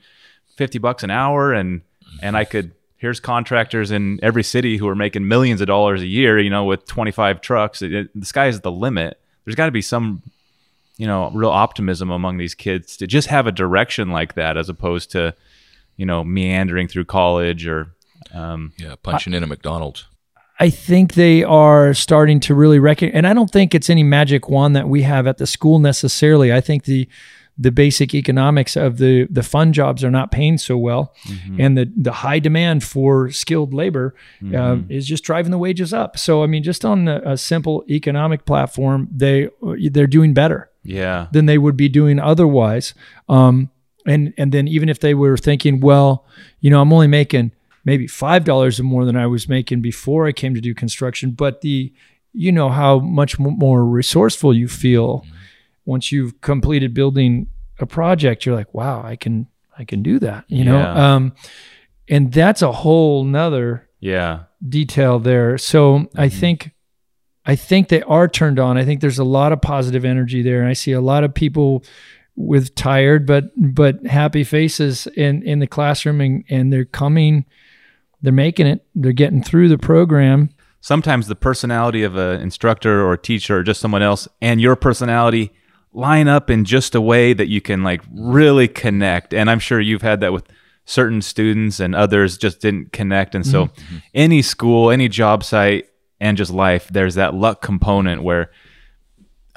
50 0.58 0.80
bucks 0.80 1.04
an 1.04 1.12
hour 1.12 1.54
and 1.54 1.82
and 2.22 2.36
I 2.36 2.46
could 2.46 2.72
here's 2.98 3.20
contractors 3.20 3.92
in 3.92 4.20
every 4.24 4.44
city 4.44 4.78
who 4.78 4.88
are 4.88 4.96
making 4.96 5.28
millions 5.28 5.62
of 5.62 5.68
dollars 5.68 6.02
a 6.02 6.08
year, 6.08 6.38
you 6.40 6.50
know, 6.52 6.66
with 6.66 6.86
25 6.86 7.42
trucks. 7.42 7.82
It, 7.82 7.94
it- 7.94 8.20
the 8.20 8.26
sky 8.26 8.48
is 8.48 8.62
the 8.62 8.72
limit. 8.72 9.20
There's 9.46 9.56
got 9.56 9.66
to 9.68 9.72
be 9.72 9.82
some 9.82 10.22
you 10.98 11.08
know, 11.08 11.32
real 11.34 11.50
optimism 11.50 12.12
among 12.12 12.38
these 12.38 12.54
kids 12.54 12.96
to 12.98 13.08
just 13.08 13.28
have 13.28 13.48
a 13.48 13.52
direction 13.52 14.10
like 14.10 14.36
that 14.36 14.56
as 14.56 14.70
opposed 14.70 15.10
to, 15.12 15.34
you 15.98 16.06
know, 16.06 16.24
meandering 16.24 16.88
through 16.88 17.06
college 17.06 17.68
or 17.68 17.96
um, 18.34 18.74
Yeah. 18.78 18.96
Punching 19.02 19.34
in 19.34 19.44
a 19.44 19.48
McDonald's. 19.48 20.08
I 20.60 20.70
think 20.70 21.16
they 21.16 21.44
are 21.44 21.94
starting 21.94 22.40
to 22.42 22.54
really 22.54 22.78
recognize, 22.78 23.18
and 23.18 23.26
I 23.26 23.34
don't 23.34 23.50
think 23.50 23.74
it's 23.74 23.90
any 23.90 24.04
magic 24.04 24.48
wand 24.48 24.76
that 24.76 24.88
we 24.88 25.02
have 25.02 25.26
at 25.26 25.40
the 25.40 25.48
school 25.48 25.80
necessarily. 25.80 26.54
I 26.54 26.62
think 26.62 26.84
the 26.84 27.10
the 27.58 27.72
basic 27.72 28.14
economics 28.14 28.76
of 28.76 28.98
the 28.98 29.28
the 29.30 29.42
fun 29.44 29.74
jobs 29.74 30.04
are 30.04 30.12
not 30.12 30.32
paying 30.32 30.60
so 30.60 30.78
well, 30.78 31.16
and 31.58 31.78
the 31.78 31.92
the 31.98 32.12
high 32.12 32.38
demand 32.38 32.84
for 32.84 33.32
skilled 33.32 33.74
labor 33.74 34.14
uh, 34.56 34.78
is 34.88 35.08
just 35.08 35.24
driving 35.24 35.52
the 35.52 35.58
wages 35.58 35.94
up. 35.94 36.18
So 36.18 36.44
I 36.44 36.48
mean, 36.48 36.62
just 36.62 36.86
on 36.86 37.06
the, 37.06 37.28
a 37.28 37.38
simple 37.38 37.84
economic 37.90 38.46
platform, 38.46 39.10
they 39.12 39.50
they're 39.92 40.06
doing 40.06 40.34
better 40.34 40.70
yeah. 40.84 41.28
than 41.32 41.46
they 41.46 41.58
would 41.58 41.78
be 41.78 41.90
doing 41.90 42.20
otherwise. 42.20 42.94
Um, 43.30 43.72
and 44.06 44.34
and 44.38 44.52
then 44.52 44.68
even 44.68 44.90
if 44.90 45.00
they 45.00 45.14
were 45.14 45.38
thinking, 45.38 45.80
well, 45.80 46.26
you 46.60 46.70
know, 46.70 46.82
I'm 46.82 46.92
only 46.94 47.08
making 47.08 47.52
maybe 47.86 48.08
five 48.08 48.44
dollars 48.44 48.80
or 48.80 48.84
more 48.84 49.06
than 49.06 49.16
I 49.16 49.28
was 49.28 49.48
making 49.50 49.82
before 49.82 50.28
I 50.28 50.32
came 50.32 50.54
to 50.56 50.62
do 50.62 50.74
construction, 50.74 51.32
but 51.32 51.62
the 51.62 51.94
you 52.34 52.52
know 52.52 52.70
how 52.70 53.00
much 53.00 53.38
more 53.40 53.86
resourceful 53.86 54.56
you 54.56 54.68
feel 54.68 55.26
once 55.86 56.12
you've 56.12 56.40
completed 56.42 56.94
building 56.94 57.48
a 57.80 57.86
project. 57.86 58.46
You're 58.46 58.56
like, 58.56 58.74
wow, 58.74 59.02
I 59.04 59.16
can 59.16 59.48
I 59.78 59.84
can 59.84 60.02
do 60.04 60.20
that. 60.20 60.46
You 60.48 60.64
know, 60.66 60.80
um, 60.80 61.34
and 62.08 62.32
that's 62.32 62.62
a 62.62 62.72
whole 62.72 63.24
nother 63.24 63.88
Yeah. 64.00 64.44
detail 64.68 65.20
there. 65.20 65.58
So 65.58 66.10
I 66.16 66.30
think 66.30 66.72
I 67.46 67.56
think 67.56 67.88
they 67.90 68.04
are 68.04 68.28
turned 68.28 68.60
on. 68.60 68.78
I 68.78 68.86
think 68.86 69.02
there's 69.02 69.18
a 69.20 69.24
lot 69.24 69.52
of 69.52 69.62
positive 69.62 70.06
energy 70.06 70.44
there. 70.44 70.60
And 70.62 70.70
I 70.70 70.74
see 70.74 70.92
a 70.92 71.02
lot 71.02 71.24
of 71.24 71.34
people 71.34 71.84
with 72.36 72.74
tired 72.76 73.26
but 73.26 73.52
but 73.58 74.06
happy 74.06 74.44
faces 74.44 75.08
in 75.16 75.44
in 75.44 75.60
the 75.60 75.68
classroom 75.68 76.22
and, 76.22 76.44
and 76.50 76.72
they're 76.72 76.86
coming 76.86 77.46
they're 78.22 78.32
making 78.32 78.68
it 78.68 78.86
they're 78.96 79.12
getting 79.12 79.44
through 79.44 79.68
the 79.68 79.78
program 79.78 80.50
Sometimes 80.84 81.28
the 81.28 81.36
personality 81.36 82.02
of 82.02 82.16
an 82.16 82.42
instructor 82.42 83.06
or 83.06 83.14
a 83.14 83.18
teacher 83.18 83.58
or 83.58 83.64
just 83.64 83.80
someone 83.80 84.02
else 84.02 84.28
and 84.42 84.60
your 84.60 84.76
personality 84.76 85.52
line 85.94 86.28
up 86.28 86.50
in 86.50 86.66
just 86.66 86.96
a 86.96 87.02
way 87.02 87.34
that 87.34 87.50
you 87.50 87.62
can 87.62 87.84
like 87.84 88.02
really 88.12 88.68
connect. 88.68 89.32
And 89.32 89.50
I'm 89.50 89.60
sure 89.60 89.80
you've 89.80 90.02
had 90.02 90.22
that 90.22 90.34
with 90.34 90.48
certain 90.86 91.22
students 91.22 91.80
and 91.80 91.94
others 91.94 92.36
just 92.36 92.62
didn't 92.62 92.92
connect. 92.92 93.36
And 93.36 93.46
so 93.46 93.68
mm-hmm. 93.68 93.98
any 94.16 94.42
school, 94.42 94.90
any 94.90 95.08
job 95.08 95.44
site 95.44 95.88
and 96.20 96.36
just 96.36 96.52
life, 96.52 96.88
there's 96.88 97.14
that 97.14 97.36
luck 97.36 97.62
component 97.62 98.24
where 98.24 98.50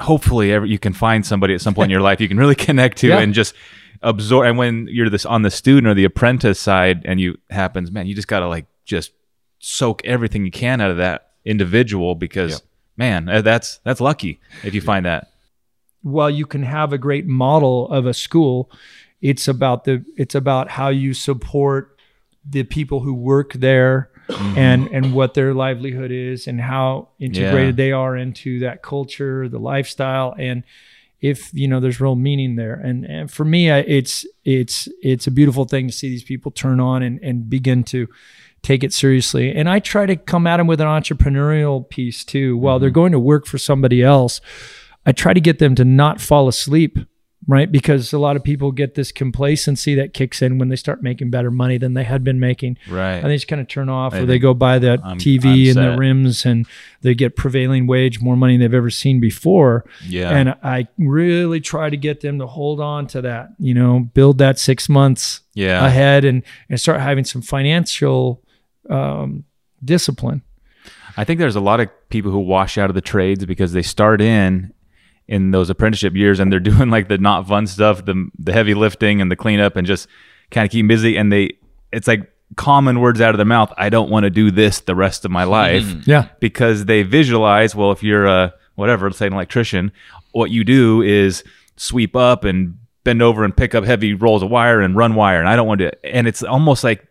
hopefully 0.01 0.53
ever 0.53 0.66
you 0.66 0.78
can 0.78 0.92
find 0.92 1.24
somebody 1.24 1.55
at 1.55 1.61
some 1.61 1.74
point 1.74 1.86
in 1.86 1.90
your 1.90 2.01
life 2.11 2.20
you 2.20 2.28
can 2.28 2.36
really 2.38 2.55
connect 2.55 2.99
to 2.99 3.09
Yeah. 3.09 3.18
and 3.20 3.32
just 3.34 3.55
absorb 4.03 4.47
and 4.49 4.59
when 4.59 4.86
you're 4.90 5.09
this 5.09 5.24
on 5.24 5.42
the 5.42 5.51
student 5.51 5.86
or 5.86 5.95
the 5.95 6.05
apprentice 6.05 6.59
side 6.61 7.03
and 7.05 7.20
you 7.20 7.38
happens 7.51 7.90
man 7.90 8.07
you 8.07 8.14
just 8.14 8.28
got 8.28 8.40
to 8.40 8.49
like 8.49 8.66
just 8.84 9.12
soak 9.61 10.05
everything 10.05 10.45
you 10.45 10.51
can 10.51 10.80
out 10.80 10.90
of 10.90 10.97
that 10.99 11.30
individual 11.45 12.14
because 12.14 12.53
Yep. 12.53 12.61
man 12.97 13.28
uh, 13.28 13.40
that's 13.42 13.78
that's 13.84 14.01
lucky 14.01 14.40
if 14.62 14.74
you 14.74 14.80
find 14.80 15.07
that 15.07 15.28
while 16.03 16.28
you 16.30 16.45
can 16.45 16.64
have 16.64 16.92
a 16.92 16.99
great 16.99 17.26
model 17.26 17.88
of 17.88 18.05
a 18.07 18.12
school 18.14 18.70
it's 19.22 19.49
about 19.49 19.84
the 19.84 20.05
it's 20.16 20.34
about 20.34 20.70
how 20.70 20.88
you 20.88 21.14
support 21.14 21.97
the 22.47 22.62
people 22.64 23.01
who 23.01 23.14
work 23.14 23.55
there 23.55 24.11
Mm-hmm. 24.29 24.59
and 24.59 24.89
and 24.89 25.12
what 25.12 25.35
their 25.35 25.53
livelihood 25.53 26.11
is 26.11 26.47
and 26.47 26.59
how 26.59 27.09
integrated 27.18 27.77
they 27.77 27.93
are 27.93 28.16
into 28.16 28.61
that 28.61 28.83
culture 28.83 29.49
the 29.49 29.59
lifestyle. 29.59 30.35
And 30.39 30.64
if 31.20 31.53
you 31.53 31.68
know 31.68 31.79
there's 31.79 32.01
real 32.01 32.16
meaning 32.16 32.57
there. 32.57 32.75
And 32.75 33.05
and 33.05 33.31
for 33.31 33.45
me 33.45 33.70
it's 33.70 34.27
it's 34.45 34.89
it's 35.03 35.27
a 35.27 35.31
beautiful 35.31 35.66
thing 35.66 35.89
to 35.89 35.93
see 35.93 36.09
these 36.09 36.25
people 36.25 36.51
turn 36.51 36.81
on 36.81 37.03
and 37.03 37.22
and 37.22 37.51
begin 37.51 37.85
to 37.85 38.09
take 38.62 38.83
it 38.83 38.95
seriously. 38.95 39.55
And 39.55 39.68
i 39.68 39.79
try 39.79 40.07
to 40.07 40.16
come 40.16 40.47
at 40.47 40.57
them 40.57 40.66
with 40.66 40.81
an 40.81 40.87
entrepreneurial 40.87 41.87
piece 41.89 42.25
too. 42.25 42.57
While 42.57 42.79
they're 42.79 42.89
mm-hmm. 42.89 42.95
going 42.95 43.12
to 43.12 43.20
work 43.20 43.47
for 43.47 43.59
somebody 43.59 44.03
else 44.03 44.41
I 45.07 45.12
try 45.12 45.35
to 45.35 45.41
get 45.41 45.59
them 45.59 45.75
to 45.75 45.85
not 45.85 46.20
fall 46.20 46.49
asleep, 46.49 46.99
right? 47.47 47.70
Because 47.70 48.12
a 48.12 48.18
lot 48.18 48.36
of 48.36 48.42
people 48.45 48.72
get 48.72 48.95
this 48.95 49.12
complacency 49.12 49.95
that 49.97 50.14
kicks 50.14 50.40
in 50.42 50.59
when 50.59 50.68
they 50.68 50.76
start 50.76 51.03
making 51.03 51.30
better 51.30 51.51
money 51.51 51.78
than 51.78 51.95
they 51.95 52.05
had 52.05 52.24
been 52.24 52.40
making. 52.40 52.78
right 52.88 53.16
And 53.16 53.30
they 53.30 53.36
just 53.36 53.49
kind 53.49 53.61
of 53.61 53.68
turn 53.68 53.88
off, 53.88 54.14
I 54.14 54.18
or 54.20 54.26
they 54.26 54.38
go 54.38 54.55
buy 54.55 54.78
that 54.78 55.05
I'm- 55.05 55.18
TV 55.18 55.70
I'm 55.70 55.76
and 55.78 55.86
the 55.92 55.97
rims, 55.99 56.47
and 56.47 56.66
they 57.03 57.14
get 57.14 57.36
prevailing 57.36 57.86
wage, 57.86 58.20
more 58.20 58.36
money 58.36 58.55
than 58.55 58.61
they've 58.62 58.74
ever 58.74 58.90
seen 58.90 59.20
before. 59.20 59.84
yeah 60.07 60.30
And 60.30 60.51
I 60.62 60.88
really 60.99 61.61
try 61.61 61.90
to 61.90 61.97
get 61.97 62.20
them 62.20 62.38
to 62.38 62.47
hold 62.47 62.80
on 62.80 63.07
to 63.09 63.22
that, 63.22 63.51
you 63.59 63.74
know, 63.74 64.01
build 64.14 64.38
that 64.38 64.59
six 64.59 64.88
months 64.88 65.40
yeah 65.55 65.86
ahead 65.86 66.24
and, 66.24 66.42
and 66.68 66.80
start 66.80 67.01
having 67.01 67.24
some 67.24 67.40
financial 67.40 68.42
um, 68.90 69.45
discipline. 69.84 70.42
I 71.16 71.24
think 71.24 71.38
there's 71.38 71.55
a 71.57 71.61
lot 71.61 71.78
of 71.80 71.88
people 72.09 72.32
who 72.32 72.40
wash 72.40 72.76
out 72.76 72.90
of 72.90 72.95
the 72.95 73.01
trades 73.01 73.47
because 73.47 73.72
they 73.72 73.82
start 73.82 74.20
in 74.20 74.74
in 75.27 75.51
those 75.53 75.70
apprenticeship 75.70 76.14
years 76.14 76.39
and 76.41 76.53
they're 76.53 76.61
doing 76.72 76.91
like 76.91 77.09
the 77.09 77.18
not 77.18 77.47
fun 77.49 77.66
stuff, 77.66 78.05
the 78.05 78.29
the 78.39 78.53
heavy 78.53 78.75
lifting 78.75 79.20
and 79.20 79.31
the 79.31 79.37
cleanup 79.37 79.77
and 79.77 79.87
just 79.87 80.09
kind 80.51 80.64
of 80.64 80.70
keep 80.70 80.81
'em 80.81 80.89
busy 80.89 81.16
and 81.16 81.33
they 81.33 81.51
it's 81.93 82.07
like 82.09 82.31
common 82.57 83.01
words 83.01 83.20
out 83.20 83.31
of 83.31 83.39
their 83.39 83.47
mouth, 83.47 83.72
I 83.77 83.89
don't 83.89 84.11
want 84.11 84.25
to 84.25 84.31
do 84.31 84.51
this 84.51 84.81
the 84.81 84.95
rest 84.95 85.25
of 85.25 85.31
my 85.31 85.45
life. 85.45 85.85
Mm-hmm. 85.85 86.11
Yeah. 86.11 86.29
because 86.41 86.85
they 86.85 87.03
visualize, 87.03 87.75
well, 87.75 87.91
if 87.91 88.03
you're 88.03 88.27
a 88.27 88.53
whatever, 88.75 89.07
let's 89.07 89.18
say 89.18 89.27
an 89.27 89.33
electrician, 89.33 89.93
what 90.33 90.51
you 90.51 90.64
do 90.64 91.01
is 91.03 91.43
sweep 91.77 92.14
up 92.14 92.45
and 92.45 92.79
bend 93.05 93.22
over 93.22 93.45
and 93.45 93.57
pick 93.57 93.75
up 93.75 93.85
heavy 93.85 94.14
rolls 94.14 94.43
of 94.43 94.51
wire 94.51 94.81
and 94.81 94.97
run 94.97 95.14
wire 95.14 95.39
and 95.41 95.49
I 95.49 95.57
don't 95.57 95.66
want 95.66 95.81
to 95.81 95.93
and 96.07 96.27
it's 96.27 96.43
almost 96.43 96.83
like 96.85 97.07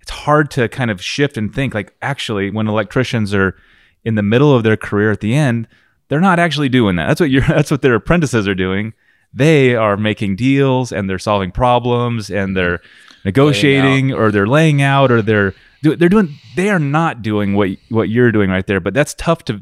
it's 0.00 0.10
hard 0.10 0.50
to 0.52 0.68
kind 0.68 0.90
of 0.90 1.00
shift 1.02 1.36
and 1.36 1.54
think 1.54 1.72
like 1.74 1.94
actually 2.02 2.50
when 2.50 2.66
electricians 2.66 3.32
are 3.34 3.56
in 4.04 4.14
the 4.16 4.22
middle 4.22 4.54
of 4.54 4.62
their 4.64 4.76
career 4.76 5.10
at 5.12 5.20
the 5.20 5.34
end 5.34 5.68
they're 6.08 6.20
not 6.20 6.38
actually 6.38 6.68
doing 6.68 6.96
that 6.96 7.06
that's 7.06 7.20
what 7.20 7.30
you're 7.30 7.42
that's 7.48 7.70
what 7.70 7.82
their 7.82 7.94
apprentices 7.94 8.46
are 8.48 8.54
doing 8.54 8.92
they 9.34 9.74
are 9.74 9.96
making 9.96 10.36
deals 10.36 10.92
and 10.92 11.10
they're 11.10 11.18
solving 11.18 11.50
problems 11.50 12.30
and 12.30 12.56
they're 12.56 12.80
negotiating 13.24 14.12
or 14.12 14.30
they're 14.30 14.46
laying 14.46 14.80
out 14.82 15.10
or 15.10 15.20
they're 15.22 15.54
they're 15.82 16.08
doing 16.08 16.34
they 16.56 16.70
are 16.70 16.78
not 16.78 17.22
doing 17.22 17.54
what 17.54 17.68
what 17.90 18.08
you're 18.08 18.32
doing 18.32 18.50
right 18.50 18.66
there 18.66 18.80
but 18.80 18.94
that's 18.94 19.14
tough 19.14 19.44
to 19.44 19.60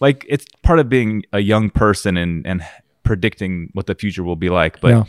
like 0.00 0.24
it's 0.28 0.44
part 0.62 0.78
of 0.78 0.88
being 0.88 1.22
a 1.32 1.40
young 1.40 1.70
person 1.70 2.16
and 2.16 2.46
and 2.46 2.62
predicting 3.02 3.70
what 3.72 3.86
the 3.86 3.94
future 3.94 4.22
will 4.22 4.36
be 4.36 4.48
like 4.48 4.80
but 4.80 4.90
Yeah. 4.90 5.04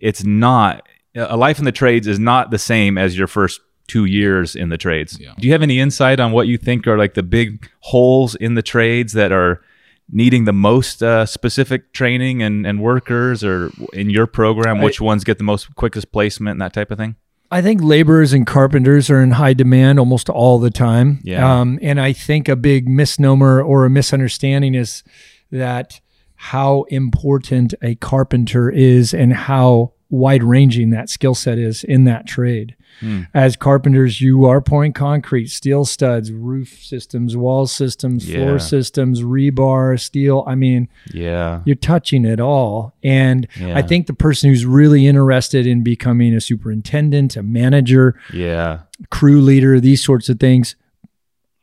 it's 0.00 0.24
not 0.24 0.86
a 1.14 1.36
life 1.36 1.58
in 1.58 1.64
the 1.64 1.72
trades 1.72 2.06
is 2.06 2.18
not 2.18 2.50
the 2.50 2.58
same 2.58 2.98
as 2.98 3.16
your 3.16 3.26
first 3.26 3.60
two 3.86 4.04
years 4.04 4.56
in 4.56 4.68
the 4.68 4.76
trades. 4.76 5.18
Yeah. 5.18 5.32
Do 5.38 5.46
you 5.46 5.52
have 5.52 5.62
any 5.62 5.78
insight 5.78 6.18
on 6.20 6.32
what 6.32 6.46
you 6.48 6.58
think 6.58 6.86
are 6.88 6.98
like 6.98 7.14
the 7.14 7.22
big 7.22 7.70
holes 7.80 8.34
in 8.34 8.54
the 8.54 8.62
trades 8.62 9.12
that 9.14 9.30
are 9.32 9.62
needing 10.10 10.44
the 10.44 10.52
most 10.52 11.02
uh, 11.02 11.26
specific 11.26 11.92
training 11.92 12.42
and, 12.42 12.66
and 12.66 12.80
workers 12.80 13.42
or 13.42 13.70
in 13.92 14.10
your 14.10 14.26
program, 14.26 14.80
which 14.80 15.00
ones 15.00 15.24
get 15.24 15.38
the 15.38 15.44
most 15.44 15.74
quickest 15.74 16.12
placement 16.12 16.52
and 16.52 16.60
that 16.60 16.72
type 16.72 16.90
of 16.90 16.98
thing? 16.98 17.16
I 17.50 17.62
think 17.62 17.80
laborers 17.82 18.32
and 18.32 18.46
carpenters 18.46 19.08
are 19.08 19.22
in 19.22 19.32
high 19.32 19.54
demand 19.54 19.98
almost 19.98 20.28
all 20.28 20.58
the 20.58 20.70
time. 20.70 21.20
Yeah. 21.22 21.60
Um, 21.60 21.78
and 21.80 22.00
I 22.00 22.12
think 22.12 22.48
a 22.48 22.56
big 22.56 22.88
misnomer 22.88 23.62
or 23.62 23.84
a 23.84 23.90
misunderstanding 23.90 24.74
is 24.74 25.04
that 25.50 26.00
how 26.34 26.84
important 26.84 27.74
a 27.82 27.94
carpenter 27.96 28.70
is 28.70 29.14
and 29.14 29.32
how 29.32 29.92
wide 30.08 30.44
ranging 30.44 30.90
that 30.90 31.08
skill 31.10 31.34
set 31.34 31.58
is 31.58 31.82
in 31.82 32.04
that 32.04 32.26
trade. 32.26 32.76
Hmm. 33.00 33.22
As 33.34 33.56
carpenters, 33.56 34.20
you 34.20 34.44
are 34.46 34.60
pouring 34.60 34.92
concrete, 34.92 35.48
steel 35.48 35.84
studs, 35.84 36.30
roof 36.32 36.78
systems, 36.80 37.36
wall 37.36 37.66
systems, 37.66 38.28
Yeah. 38.28 38.38
floor 38.44 38.58
systems, 38.58 39.22
rebar, 39.22 39.98
steel. 40.00 40.44
I 40.46 40.54
mean, 40.54 40.88
Yeah. 41.12 41.60
you're 41.64 41.74
touching 41.76 42.24
it 42.24 42.40
all. 42.40 42.94
And 43.02 43.46
Yeah. 43.60 43.76
I 43.76 43.82
think 43.82 44.06
the 44.06 44.14
person 44.14 44.48
who's 44.48 44.64
really 44.64 45.06
interested 45.06 45.66
in 45.66 45.82
becoming 45.82 46.34
a 46.34 46.40
superintendent, 46.40 47.36
a 47.36 47.42
manager, 47.42 48.14
Yeah. 48.32 48.80
crew 49.10 49.40
leader, 49.42 49.80
these 49.80 50.02
sorts 50.04 50.28
of 50.28 50.38
things, 50.40 50.76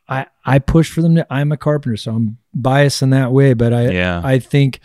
I 0.08 0.26
I 0.44 0.58
push 0.58 0.90
for 0.90 1.00
them. 1.00 1.14
To, 1.16 1.26
I'm 1.32 1.50
a 1.50 1.56
carpenter, 1.56 1.96
so 1.96 2.12
I'm 2.14 2.36
biased 2.54 3.00
in 3.02 3.08
that 3.10 3.32
way. 3.32 3.54
But 3.54 3.72
I 3.72 3.90
Yeah. 3.90 4.20
I 4.22 4.38
think 4.38 4.78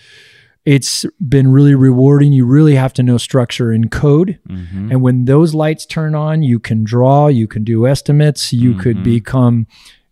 it's 0.66 1.06
been 1.28 1.52
really 1.52 1.74
rewarding. 1.76 2.34
You 2.34 2.46
really 2.46 2.76
have 2.76 2.94
to 2.94 3.04
know 3.04 3.18
structure 3.18 3.72
and 3.72 3.90
code. 3.90 4.40
Mm-hmm. 4.48 4.92
And 4.92 5.02
when 5.02 5.26
those 5.26 5.54
lights 5.54 5.86
turn 5.86 6.14
on, 6.16 6.44
you 6.44 6.60
can 6.60 6.84
draw, 6.84 7.28
you 7.28 7.48
can 7.48 7.64
do 7.64 7.88
estimates, 7.88 8.52
you 8.54 8.74
could 8.76 8.98
Mhm. 8.98 9.04
become, 9.04 9.68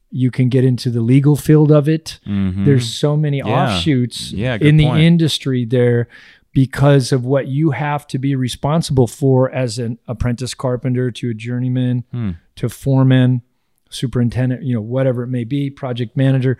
you 0.09 0.31
can 0.31 0.47
get 0.49 0.63
into 0.63 0.89
the 0.89 1.01
legal 1.01 1.35
field 1.35 1.71
of 1.71 1.87
it. 1.89 2.19
Mm-hmm. 2.25 2.63
There's 2.65 2.87
so 2.91 3.17
many 3.17 3.37
Yeah. 3.39 3.45
offshoots 3.45 4.31
Yeah, 4.31 4.57
in 4.59 4.77
the 4.77 4.85
point. 4.85 5.03
industry 5.03 5.65
there 5.65 6.07
because 6.53 7.11
of 7.11 7.23
what 7.25 7.47
you 7.47 7.71
have 7.71 8.07
to 8.07 8.17
be 8.17 8.33
responsible 8.33 9.05
for 9.05 9.51
as 9.51 9.77
an 9.77 9.99
apprentice 10.07 10.53
carpenter 10.55 11.11
to 11.11 11.29
a 11.29 11.33
journeyman 11.33 12.03
Hmm. 12.11 12.31
to 12.55 12.69
foreman, 12.69 13.41
superintendent, 13.89 14.63
you 14.63 14.73
know, 14.73 14.81
whatever 14.81 15.23
it 15.23 15.27
may 15.27 15.43
be, 15.43 15.69
project 15.69 16.17
manager. 16.17 16.57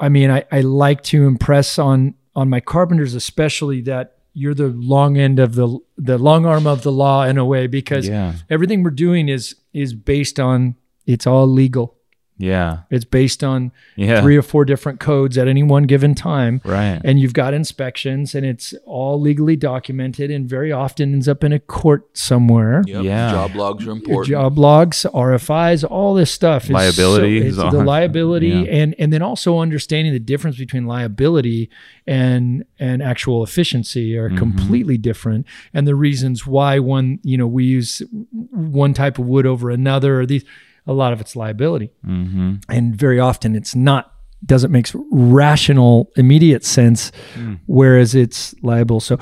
I 0.00 0.08
mean, 0.08 0.30
I, 0.30 0.44
I 0.50 0.60
like 0.60 1.02
to 1.04 1.26
impress 1.26 1.78
on 1.78 2.14
on 2.36 2.50
my 2.50 2.60
carpenters, 2.60 3.14
especially 3.14 3.80
that 3.82 4.18
you're 4.32 4.54
the 4.54 4.68
long 4.68 5.16
end 5.16 5.38
of 5.38 5.54
the 5.54 5.78
the 5.96 6.18
long 6.18 6.44
arm 6.44 6.66
of 6.66 6.82
the 6.82 6.92
law 6.92 7.24
in 7.24 7.38
a 7.38 7.44
way 7.44 7.66
because 7.66 8.08
yeah, 8.08 8.34
everything 8.50 8.82
we're 8.82 8.90
doing 8.90 9.28
is 9.28 9.54
is 9.72 9.94
based 9.94 10.40
on 10.40 10.76
it's 11.06 11.26
all 11.26 11.46
legal. 11.46 11.96
Yeah, 12.36 12.78
It's 12.90 13.04
based 13.04 13.44
on 13.44 13.70
yeah. 13.94 14.20
three 14.20 14.36
or 14.36 14.42
four 14.42 14.64
different 14.64 14.98
codes 14.98 15.38
at 15.38 15.46
any 15.46 15.62
one 15.62 15.84
given 15.84 16.14
time 16.16 16.60
right. 16.64 17.00
and 17.04 17.20
you've 17.20 17.32
got 17.32 17.54
inspections 17.54 18.34
and 18.34 18.44
it's 18.44 18.74
all 18.86 19.20
legally 19.20 19.54
documented 19.54 20.32
and 20.32 20.48
very 20.48 20.72
often 20.72 21.12
ends 21.12 21.28
up 21.28 21.44
in 21.44 21.52
a 21.52 21.60
court 21.60 22.04
somewhere 22.16 22.82
Yep. 22.86 23.04
Yeah. 23.04 23.30
Job 23.30 23.54
logs 23.54 23.82
are 23.84 23.86
Your 23.86 23.94
important. 23.96 24.30
job 24.30 24.58
logs 24.58 25.06
RFIs 25.14 25.84
all 25.88 26.14
this 26.14 26.30
stuff 26.32 26.64
is 26.64 26.70
Liability 26.70 27.40
so, 27.40 27.46
is 27.46 27.56
the 27.56 27.66
on- 27.66 27.86
liability 27.86 28.48
yeah. 28.48 28.62
and 28.82 28.94
and 28.98 29.12
then 29.12 29.22
also 29.22 29.58
understanding 29.60 30.12
the 30.12 30.18
difference 30.18 30.56
between 30.58 30.86
liability 30.86 31.70
and 32.06 32.64
and 32.78 33.02
actual 33.02 33.44
efficiency 33.44 34.16
are 34.16 34.28
Mhm. 34.30 34.38
completely 34.38 34.98
different 34.98 35.46
and 35.72 35.86
the 35.86 35.94
reasons 35.94 36.46
why 36.46 36.78
one 36.78 37.18
you 37.22 37.38
know 37.38 37.46
we 37.46 37.64
use 37.64 38.02
one 38.50 38.92
type 38.94 39.18
of 39.18 39.26
wood 39.26 39.46
over 39.46 39.70
another 39.70 40.20
or 40.20 40.26
these 40.26 40.44
a 40.86 40.92
lot 40.92 41.12
of 41.12 41.20
it's 41.20 41.34
liability 41.36 41.90
Mm-hmm. 42.06 42.54
and 42.68 42.94
very 42.96 43.18
often 43.20 43.54
it's 43.56 43.74
not 43.74 44.10
doesn't 44.44 44.70
make 44.70 44.86
rational 45.10 46.10
immediate 46.16 46.64
sense 46.64 47.10
Hmm. 47.34 47.54
whereas 47.66 48.14
it's 48.14 48.54
liable 48.62 49.00
so 49.00 49.18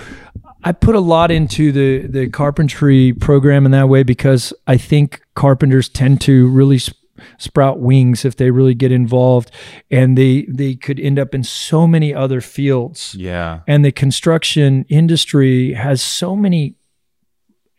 i 0.65 0.73
put 0.73 0.95
a 0.97 1.01
lot 1.01 1.31
into 1.31 1.71
the 1.73 2.07
the 2.09 2.29
carpentry 2.31 3.13
program 3.13 3.65
in 3.65 3.71
that 3.73 3.89
way 3.89 4.03
because 4.03 4.53
i 4.67 4.77
think 4.77 5.21
carpenters 5.35 5.89
tend 5.89 6.21
to 6.23 6.49
really 6.49 6.79
sp- 6.83 6.99
sprout 7.39 7.79
wings 7.79 8.25
if 8.25 8.35
they 8.37 8.51
really 8.51 8.75
get 8.75 8.91
involved 8.91 9.53
and 9.93 10.19
they 10.19 10.45
they 10.49 10.75
could 10.75 10.99
end 10.99 11.19
up 11.21 11.35
in 11.37 11.45
so 11.45 11.87
many 11.87 12.13
other 12.13 12.41
fields 12.41 13.15
Yeah, 13.17 13.61
and 13.69 13.85
the 13.85 13.93
construction 13.93 14.85
industry 14.89 15.75
has 15.75 16.03
so 16.03 16.35
many 16.35 16.75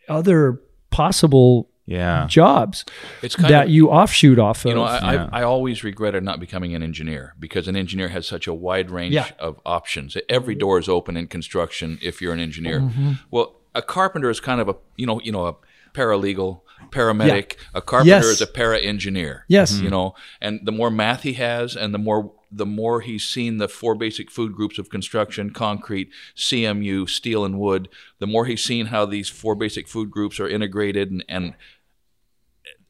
other 0.08 0.60
possible 0.90 1.68
yeah, 1.86 2.26
jobs 2.28 2.84
It's 3.22 3.36
kind 3.36 3.50
that 3.52 3.64
of 3.66 3.70
you 3.70 3.90
offshoot 3.90 4.38
off 4.38 4.64
of 4.64 4.70
you 4.70 4.74
know, 4.76 4.84
I, 4.84 5.12
Yeah. 5.12 5.28
I, 5.32 5.40
I 5.40 5.42
always 5.44 5.84
regretted 5.84 6.22
not 6.24 6.40
becoming 6.40 6.74
an 6.74 6.82
engineer 6.82 7.34
because 7.38 7.68
an 7.68 7.76
engineer 7.76 8.08
has 8.08 8.26
such 8.26 8.46
a 8.46 8.54
wide 8.54 8.90
range 8.90 9.14
Yeah. 9.14 9.28
of 9.38 9.60
options. 9.66 10.16
Every 10.28 10.54
door 10.54 10.78
is 10.78 10.88
open 10.88 11.16
in 11.16 11.26
construction 11.26 11.98
if 12.00 12.22
you're 12.22 12.32
an 12.32 12.40
engineer. 12.40 12.80
Mm-hmm. 12.80 13.12
Well, 13.30 13.56
a 13.74 13.82
carpenter 13.82 14.30
is 14.30 14.40
kind 14.40 14.60
of 14.60 14.68
a 14.68 14.76
you 14.96 15.06
know 15.06 15.20
you 15.20 15.32
know 15.32 15.46
a 15.46 15.54
paralegal, 15.92 16.60
paramedic. 16.90 17.56
A 17.74 17.82
carpenter 17.82 18.08
Yes. 18.16 18.24
is 18.24 18.40
a 18.40 18.46
para 18.46 18.78
engineer. 18.78 19.44
Yes. 19.48 19.78
you 19.80 19.90
know, 19.90 20.14
and 20.40 20.60
the 20.64 20.72
more 20.72 20.90
math 20.90 21.22
he 21.22 21.34
has, 21.34 21.76
and 21.76 21.92
the 21.94 21.98
more 21.98 22.32
the 22.56 22.66
more 22.66 23.00
he's 23.00 23.24
seen 23.24 23.58
the 23.58 23.68
four 23.68 23.94
basic 23.94 24.30
food 24.30 24.54
groups 24.54 24.78
of 24.78 24.90
construction: 24.90 25.50
concrete, 25.50 26.10
CMU, 26.36 27.08
steel, 27.08 27.44
and 27.44 27.58
wood. 27.58 27.88
The 28.18 28.26
more 28.26 28.46
he's 28.46 28.62
seen 28.62 28.86
how 28.86 29.06
these 29.06 29.28
four 29.28 29.54
basic 29.54 29.88
food 29.88 30.10
groups 30.10 30.38
are 30.40 30.48
integrated 30.48 31.10
and, 31.10 31.24
and 31.28 31.54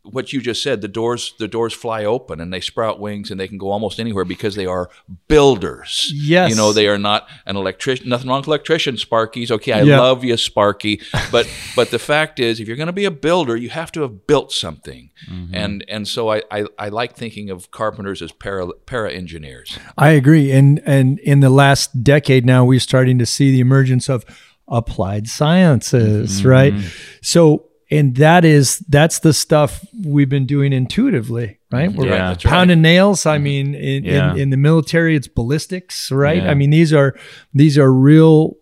what 0.05 0.33
you 0.33 0.41
just 0.41 0.63
said 0.63 0.81
the 0.81 0.89
doors 0.89 1.35
the 1.39 1.49
doors 1.49 1.73
fly 1.73 2.05
open 2.05 2.41
and 2.41 2.53
they 2.53 2.61
sprout 2.61 3.01
wings 3.01 3.31
and 3.31 3.41
they 3.41 3.49
can 3.49 3.59
go 3.59 3.71
almost 3.71 3.99
anywhere 3.99 4.25
because 4.25 4.55
they 4.55 4.67
are 4.67 4.89
builders 5.29 6.13
Yes. 6.15 6.51
you 6.51 6.57
know 6.57 6.73
they 6.73 6.89
are 6.89 6.99
not 6.99 7.29
an 7.47 7.57
electrician 7.57 8.09
nothing 8.09 8.29
wrong 8.29 8.41
with 8.41 8.47
electricians 8.47 9.05
sparkies 9.05 9.51
okay 9.51 9.73
i 9.73 9.83
Yeah. 9.83 10.01
love 10.01 10.23
you 10.23 10.37
sparky 10.37 11.01
but 11.33 11.49
but 11.77 11.91
the 11.91 11.99
fact 11.99 12.39
is 12.39 12.61
if 12.61 12.69
you're 12.69 12.77
going 12.77 12.87
to 12.87 12.93
be 12.93 13.05
a 13.07 13.11
builder 13.11 13.57
you 13.57 13.71
have 13.71 13.91
to 13.93 14.03
have 14.03 14.27
built 14.27 14.53
something 14.53 15.11
mm-hmm. 15.29 15.55
and 15.55 15.85
and 15.89 16.07
so 16.07 16.31
I, 16.31 16.43
I 16.51 16.67
i 16.79 16.89
like 16.89 17.15
thinking 17.15 17.51
of 17.51 17.71
carpenters 17.71 18.21
as 18.23 18.33
para 18.33 18.69
para 18.87 19.11
engineers 19.11 19.79
I 19.97 20.11
agree. 20.11 20.51
And 20.53 20.81
and 20.85 21.19
in 21.21 21.41
the 21.41 21.51
last 21.51 22.03
decade 22.03 22.45
now, 22.45 22.65
we're 22.65 22.81
starting 22.81 23.19
to 23.19 23.27
see 23.27 23.51
the 23.51 23.61
emergence 23.61 24.09
of 24.09 24.25
applied 24.69 25.29
sciences, 25.29 26.41
mm-hmm. 26.41 26.49
right? 26.49 26.75
So 27.23 27.67
and 27.91 28.17
that 28.17 28.45
is 28.45 28.79
that's 28.89 29.21
the 29.21 29.33
stuff 29.33 29.85
we've 30.05 30.29
been 30.29 30.47
doing 30.47 30.73
intuitively, 30.73 31.59
right? 31.71 31.93
We're 31.93 32.07
Yeah. 32.07 32.29
right 32.29 32.43
pounding 32.43 32.83
nails. 32.83 33.27
I 33.27 33.37
mm-hmm. 33.37 33.45
mean, 33.45 33.75
in, 33.75 34.05
Yeah. 34.05 34.33
in, 34.33 34.39
in 34.39 34.51
the 34.51 34.57
military, 34.57 35.17
it's 35.17 35.29
ballistics, 35.29 36.11
right? 36.11 36.43
Yeah. 36.43 36.51
I 36.51 36.55
mean, 36.55 36.71
these 36.71 36.93
are 36.93 37.15
these 37.53 37.79
are 37.79 37.93
real. 37.93 38.57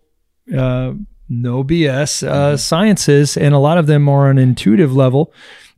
Uh, 0.55 0.95
no 1.29 1.65
BS 1.65 2.27
uh, 2.27 2.33
mm-hmm. 2.33 2.57
sciences, 2.57 3.37
and 3.37 3.55
a 3.55 3.59
lot 3.59 3.79
of 3.79 3.87
them 3.87 4.09
are 4.09 4.29
on 4.29 4.39
an 4.39 4.49
intuitive 4.49 4.95
level, 4.95 5.33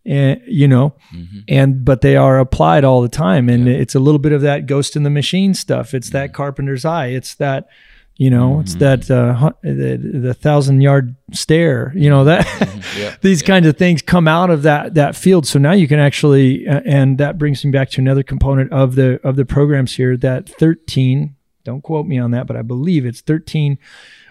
and 0.05 0.41
you 0.47 0.67
know, 0.67 0.95
mm-hmm. 1.15 1.41
and 1.49 1.85
but 1.85 2.01
they 2.01 2.17
are 2.17 2.39
applied 2.39 2.85
all 2.85 3.01
the 3.01 3.09
time, 3.09 3.49
and 3.49 3.69
it's 3.69 3.95
a 3.95 4.01
little 4.01 4.19
bit 4.19 4.33
of 4.33 4.43
that 4.43 4.67
ghost 4.67 4.97
in 4.97 5.05
the 5.05 5.11
machine 5.11 5.55
stuff. 5.55 5.95
It's 5.95 6.11
that 6.11 6.35
carpenter's 6.35 6.85
eye. 6.85 7.09
It's 7.09 7.35
that, 7.37 7.69
you 8.17 8.31
know, 8.31 8.61
it's 8.61 8.77
that 8.77 9.11
uh, 9.11 9.51
the, 9.63 9.97
the 9.97 10.35
thousand 10.35 10.81
yard 10.81 11.17
stare. 11.33 11.93
You 11.97 12.09
know 12.09 12.25
that 12.25 12.47
yeah 12.97 13.17
these 13.23 13.43
kinds 13.43 13.67
of 13.67 13.77
things 13.77 14.03
come 14.03 14.29
out 14.29 14.51
of 14.51 14.63
that 14.63 14.95
that 14.95 15.17
field. 15.17 15.49
So 15.49 15.59
now 15.59 15.73
you 15.73 15.89
can 15.89 15.99
actually, 15.99 16.69
uh, 16.69 16.81
and 16.85 17.19
that 17.19 17.39
brings 17.39 17.65
me 17.65 17.73
back 17.73 17.91
to 17.91 18.01
another 18.01 18.23
component 18.23 18.73
of 18.73 18.95
the 18.95 19.21
of 19.27 19.35
the 19.35 19.45
programs 19.45 19.97
here. 19.97 20.17
That 20.17 20.49
thirteen, 20.49 21.35
don't 21.65 21.83
quote 21.83 22.07
me 22.07 22.19
on 22.19 22.31
that, 22.31 22.47
but 22.47 22.57
I 22.57 22.63
believe 22.63 23.05
it's 23.05 23.21
thirteen 23.21 23.79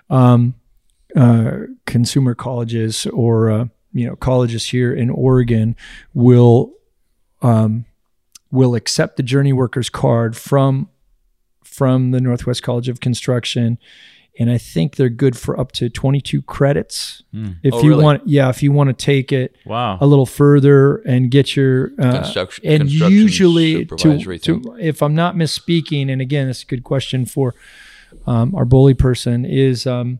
um, 0.09 0.55
uh, 1.13 1.57
consumer 1.85 2.35
colleges 2.35 3.05
or 3.07 3.51
uh, 3.51 3.65
you 3.91 4.07
know 4.07 4.15
colleges 4.15 4.67
here 4.67 4.93
in 4.93 5.09
Oregon 5.09 5.75
will 6.13 6.71
um, 7.41 7.83
will 8.49 8.75
accept 8.75 9.17
the 9.17 9.23
Journey 9.23 9.51
Workers 9.51 9.89
card 9.89 10.37
from 10.37 10.87
from 11.63 12.11
the 12.11 12.19
Northwest 12.21 12.63
College 12.63 12.89
of 12.89 12.99
Construction. 12.99 13.77
And 14.39 14.49
I 14.49 14.57
think 14.57 14.95
they're 14.95 15.09
good 15.09 15.37
for 15.37 15.59
up 15.59 15.71
to 15.73 15.89
22 15.89 16.41
credits. 16.41 17.21
If 17.61 17.71
Oh, 17.75 17.83
you 17.83 17.89
really? 17.91 18.03
want, 18.03 18.27
yeah, 18.27 18.49
if 18.49 18.63
you 18.63 18.71
want 18.71 18.87
to 18.87 18.93
take 18.93 19.31
it 19.31 19.55
wow. 19.63 19.99
a 20.01 20.07
little 20.07 20.25
further 20.25 20.97
and 21.05 21.29
get 21.29 21.55
your 21.55 21.91
uh, 21.99 22.13
Construction- 22.23 22.65
and 22.65 22.81
construction 22.89 23.15
usually 23.15 23.85
to, 23.85 24.39
to 24.39 24.75
if 24.79 25.03
I'm 25.03 25.13
not 25.13 25.35
misspeaking, 25.35 26.11
and 26.11 26.19
again, 26.19 26.49
it's 26.49 26.63
a 26.63 26.65
good 26.65 26.83
question 26.83 27.27
for 27.27 27.53
um, 28.25 28.55
our 28.55 28.65
BOLI 28.65 28.95
person 28.95 29.45
is 29.45 29.85
um, 29.85 30.19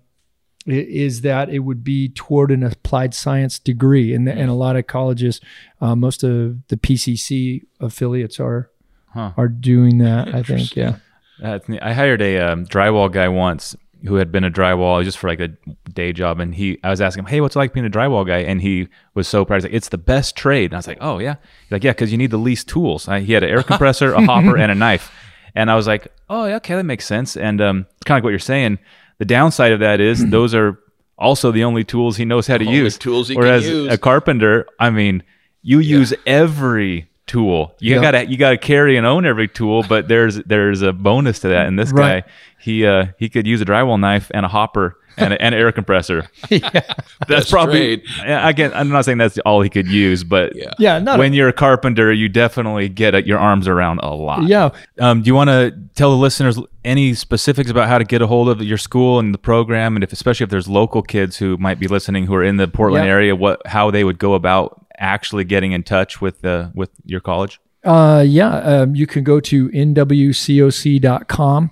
is 0.68 1.22
that 1.22 1.50
it 1.50 1.60
would 1.60 1.84
be 1.84 2.10
toward 2.10 2.50
an 2.52 2.62
applied 2.64 3.14
science 3.16 3.58
degree, 3.60 4.14
and 4.14 4.30
and 4.30 4.50
a 4.50 4.54
lot 4.54 4.76
of 4.76 4.86
colleges, 4.88 5.42
uh, 5.82 5.96
most 5.96 6.24
of 6.24 6.66
the 6.68 6.78
PCC 6.78 7.64
affiliates 7.80 8.40
are 8.40 8.70
Huh. 9.10 9.32
are 9.38 9.48
doing 9.48 10.00
that. 10.00 10.34
I 10.34 10.42
think, 10.42 10.76
yeah. 10.76 10.96
That's 11.40 11.68
neat. 11.68 11.82
I 11.82 11.94
hired 11.94 12.22
a 12.22 12.38
um, 12.40 12.66
drywall 12.66 13.12
guy 13.12 13.28
once 13.28 13.76
who 14.06 14.16
had 14.16 14.32
been 14.34 14.44
a 14.44 14.52
drywall 14.52 15.02
just 15.04 15.18
for 15.18 15.30
like 15.30 15.40
a 15.40 15.50
day 15.94 16.12
job, 16.14 16.40
and 16.40 16.54
he 16.54 16.78
I 16.84 16.90
was 16.90 17.00
asking 17.02 17.24
him, 17.24 17.30
"Hey, 17.30 17.42
what's 17.42 17.56
it 17.56 17.60
like 17.60 17.74
being 17.74 17.86
a 17.86 17.90
drywall 17.90 18.26
guy?" 18.28 18.40
And 18.40 18.62
he 18.62 18.88
was 19.14 19.28
so 19.28 19.46
proud. 19.46 19.58
He's 19.58 19.64
like, 19.66 19.74
"It's 19.74 19.90
the 19.90 19.98
best 19.98 20.36
trade." 20.36 20.66
And 20.66 20.74
I 20.76 20.78
was 20.78 20.88
like, 20.88 20.98
"Oh 21.02 21.20
yeah." 21.20 21.36
He's 21.64 21.72
like, 21.72 21.84
"Yeah, 21.84 21.92
because 21.92 22.12
you 22.12 22.18
need 22.18 22.32
the 22.32 22.38
least 22.38 22.68
tools." 22.68 23.08
I, 23.08 23.22
he 23.22 23.34
had 23.34 23.44
an 23.44 23.50
air 23.50 23.64
compressor, 23.72 24.14
a 24.14 24.22
hopper, 24.26 24.58
and 24.58 24.72
a 24.72 24.76
knife. 24.76 25.12
And 25.56 25.72
I 25.72 25.76
was 25.76 25.88
like, 25.88 26.08
"Oh 26.30 26.46
yeah, 26.46 26.56
okay, 26.58 26.76
that 26.76 26.84
makes 26.84 27.06
sense." 27.06 27.38
And 27.38 27.62
um, 27.62 27.86
it's 27.96 28.04
kind 28.04 28.16
of 28.16 28.18
like 28.18 28.24
what 28.26 28.30
you're 28.32 28.40
saying. 28.40 28.80
The 29.20 29.26
downside 29.26 29.72
of 29.72 29.80
that 29.80 30.00
is 30.02 30.26
those 30.30 30.54
are 30.54 30.78
also 31.18 31.52
the 31.52 31.64
only 31.64 31.84
tools 31.84 32.18
he 32.18 32.26
knows 32.26 32.48
how 32.48 32.58
to 32.58 32.66
Only 32.66 32.78
use. 32.78 32.98
tools 32.98 33.30
he 33.30 33.36
can 33.36 33.44
Whereas 33.44 33.66
use. 33.68 33.92
a 33.94 33.98
carpenter, 33.98 34.66
I 34.80 34.90
mean, 34.90 35.24
you 35.62 35.80
use 35.80 36.14
every 36.26 37.08
tool. 37.28 37.74
You 37.80 37.96
Yeah. 37.96 38.02
gotta 38.02 38.26
you 38.30 38.38
gotta 38.38 38.58
carry 38.58 38.98
and 38.98 39.06
own 39.06 39.26
every 39.26 39.48
tool, 39.48 39.84
but 39.88 40.08
there's 40.08 40.38
there's 40.44 40.82
a 40.82 40.92
bonus 40.94 41.40
to 41.40 41.48
that. 41.50 41.68
And 41.68 41.78
this 41.80 41.92
Right. 41.92 42.24
guy, 42.26 42.32
he 42.60 42.86
uh 42.86 43.08
he 43.18 43.30
could 43.30 43.48
use 43.48 43.62
a 43.62 43.66
drywall 43.66 44.00
knife 44.00 44.30
and 44.34 44.46
a 44.46 44.50
hopper 44.50 44.98
and, 45.16 45.32
a, 45.32 45.40
and 45.40 45.54
an 45.54 45.62
air 45.62 45.72
compressor. 45.72 46.28
yeah. 46.50 46.60
That's 46.72 46.96
Best 47.28 47.52
probably 47.52 47.98
trade. 47.98 48.04
yeah, 48.26 48.50
again. 48.50 48.72
I'm 48.74 48.90
not 48.90 49.06
saying 49.06 49.20
that's 49.20 49.38
all 49.40 49.62
he 49.62 49.70
could 49.70 49.88
use, 49.88 50.24
but 50.24 50.56
Yeah. 50.56 50.72
Yeah, 50.80 51.00
not 51.00 51.18
a- 51.18 51.20
when 51.20 51.34
you're 51.34 51.50
a 51.50 51.54
carpenter, 51.54 52.12
you 52.12 52.28
definitely 52.30 52.90
get 52.90 53.14
it, 53.14 53.28
your 53.28 53.38
arms 53.38 53.68
around 53.68 54.00
a 54.02 54.14
lot. 54.14 54.44
Yeah. 54.48 54.70
Um, 55.00 55.22
do 55.22 55.28
you 55.28 55.36
want 55.36 55.50
to 55.52 55.72
tell 55.96 56.10
the 56.10 56.18
listeners 56.18 56.60
any 56.84 57.14
specifics 57.14 57.70
about 57.70 57.88
how 57.90 58.00
to 58.00 58.04
get 58.04 58.22
a 58.24 58.28
hold 58.28 58.50
of 58.50 58.62
your 58.64 58.80
school 58.80 59.20
and 59.20 59.34
the 59.34 59.38
program, 59.38 59.96
and 59.96 60.04
if 60.04 60.12
especially 60.12 60.44
if 60.46 60.50
there's 60.50 60.68
local 60.68 61.02
kids 61.04 61.38
who 61.38 61.58
might 61.58 61.80
be 61.80 61.88
listening 61.88 62.26
who 62.26 62.34
are 62.34 62.44
in 62.44 62.58
the 62.58 62.68
Portland 62.68 63.06
Yeah. 63.06 63.12
area, 63.12 63.36
what 63.36 63.62
how 63.68 63.92
they 63.92 64.04
would 64.04 64.18
go 64.18 64.34
about 64.34 64.83
actually 64.98 65.44
getting 65.44 65.72
in 65.72 65.84
touch 65.84 66.22
with 66.22 66.44
uh, 66.46 66.70
with 66.74 66.90
your 67.06 67.20
college? 67.22 67.60
Uh, 67.84 68.24
yeah, 68.26 68.56
um, 68.60 68.96
you 68.96 69.06
can 69.06 69.24
go 69.24 69.40
to 69.42 69.70
nwcoc.com. 69.70 71.72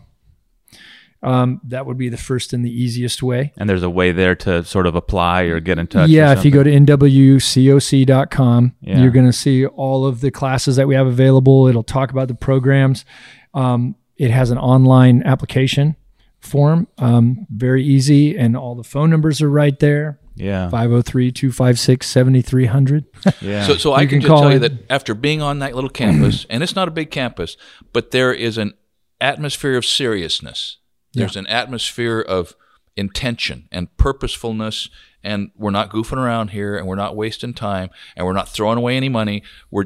Um, 1.24 1.62
that 1.66 1.86
would 1.86 2.00
be 2.00 2.10
the 2.10 2.18
first 2.18 2.52
and 2.52 2.66
the 2.66 2.72
easiest 2.72 3.22
way. 3.22 3.54
And 3.56 3.70
there's 3.70 3.84
a 3.84 3.92
way 3.92 4.12
there 4.12 4.34
to 4.38 4.64
sort 4.66 4.88
of 4.88 4.96
apply 4.96 5.44
or 5.44 5.60
get 5.60 5.78
in 5.78 5.86
touch. 5.86 6.10
Yeah, 6.10 6.34
if 6.34 6.44
you 6.44 6.50
go 6.50 6.64
to 6.64 6.72
nwcoc.com, 6.72 8.76
Yeah. 8.82 9.02
you're 9.02 9.12
going 9.12 9.28
to 9.28 9.34
see 9.34 9.68
all 9.68 10.08
of 10.08 10.22
the 10.22 10.32
classes 10.32 10.78
that 10.78 10.88
we 10.88 10.96
have 10.96 11.06
available. 11.06 11.68
It'll 11.68 11.84
talk 11.84 12.10
about 12.10 12.28
the 12.28 12.34
programs. 12.34 13.06
Um, 13.54 13.96
it 14.18 14.32
has 14.32 14.50
an 14.50 14.58
online 14.58 15.22
application 15.24 15.96
form, 16.42 16.88
um, 16.98 17.46
very 17.50 17.84
easy, 17.84 18.38
and 18.38 18.58
all 18.58 18.76
the 18.76 18.84
phone 18.84 19.10
numbers 19.10 19.42
are 19.42 19.50
right 19.50 19.78
there 19.80 20.20
yeah, 20.36 20.70
503 20.70 21.32
256 21.32 22.08
7300. 22.08 23.06
yeah, 23.42 23.66
So, 23.68 23.78
so 23.78 23.94
I 23.94 24.02
can, 24.02 24.10
can 24.10 24.22
just 24.22 24.28
call 24.30 24.42
tell 24.42 24.54
you 24.54 24.60
that 24.60 24.74
after 24.90 25.14
being 25.14 25.42
on 25.42 25.60
that 25.60 25.76
little 25.76 25.90
campus, 25.90 26.46
and 26.50 26.64
it's 26.64 26.76
not 26.76 26.88
a 26.88 26.92
big 26.92 27.12
campus, 27.12 27.58
but 27.94 28.12
there 28.12 28.34
is 28.34 28.58
an 28.58 28.74
atmosphere 29.20 29.78
of 29.78 29.86
seriousness. 29.86 30.78
There's 31.14 31.36
an 31.36 31.46
atmosphere 31.48 32.22
of 32.22 32.56
intention 32.96 33.68
and 33.72 33.96
purposefulness, 33.98 34.90
and 35.24 35.52
we're 35.58 35.72
not 35.72 35.92
goofing 35.92 36.18
around 36.18 36.52
here, 36.52 36.78
and 36.78 36.88
we're 36.88 36.96
not 36.96 37.18
wasting 37.18 37.54
time, 37.54 37.90
and 38.16 38.26
we're 38.26 38.34
not 38.34 38.48
throwing 38.48 38.78
away 38.78 38.96
any 38.96 39.10
money. 39.10 39.44
We're, 39.70 39.86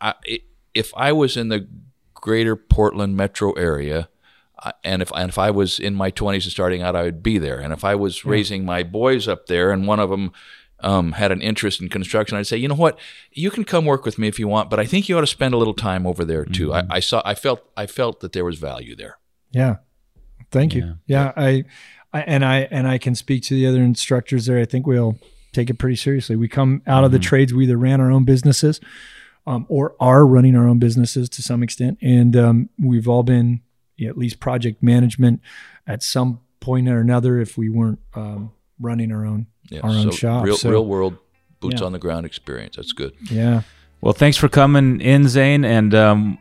I, 0.00 0.14
if 0.74 0.92
I 0.94 1.12
was 1.12 1.36
in 1.38 1.48
the 1.48 1.66
greater 2.14 2.56
Portland 2.56 3.16
metro 3.16 3.52
area, 3.52 4.00
I- 4.00 4.06
and 4.84 5.02
if 5.02 5.10
and 5.14 5.28
if 5.28 5.38
I 5.38 5.50
was 5.50 5.78
in 5.78 5.94
my 5.94 6.10
20s 6.10 6.44
and 6.44 6.52
starting 6.52 6.82
out, 6.82 6.96
I 6.96 7.02
would 7.02 7.22
be 7.22 7.38
there. 7.38 7.58
And 7.58 7.72
if 7.72 7.84
I 7.84 7.94
was 7.94 8.24
raising 8.24 8.64
my 8.64 8.82
boys 8.82 9.28
up 9.28 9.46
there, 9.46 9.70
and 9.72 9.86
one 9.86 10.00
of 10.00 10.10
them 10.10 10.32
um, 10.80 11.12
had 11.12 11.32
an 11.32 11.42
interest 11.42 11.80
in 11.80 11.88
construction, 11.88 12.36
I'd 12.36 12.46
say, 12.46 12.56
you 12.56 12.68
know 12.68 12.74
what, 12.74 12.98
you 13.32 13.50
can 13.50 13.64
come 13.64 13.84
work 13.84 14.04
with 14.04 14.18
me 14.18 14.28
if 14.28 14.38
you 14.38 14.48
want, 14.48 14.70
but 14.70 14.80
I 14.80 14.86
think 14.86 15.08
you 15.08 15.16
ought 15.16 15.22
to 15.22 15.26
spend 15.26 15.54
a 15.54 15.58
little 15.58 15.74
time 15.74 16.06
over 16.06 16.24
there 16.24 16.44
too. 16.44 16.72
I, 16.72 16.84
I 16.90 17.00
saw, 17.00 17.22
I 17.24 17.34
felt, 17.34 17.62
I 17.76 17.86
felt 17.86 18.20
that 18.20 18.32
there 18.32 18.44
was 18.44 18.58
value 18.58 18.96
there. 18.96 19.18
Yeah. 19.50 19.76
Thank 20.50 20.74
you. 20.74 20.96
Yeah, 21.06 21.32
I, 21.36 21.64
I 22.12 22.20
and 22.22 22.44
I 22.44 22.68
and 22.70 22.88
I 22.88 22.98
can 22.98 23.14
speak 23.14 23.44
to 23.44 23.54
the 23.54 23.66
other 23.66 23.82
instructors 23.82 24.46
there. 24.46 24.58
I 24.58 24.64
think 24.64 24.86
we'll 24.86 25.18
take 25.52 25.70
it 25.70 25.74
pretty 25.74 25.96
seriously. 25.96 26.36
We 26.36 26.48
come 26.48 26.82
out 26.86 27.04
of 27.04 27.12
the 27.12 27.18
trades. 27.18 27.54
We 27.54 27.64
either 27.64 27.76
ran 27.76 28.00
our 28.00 28.10
own 28.10 28.24
businesses, 28.24 28.80
um, 29.46 29.66
or 29.68 29.94
are 30.00 30.26
running 30.26 30.56
our 30.56 30.66
own 30.66 30.78
businesses 30.78 31.28
to 31.30 31.42
some 31.42 31.62
extent, 31.62 31.98
and 32.02 32.36
um, 32.36 32.68
we've 32.82 33.08
all 33.08 33.22
been 33.22 33.60
yeah, 33.60 33.69
at 34.08 34.16
least 34.18 34.40
project 34.40 34.82
management 34.82 35.40
at 35.86 36.02
some 36.02 36.40
point 36.60 36.88
or 36.88 37.00
another. 37.00 37.38
If 37.40 37.56
we 37.58 37.68
weren't 37.68 38.00
um, 38.14 38.52
running 38.78 39.12
our 39.12 39.24
own 39.26 39.46
Yeah, 39.68 39.80
our 39.80 39.90
own 39.90 40.10
so 40.10 40.16
shop, 40.16 40.44
real, 40.44 40.56
so 40.56 40.70
real 40.70 40.86
world, 40.86 41.16
boots 41.60 41.80
Yeah. 41.80 41.86
on 41.86 41.92
the 41.92 41.98
ground 41.98 42.26
experience. 42.26 42.76
That's 42.76 42.92
good. 42.92 43.12
yeah, 43.30 43.62
Well, 44.00 44.12
thanks 44.14 44.36
for 44.36 44.48
coming 44.48 45.00
in, 45.00 45.28
Zane, 45.28 45.64
and 45.64 45.94
um, 45.94 46.38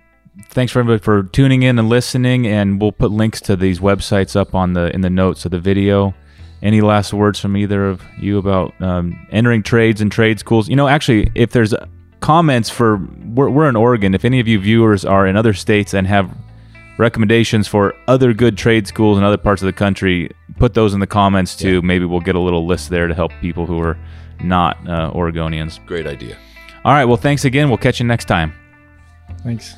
thanks 0.50 0.72
for 0.72 0.80
everybody 0.80 1.04
for 1.04 1.24
tuning 1.24 1.64
in 1.64 1.78
and 1.80 1.90
listening. 1.90 2.48
And 2.48 2.80
we'll 2.82 2.92
put 2.94 3.12
links 3.12 3.42
to 3.42 3.56
these 3.56 3.80
websites 3.80 4.36
up 4.36 4.56
on 4.56 4.74
the 4.74 4.94
in 4.94 5.02
the 5.02 5.10
notes 5.10 5.46
of 5.46 5.52
the 5.52 5.60
video. 5.60 6.14
Any 6.62 6.82
last 6.82 7.14
words 7.14 7.40
from 7.40 7.56
either 7.56 7.88
of 7.88 8.02
you 8.20 8.38
about 8.38 8.74
um, 8.82 9.26
entering 9.32 9.64
trades 9.64 10.02
and 10.02 10.12
trade 10.12 10.40
schools? 10.40 10.68
You 10.68 10.76
know, 10.76 10.90
actually, 10.90 11.32
if 11.36 11.52
there's 11.52 11.74
comments 12.20 12.70
for 12.70 12.98
we're, 13.34 13.50
we're 13.50 13.70
in 13.70 13.78
Oregon. 13.78 14.14
If 14.14 14.26
any 14.26 14.42
of 14.42 14.48
you 14.48 14.60
viewers 14.60 15.06
are 15.06 15.26
in 15.26 15.38
other 15.38 15.54
states 15.54 15.94
and 15.94 16.06
have 16.08 16.30
recommendations 17.00 17.68
for 17.68 17.96
other 18.08 18.34
good 18.34 18.58
trade 18.58 18.88
schools 18.88 19.18
in 19.18 19.24
other 19.24 19.38
parts 19.38 19.62
of 19.62 19.66
the 19.66 19.74
country, 19.74 20.30
put 20.58 20.74
those 20.74 20.94
in 20.94 21.00
the 21.00 21.08
comments 21.08 21.56
too. 21.56 21.82
Maybe 21.82 22.06
we'll 22.06 22.20
get 22.20 22.36
a 22.36 22.40
little 22.40 22.68
list 22.68 22.90
there 22.90 23.08
to 23.08 23.16
help 23.16 23.32
people 23.42 23.66
who 23.66 23.80
are 23.80 23.98
not 24.44 24.78
uh, 24.88 25.12
Oregonians. 25.14 25.84
Great 25.86 26.06
idea. 26.06 26.38
All 26.86 26.94
right. 26.94 27.06
Well, 27.06 27.18
thanks 27.18 27.46
again. 27.46 27.70
We'll 27.70 27.78
catch 27.78 28.00
you 28.00 28.06
next 28.06 28.26
time. 28.26 28.54
thanks. 29.44 29.74